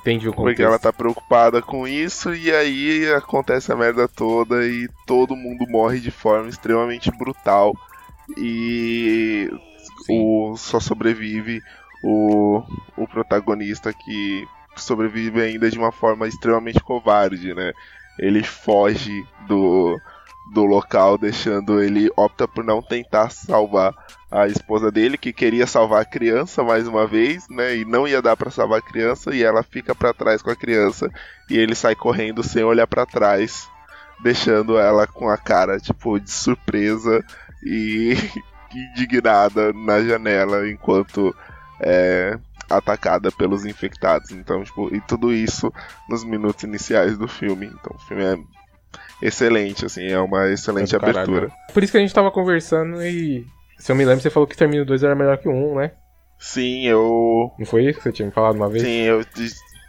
[0.07, 0.69] Entendi o porque contexto.
[0.69, 5.99] ela tá preocupada com isso e aí acontece a merda toda e todo mundo morre
[5.99, 7.75] de forma extremamente brutal
[8.39, 9.51] e
[10.09, 11.61] o só sobrevive
[12.07, 12.63] o,
[12.97, 14.47] o protagonista que
[14.77, 17.73] sobrevive ainda de uma forma extremamente covarde, né?
[18.17, 19.99] Ele foge do,
[20.53, 23.93] do local, deixando ele opta por não tentar salvar
[24.31, 27.77] a esposa dele, que queria salvar a criança mais uma vez, né?
[27.77, 30.57] E não ia dar pra salvar a criança, e ela fica pra trás com a
[30.57, 31.11] criança,
[31.51, 33.69] e ele sai correndo sem olhar pra trás,
[34.23, 37.25] deixando ela com a cara, tipo, de surpresa
[37.65, 38.15] e
[38.73, 41.35] indignada na janela enquanto
[41.81, 42.39] é
[42.69, 44.31] atacada pelos infectados.
[44.33, 45.73] Então, tipo, e tudo isso
[46.09, 47.67] nos minutos iniciais do filme.
[47.67, 48.37] Então, o filme é
[49.23, 51.47] excelente, assim, é uma excelente É abertura.
[51.47, 51.53] né?
[51.73, 53.47] Por isso que a gente tava conversando e.
[53.79, 55.93] Se eu me lembro, você falou que Termino 2 era melhor que o 1, né?
[56.39, 57.51] Sim, eu.
[57.59, 58.83] Não foi isso que você tinha me falado uma vez?
[58.83, 59.23] Sim, eu.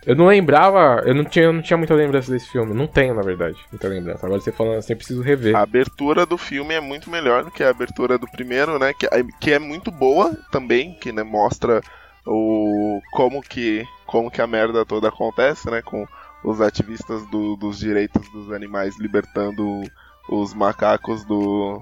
[0.08, 2.74] Eu não lembrava, eu não tinha, eu não tinha muita lembrança desse filme.
[2.74, 4.26] Não tenho, na verdade, muita lembrança.
[4.26, 5.54] Agora você falando assim, eu preciso rever.
[5.54, 8.94] A abertura do filme é muito melhor do que a abertura do primeiro, né?
[8.94, 9.06] Que,
[9.42, 11.82] que é muito boa também, que né, mostra
[12.26, 15.82] o como que como que a merda toda acontece, né?
[15.82, 16.06] Com
[16.42, 19.82] os ativistas do- dos direitos dos animais libertando
[20.30, 21.82] os macacos do,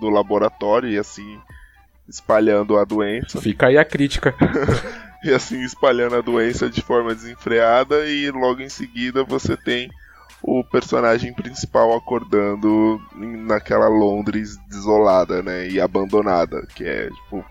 [0.00, 1.40] do laboratório e assim
[2.08, 4.32] espalhando a doença Fica aí a crítica.
[5.24, 9.90] e assim espalhando a doença de forma desenfreada e logo em seguida você tem
[10.42, 17.44] o personagem principal acordando naquela Londres desolada, né, e abandonada, que é tipo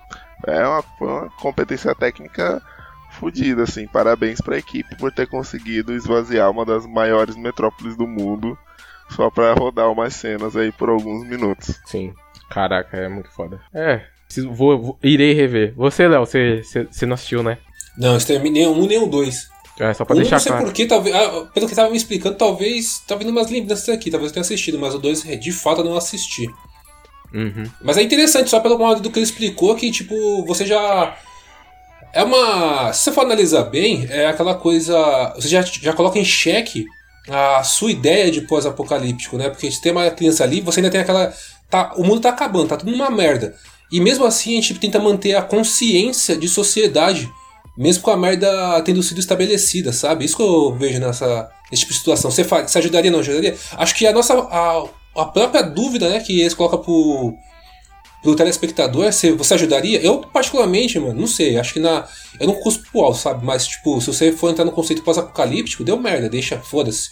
[0.45, 2.61] é uma, uma competência técnica
[3.11, 8.57] fodida, assim, parabéns pra equipe por ter conseguido esvaziar uma das maiores metrópoles do mundo
[9.09, 11.79] só pra rodar umas cenas aí por alguns minutos.
[11.85, 12.13] Sim.
[12.49, 13.59] Caraca, é muito foda.
[13.73, 14.05] É.
[14.33, 15.73] preciso- Vou, vou- irei rever.
[15.75, 17.57] Você, Léo, você, você, você não assistiu, né?
[17.97, 19.47] Não, exterminei um nem um dois.
[19.79, 20.65] É, só pra Um, deixar não sei claro.
[20.65, 21.15] porquê, talvez.
[21.15, 22.99] ah, pelo que tava me explicando, talvez.
[23.07, 25.85] Tá vindo umas lembranças aqui, talvez eu tenha assistido, mas o 2 de fato eu
[25.85, 26.47] não assisti.
[27.33, 27.63] Uhum.
[27.81, 31.17] Mas é interessante, só pelo modo do que ele explicou, que tipo, você já.
[32.13, 32.93] É uma.
[32.93, 35.33] Se você for analisar bem, é aquela coisa.
[35.35, 36.85] Você já, já coloca em xeque
[37.27, 39.49] a sua ideia de pós-apocalíptico, né?
[39.49, 41.33] Porque se tem uma criança ali, você ainda tem aquela.
[41.69, 43.55] Tá, o mundo tá acabando, tá tudo uma merda.
[43.93, 47.31] E mesmo assim a gente tenta manter a consciência de sociedade,
[47.77, 50.25] mesmo com a merda tendo sido estabelecida, sabe?
[50.25, 52.31] Isso que eu vejo nessa nesse tipo de situação.
[52.31, 53.55] Você, você ajudaria ou não ajudaria?
[53.73, 54.33] Acho que a nossa.
[54.33, 54.83] A,
[55.15, 57.35] a própria dúvida né, que eles colocam pro,
[58.23, 60.01] pro telespectador é se você ajudaria.
[60.01, 61.59] Eu, particularmente, mano, não sei.
[61.59, 62.07] Acho que na.
[62.39, 63.45] Eu não cuspo pro alto, sabe?
[63.45, 67.09] Mas, tipo, se você for entrar no conceito pós-apocalíptico, deu merda, deixa, foda-se.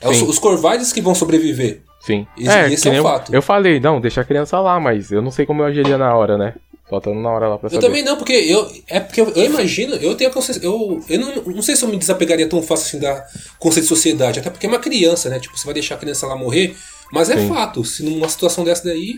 [0.00, 1.82] É os, os que vão sobreviver.
[2.00, 2.26] Sim.
[2.38, 3.34] Esse- é, esse que é um eu, fato.
[3.34, 6.14] eu falei, não, deixa a criança lá, mas eu não sei como eu agiria na
[6.14, 6.54] hora, né?
[6.88, 7.86] Faltando na hora lá pra Eu saber.
[7.86, 8.68] também não, porque eu.
[8.88, 10.60] É porque eu, eu imagino, eu tenho a consciência.
[10.64, 13.24] Eu, eu não, não sei se eu me desapegaria tão fácil assim da
[13.60, 14.40] conceito de sociedade.
[14.40, 15.38] Até porque é uma criança, né?
[15.38, 16.74] Tipo, você vai deixar a criança lá morrer.
[17.12, 17.48] Mas é Sim.
[17.48, 19.14] fato, se numa situação dessa daí,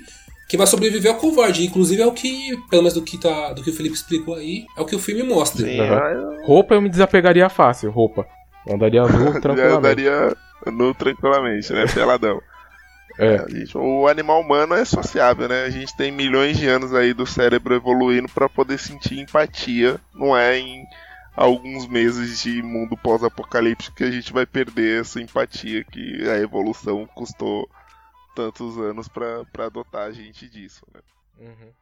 [0.50, 1.64] quem vai sobreviver é o covarde.
[1.64, 4.64] Inclusive é o que, pelo menos do que, tá, do que o Felipe explicou aí,
[4.76, 5.64] é o que o filme mostra.
[5.64, 8.26] Sim, eu- Roupa eu me desapegaria fácil, roupa.
[8.66, 9.76] Eu andaria nu tranquilamente.
[9.78, 10.36] andaria
[10.66, 11.86] no tranquilamente, né?
[11.86, 12.38] Peladão.
[13.18, 13.48] É.
[13.48, 15.64] Gente- o animal humano é sociável, né?
[15.64, 20.00] A gente tem milhões de anos aí do cérebro evoluindo pra poder sentir empatia.
[20.14, 20.84] Não é em
[21.36, 27.06] alguns meses de mundo pós-apocalíptico que a gente vai perder essa empatia que a evolução
[27.14, 27.68] custou
[28.34, 31.00] tantos anos pra adotar a gente disso, né?
[31.40, 31.72] Uhum.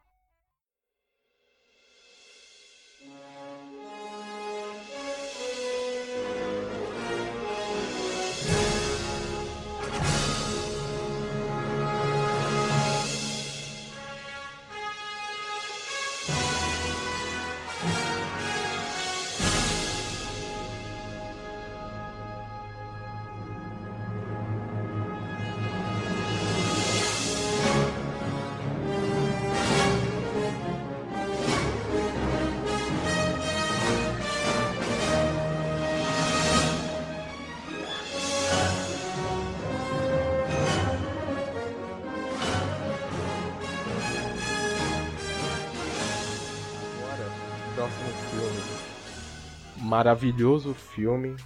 [50.04, 51.36] Maravilhoso filme.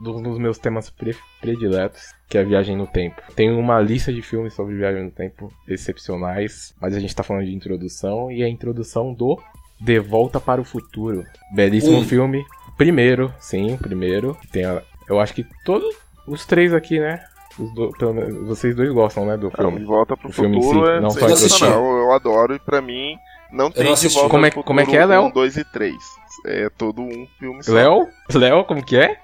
[0.00, 3.20] Um dos meus temas pre- prediletos, que é Viagem no Tempo.
[3.34, 7.44] Tem uma lista de filmes sobre Viagem no Tempo excepcionais, mas a gente tá falando
[7.46, 9.36] de introdução e a introdução do
[9.80, 11.24] De Volta para o Futuro.
[11.52, 12.04] Belíssimo Um.
[12.04, 12.44] filme.
[12.76, 14.36] Primeiro, sim, primeiro.
[14.52, 15.92] Tem a- eu acho que todos
[16.26, 17.20] os três aqui, né?
[17.58, 19.78] Os do- pelo menos vocês dois gostam, né, do filme.
[19.80, 21.84] de volta pro O filme futuro si, é não só a sensacional.
[21.98, 23.16] Eu adoro e pra mim
[23.54, 24.14] não tem não de assisti.
[24.18, 25.26] volta Como é- pro como é que futuro é, Léo?
[25.28, 25.94] 1, 2 e 3.
[26.46, 27.72] É todo um filme só.
[27.72, 28.06] Léo?
[28.34, 29.16] Léo, como que é?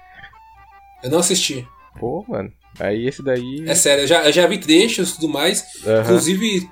[1.03, 1.67] Eu não assisti.
[1.99, 2.51] Pô, mano.
[2.79, 3.65] Aí esse daí.
[3.67, 5.63] É sério, eu já, eu já vi trechos e tudo mais.
[6.03, 6.69] Inclusive,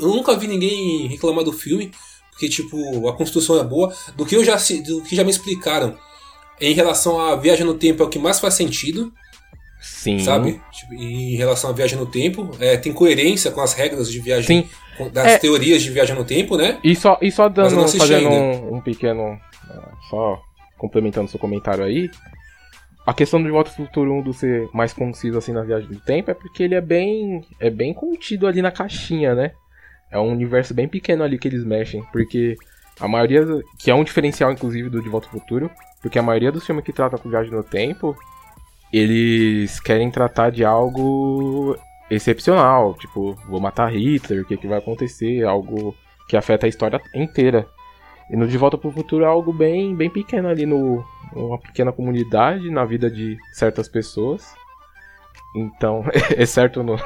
[0.00, 1.90] eu nunca vi ninguém reclamar do filme,
[2.30, 3.92] porque, tipo, a construção é boa.
[4.14, 4.56] Do que eu já,
[4.86, 5.96] do que já me explicaram
[6.60, 9.12] em relação à viagem no tempo é o que mais faz sentido,
[9.80, 10.18] Sim.
[10.18, 10.60] sabe?
[10.70, 14.62] Tipo, em relação à viagem no tempo, é, tem coerência com as regras de viagem,
[14.64, 14.68] Sim.
[15.10, 15.38] Das É.
[15.38, 16.78] teorias de viagem no tempo, né?
[16.82, 19.38] E só, e só dando, fazendo um, um pequeno.
[19.70, 20.40] ah, Só
[20.76, 22.08] complementando seu comentário aí.
[23.06, 25.88] A questão do De Volta ao Futuro 1 do ser mais conciso assim na viagem
[25.88, 27.42] do tempo é porque ele é bem.
[27.58, 29.52] é bem contido ali na caixinha, né?
[30.10, 32.02] É um universo bem pequeno ali que eles mexem.
[32.12, 32.56] Porque
[33.00, 33.44] a maioria.
[33.78, 35.70] Que é um diferencial, inclusive, do De Volta ao Futuro.
[36.02, 38.14] Porque a maioria dos filmes que tratam com viagem no tempo.
[38.92, 41.76] Eles querem tratar de algo
[42.10, 42.94] excepcional.
[42.94, 45.44] Tipo, vou matar Hitler, o que, que vai acontecer?
[45.44, 45.94] Algo
[46.28, 47.66] que afeta a história inteira.
[48.30, 51.04] E no De Volta pro Futuro é algo bem, bem pequeno ali no
[51.34, 54.54] uma pequena comunidade na vida de certas pessoas.
[55.56, 56.04] Então,
[56.36, 56.96] exceto no,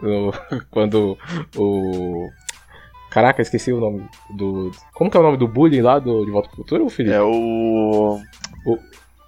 [0.00, 0.32] no
[0.70, 1.18] quando
[1.56, 2.28] o
[3.10, 6.30] Caraca, esqueci o nome do Como que é o nome do bullying lá do De
[6.32, 7.14] Volta pro Futuro, Felipe?
[7.14, 8.18] É o.
[8.66, 8.78] O-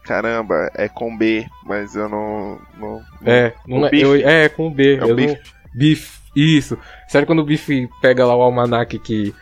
[0.07, 2.61] Caramba, é com B, mas eu não.
[2.78, 4.97] não É, não é, eu- é com B.
[4.97, 5.37] É o não,
[5.74, 6.78] Biff, isso.
[7.09, 9.35] Sério quando o Biff pega lá o almanac que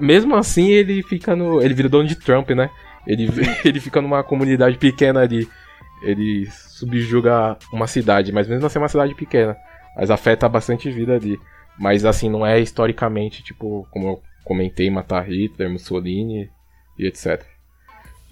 [0.00, 2.70] mesmo assim ele fica no, ele vira dono de Trump, né?
[3.06, 3.28] Ele
[3.64, 5.48] ele fica numa comunidade pequena ali.
[6.02, 9.56] Ele subjuga uma cidade, mas mesmo assim é uma cidade pequena,
[9.96, 11.38] mas afeta bastante vida ali.
[11.78, 16.50] Mas assim não é historicamente, tipo, como eu comentei, matar Hitler, Mussolini
[16.98, 17.44] e etc.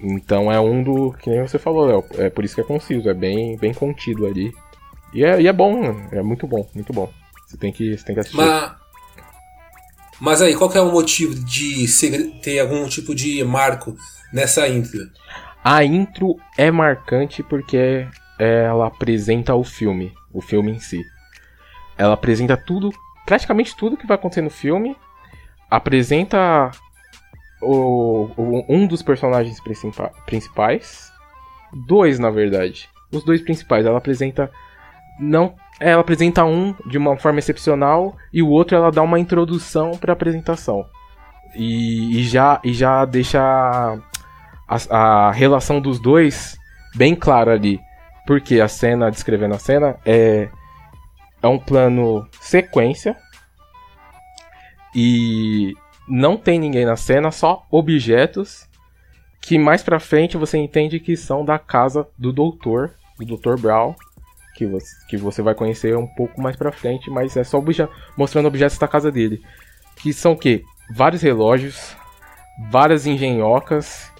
[0.02, 1.12] Então é um do.
[1.12, 2.04] Que nem você falou, Léo.
[2.14, 4.52] É por isso que é conciso, é bem, bem contido ali.
[5.12, 6.08] E é, e é bom, mano.
[6.12, 7.12] É muito bom, muito bom.
[7.46, 8.36] Você tem que, você tem que assistir.
[8.36, 8.72] Mas,
[10.20, 11.86] mas aí, qual que é o motivo de
[12.42, 13.96] ter algum tipo de marco
[14.32, 15.00] nessa intro?
[15.62, 18.06] A intro é marcante porque
[18.38, 21.04] ela apresenta o filme, o filme em si.
[21.98, 22.90] Ela apresenta tudo,
[23.26, 24.96] praticamente tudo que vai acontecer no filme.
[25.70, 26.70] Apresenta
[27.62, 31.10] o, o- um dos personagens principa- principais.
[31.86, 32.88] Dois, na verdade.
[33.12, 33.86] Os dois principais.
[33.86, 34.50] Ela apresenta.
[35.18, 35.54] Não.
[35.78, 40.12] Ela apresenta um de uma forma excepcional e o outro ela dá uma introdução para
[40.12, 40.84] apresentação.
[41.54, 43.40] E, e já, e já deixa
[44.68, 46.56] a, a relação dos dois
[46.94, 47.80] bem clara ali.
[48.26, 50.48] Porque a cena, descrevendo a cena, é,
[51.42, 53.16] é um plano sequência.
[54.94, 55.74] E
[56.10, 58.68] não tem ninguém na cena, só objetos
[59.40, 63.58] que mais pra frente você entende que são da casa do doutor, do Dr.
[63.58, 63.94] Brown,
[64.54, 67.88] que você, que você vai conhecer um pouco mais pra frente, mas é só obje
[68.16, 69.40] mostrando objetos da casa dele.
[69.96, 70.62] Que são o quê?
[70.94, 71.96] Vários relógios,
[72.70, 74.10] várias engenhocas.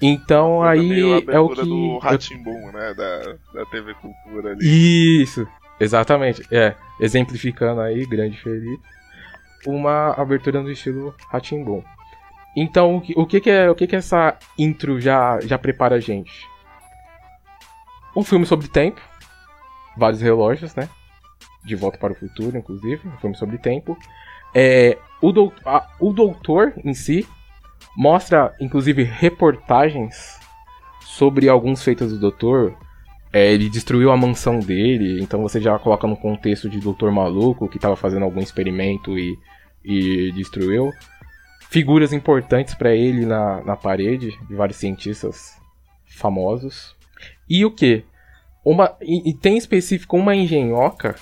[0.00, 1.62] Então aí é o que.
[1.62, 2.94] do eu- Ratimbum, né?
[2.94, 3.18] Da,
[3.52, 5.22] da TV Cultura ali.
[5.22, 5.46] Isso,
[5.78, 6.42] exatamente.
[6.50, 8.82] É, exemplificando aí, grande Felipe,
[9.66, 11.82] uma abertura no estilo Ratimbun.
[12.56, 16.46] Então, o que, que, é, o que, que essa intro já, já prepara a gente?
[18.16, 19.00] Um filme sobre tempo,
[19.96, 20.88] vários relógios, né?
[21.64, 23.98] De Volta para o Futuro, inclusive, um filme sobre tempo.
[24.54, 27.26] É, o, dou- a- o doutor em si
[27.96, 30.38] mostra, inclusive, reportagens
[31.00, 32.76] sobre alguns feitos do doutor,
[33.34, 37.68] é, ele destruiu a mansão dele, então você já coloca no contexto de Doutor Maluco,
[37.68, 39.36] que estava fazendo algum experimento e,
[39.84, 40.90] e destruiu.
[41.68, 45.56] Figuras importantes para ele na, na parede, de vários cientistas
[46.06, 46.94] famosos.
[47.50, 48.04] E o que?
[48.64, 51.16] Uma, e, e tem em específico uma engenhoca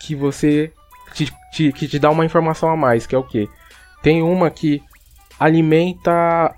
[0.00, 0.70] que você.
[1.14, 3.48] Te, te- que te dá uma informação a mais, que é o que?
[4.02, 4.82] Tem uma que
[5.40, 6.12] alimenta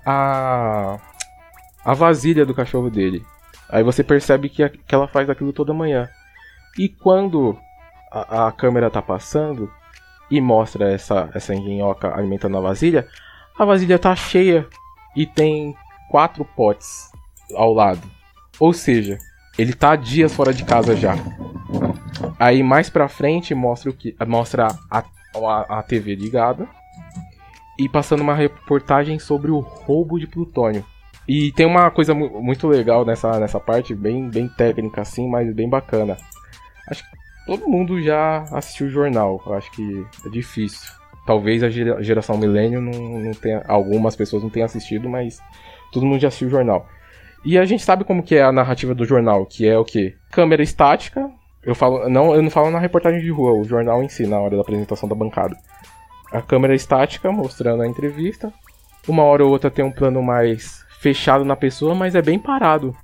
[0.05, 0.99] a.
[1.85, 3.23] a vasilha do cachorro dele.
[3.71, 6.09] Aí você percebe que, que ela faz aquilo toda manhã.
[6.77, 7.57] E quando
[8.11, 9.71] a, a câmera tá passando
[10.29, 13.07] e mostra essa, essa engenhoca alimentando a vasilha,
[13.57, 14.67] a vasilha tá cheia
[15.15, 15.75] e tem
[16.09, 17.09] quatro potes
[17.55, 18.01] ao lado.
[18.59, 19.17] Ou seja,
[19.57, 21.15] ele tá dias fora de casa já.
[22.37, 25.03] Aí mais pra frente mostra o que mostra a,
[25.35, 26.67] a, a TV ligada
[27.79, 30.85] e passando uma reportagem sobre o roubo de plutônio.
[31.27, 35.53] E tem uma coisa mu- muito legal nessa, nessa parte, bem, bem técnica assim, mas
[35.53, 36.17] bem bacana.
[36.89, 37.09] Acho que
[37.45, 40.91] todo mundo já assistiu o jornal, eu acho que é difícil.
[41.25, 43.63] Talvez a gera- geração milênio não, não tenha.
[43.67, 45.39] Algumas pessoas não tenham assistido, mas
[45.91, 46.87] todo mundo já assistiu o jornal.
[47.45, 50.15] E a gente sabe como que é a narrativa do jornal, que é o quê?
[50.31, 51.29] Câmera estática.
[51.63, 54.39] Eu falo, não, eu não falo na reportagem de rua, o jornal em si, na
[54.39, 55.55] hora da apresentação da bancada.
[56.31, 58.51] A câmera estática mostrando a entrevista.
[59.07, 62.95] Uma hora ou outra tem um plano mais fechado na pessoa, mas é bem parado.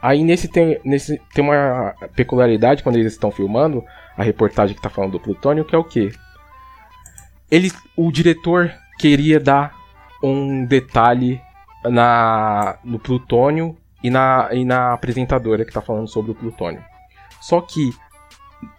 [0.00, 3.84] Aí nesse tem, nesse tem uma peculiaridade quando eles estão filmando
[4.16, 6.10] a reportagem que tá falando do plutônio, que é o quê?
[7.50, 9.74] Ele, o diretor queria dar
[10.22, 11.40] um detalhe
[11.84, 16.82] na no plutônio e na, e na apresentadora que tá falando sobre o plutônio.
[17.40, 17.92] Só que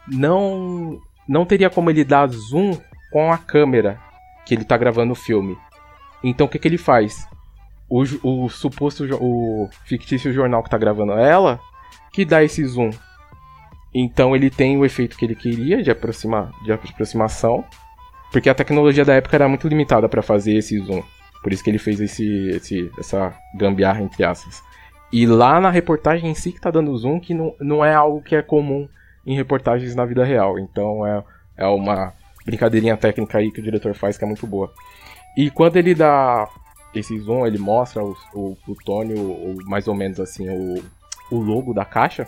[0.08, 2.76] não não teria como ele dar zoom
[3.12, 4.00] com a câmera
[4.46, 5.58] que ele tá gravando o filme.
[6.24, 7.28] Então o que, que ele faz?
[7.90, 11.60] O, o suposto o fictício jornal que tá gravando ela
[12.12, 12.92] que dá esse zoom.
[13.94, 17.64] Então ele tem o efeito que ele queria de, aproxima, de aproximação,
[18.32, 21.02] porque a tecnologia da época era muito limitada para fazer esse zoom.
[21.42, 24.62] Por isso que ele fez esse, esse, essa gambiarra entre aspas.
[25.12, 28.22] E lá na reportagem em si que tá dando zoom, que não, não é algo
[28.22, 28.88] que é comum
[29.26, 30.60] em reportagens na vida real.
[30.60, 31.24] Então é,
[31.58, 32.14] é uma
[32.46, 34.72] brincadeirinha técnica aí que o diretor faz que é muito boa.
[35.36, 36.48] E quando ele dá
[36.94, 40.84] esse zoom, ele mostra o, o plutônio, mais ou menos assim, o,
[41.32, 42.28] o logo da caixa.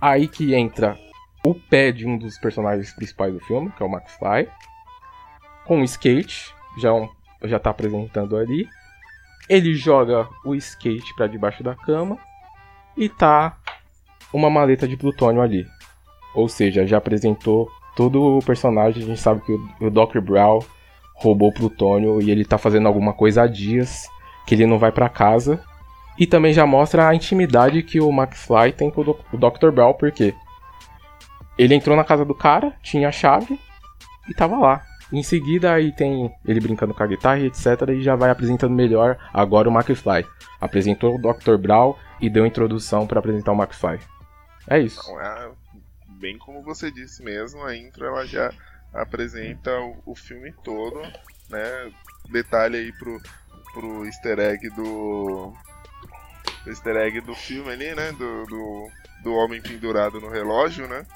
[0.00, 0.98] Aí que entra
[1.44, 4.48] o pé de um dos personagens principais do filme, que é o McFly,
[5.64, 6.90] com o skate, já,
[7.44, 8.68] já tá apresentando ali.
[9.48, 12.18] Ele joga o skate pra debaixo da cama
[12.96, 13.58] e tá
[14.32, 15.66] uma maleta de plutônio ali.
[16.34, 20.20] Ou seja, já apresentou todo o personagem, a gente sabe que o, o Dr.
[20.20, 20.60] Brown
[21.16, 24.06] roubou plutônio e ele tá fazendo alguma coisa há dias,
[24.46, 25.60] que ele não vai pra casa.
[26.18, 29.70] E também já mostra a intimidade que o McFly tem com o, Dr.
[29.70, 30.34] Brown, porque
[31.58, 33.58] ele entrou na casa do cara, tinha a chave
[34.28, 34.82] e tava lá.
[35.12, 37.66] Em seguida aí tem ele brincando com a guitarra e etc.
[37.90, 40.26] E já vai apresentando melhor agora o McFly.
[40.60, 41.56] Apresentou o Dr.
[41.56, 44.00] Brown e deu introdução pra apresentar o McFly.
[44.68, 45.00] É isso.
[45.02, 45.50] Então, é,
[46.18, 48.52] bem como você disse mesmo, a intro ela já
[48.96, 51.00] apresenta o, o filme todo,
[51.50, 51.92] né?
[52.30, 53.20] Detalhe aí pro,
[53.72, 55.52] pro easter egg do.
[56.64, 58.12] do easter egg do filme ali, né?
[58.12, 58.90] Do, do,
[59.22, 61.06] do homem pendurado no relógio, né?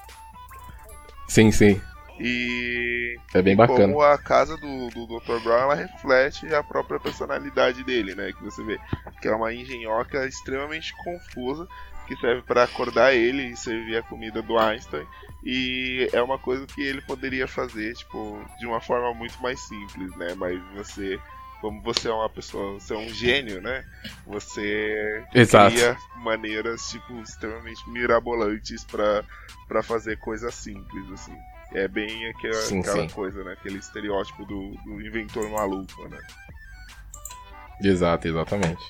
[1.28, 1.80] Sim, sim.
[2.18, 3.94] E É bem bacana.
[3.94, 5.42] como a casa do, do Dr.
[5.42, 8.32] Brown ela reflete a própria personalidade dele, né?
[8.32, 8.78] Que você vê
[9.22, 11.66] que é uma engenhoca extremamente confusa
[12.10, 15.06] que serve para acordar ele e servir a comida do Einstein.
[15.44, 20.14] E é uma coisa que ele poderia fazer, tipo, de uma forma muito mais simples,
[20.16, 20.34] né?
[20.36, 21.20] Mas você,
[21.60, 23.84] como você é uma pessoa, você é um gênio, né?
[24.26, 25.72] Você Exato.
[25.72, 31.36] cria maneiras, tipo, extremamente mirabolantes para fazer coisas simples, assim.
[31.72, 33.14] É bem aquela, Sim, aquela sim.
[33.14, 33.52] coisa, né?
[33.52, 36.18] Aquele estereótipo do, do inventor maluco, né?
[37.80, 38.82] Exato, exatamente.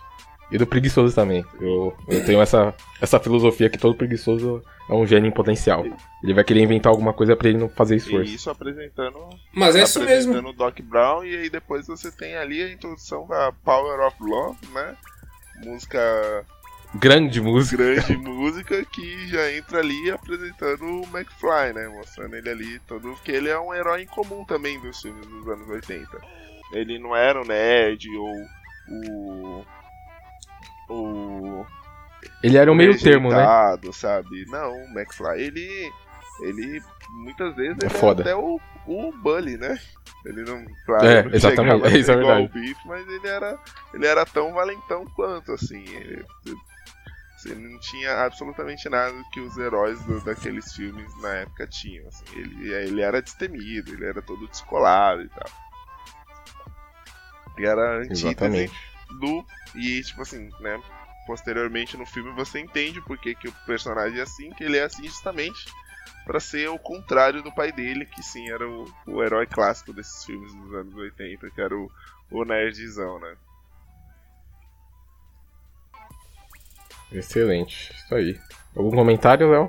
[0.51, 1.44] E do preguiçoso também.
[1.60, 5.85] Eu, eu tenho essa, essa filosofia que todo preguiçoso é um gênio em potencial.
[6.24, 8.35] Ele vai querer inventar alguma coisa pra ele não fazer E esforço.
[8.35, 9.16] isso apresentando,
[9.55, 10.32] Mas é isso mesmo.
[10.32, 14.16] apresentando o Doc Brown, e aí depois você tem ali a introdução da Power of
[14.20, 14.97] Love, né?
[15.64, 16.44] Música,
[16.97, 17.77] Grande música.
[17.77, 21.86] grande música, que já entra ali apresentando o McFly, né?
[21.89, 23.14] Mostrando ele ali todo.
[23.24, 26.09] que ele é um herói incomum também dos filmes dos anos 80.
[26.72, 28.35] Ele não era o nerd ou
[28.89, 29.64] o.
[30.91, 31.65] O.
[32.43, 33.45] Ele era o meio termo, né?
[33.93, 34.45] sabe?
[34.47, 35.93] Não, o McFly, ele.
[36.43, 36.83] Ele.
[37.11, 38.23] Muitas vezes É ele foda.
[38.23, 39.79] até o, o Bully, né?
[40.25, 40.65] Ele não.
[40.87, 42.45] Claro, É, não exatamente, ser isso é igual verdade.
[42.45, 43.59] o Biff, mas ele era.
[43.95, 45.85] Ele era tão valentão quanto, assim.
[45.89, 46.25] Ele,
[47.37, 52.07] você não tinha absolutamente nada que os heróis do- daqueles filmes na época tinham.
[52.09, 52.25] Assim.
[52.37, 55.49] Ele, ele era destemido, ele era todo descolado e tal.
[57.59, 58.71] E era antítese
[59.19, 59.45] Do.
[59.74, 60.81] E tipo assim, né?
[61.27, 64.85] Posteriormente no filme você entende por que, que o personagem é assim, que ele é
[64.85, 65.66] assim justamente
[66.24, 70.24] pra ser o contrário do pai dele, que sim era o, o herói clássico desses
[70.24, 71.91] filmes dos anos 80, que era o,
[72.31, 73.37] o nerdzão, né?
[77.12, 77.93] Excelente.
[77.93, 78.39] Isso aí.
[78.77, 79.69] Algum comentário, Léo?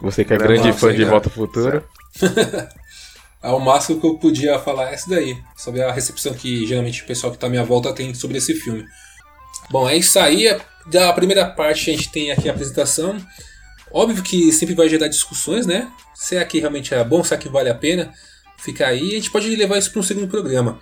[0.00, 1.04] Você que é Grande grande fã de.
[1.04, 1.86] Volta ao Futuro.
[3.42, 5.38] É o máximo que eu podia falar é isso daí.
[5.56, 8.54] Sobre a recepção que geralmente o pessoal que tá à minha volta tem sobre esse
[8.54, 8.84] filme.
[9.70, 10.60] Bom, é isso aí.
[10.86, 13.16] Da primeira parte a gente tem aqui a apresentação.
[13.90, 15.90] Óbvio que sempre vai gerar discussões, né?
[16.14, 18.12] Se aqui realmente é bom, se aqui vale a pena.
[18.58, 19.12] Fica aí.
[19.12, 20.78] A gente pode levar isso para um segundo programa.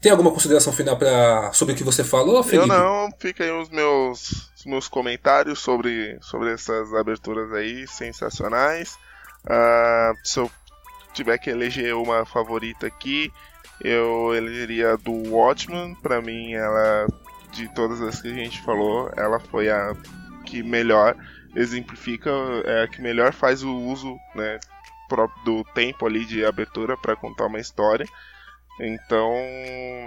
[0.00, 2.68] Tem alguma consideração final pra, sobre o que você falou, Felipe?
[2.68, 8.98] Eu não, fica aí os meus, os meus comentários sobre, sobre essas aberturas aí sensacionais.
[9.48, 10.50] Ah, se eu
[11.12, 13.32] tiver que eleger uma favorita aqui,
[13.80, 15.94] eu elegeria a do Watchman.
[15.96, 17.06] Pra mim, ela,
[17.52, 19.94] de todas as que a gente falou, ela foi a
[20.44, 21.16] que melhor
[21.54, 22.30] exemplifica,
[22.64, 24.58] é a que melhor faz o uso né,
[25.08, 28.06] próprio do tempo ali de abertura para contar uma história.
[28.80, 29.30] Então,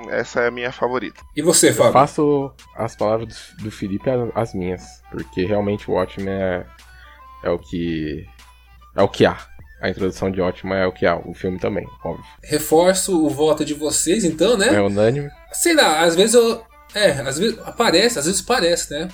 [0.10, 1.22] essa é a minha favorita.
[1.36, 1.94] E você, Eu Fábio?
[1.94, 5.04] faço as palavras do, do Felipe as minhas.
[5.12, 6.66] Porque realmente o Watchmen é,
[7.44, 8.26] é o que.
[8.96, 9.38] É o que há.
[9.82, 11.18] A introdução de Watchmen é o que há.
[11.18, 12.24] O filme também, óbvio.
[12.44, 14.74] Reforço o voto de vocês, então, né?
[14.74, 15.30] É unânime.
[15.52, 16.64] Sei lá, às vezes eu.
[16.94, 19.10] É, às vezes aparece, às vezes parece, né?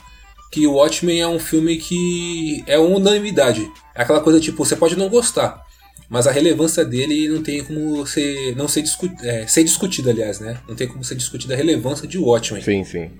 [0.51, 3.69] Que o Watchmen é um filme que é uma unanimidade.
[3.95, 5.61] É aquela coisa tipo, você pode não gostar,
[6.07, 10.39] mas a relevância dele não tem como ser, não ser, discu é, ser discutida, aliás,
[10.39, 10.59] né?
[10.67, 12.61] Não tem como ser discutida a relevância de Watchmen.
[12.61, 13.11] Sim, sim.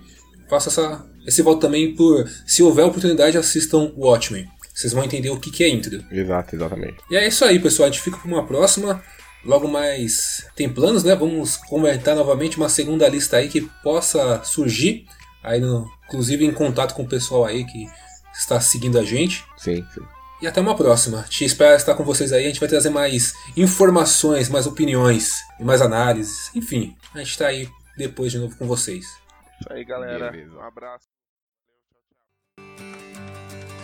[0.48, 4.48] Faço essa, esse voto também por, se houver oportunidade, assistam Watchmen.
[4.74, 6.04] Vocês vão entender o que, que é intro.
[6.12, 6.98] Exato, exatamente.
[7.10, 7.88] E é isso aí, pessoal.
[7.88, 9.04] A gente fica para uma próxima.
[9.44, 11.16] Logo mais tem planos, né?
[11.16, 15.06] Vamos comentar novamente uma segunda lista aí que possa surgir.
[15.44, 17.88] Aí no, inclusive em contato com o pessoal aí que
[18.34, 19.44] está seguindo a gente.
[19.58, 20.02] Sim, sim.
[20.42, 21.24] E até uma próxima.
[21.30, 22.46] Te espero estar com vocês aí.
[22.46, 26.50] A gente vai trazer mais informações, mais opiniões e mais análises.
[26.56, 29.06] Enfim, a gente está aí depois de novo com vocês.
[29.60, 30.32] Isso aí, galera.
[30.32, 30.56] Beleza.
[30.56, 31.11] Um abraço.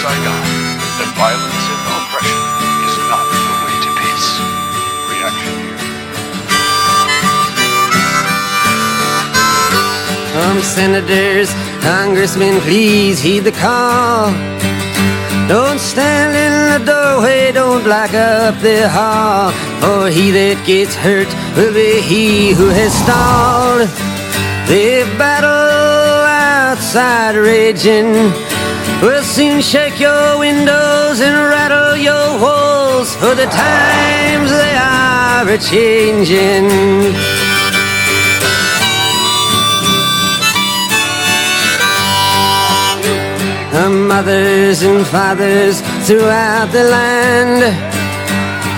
[0.00, 0.40] Saigon
[0.96, 2.40] that violence and oppression
[2.88, 4.30] is not the way to peace.
[5.12, 5.76] Reaction here.
[10.32, 11.52] Some senators,
[11.84, 14.32] congressmen, please heed the call.
[15.52, 19.52] Don't stand in the doorway, don't block up the hall.
[19.84, 23.84] For he that gets hurt will be he who has stalled.
[24.64, 28.32] The battle outside raging
[29.02, 33.14] will soon shake your windows and rattle your walls.
[33.16, 36.68] For the times they are a changing.
[43.90, 47.62] Mothers and fathers throughout the land.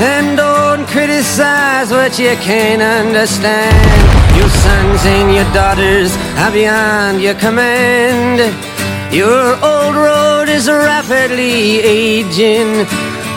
[0.01, 4.37] And don't criticize what you can't understand.
[4.39, 8.72] Your sons and your daughters are beyond your command.
[9.13, 12.87] Your old road is rapidly aging.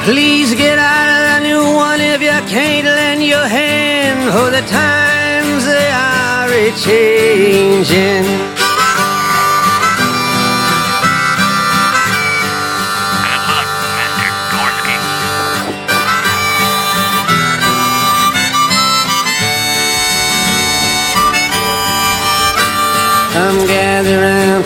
[0.05, 4.31] Please get out of the new one if you can't lend your hand.
[4.31, 8.55] For the times they are a changing.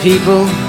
[0.02, 0.68] People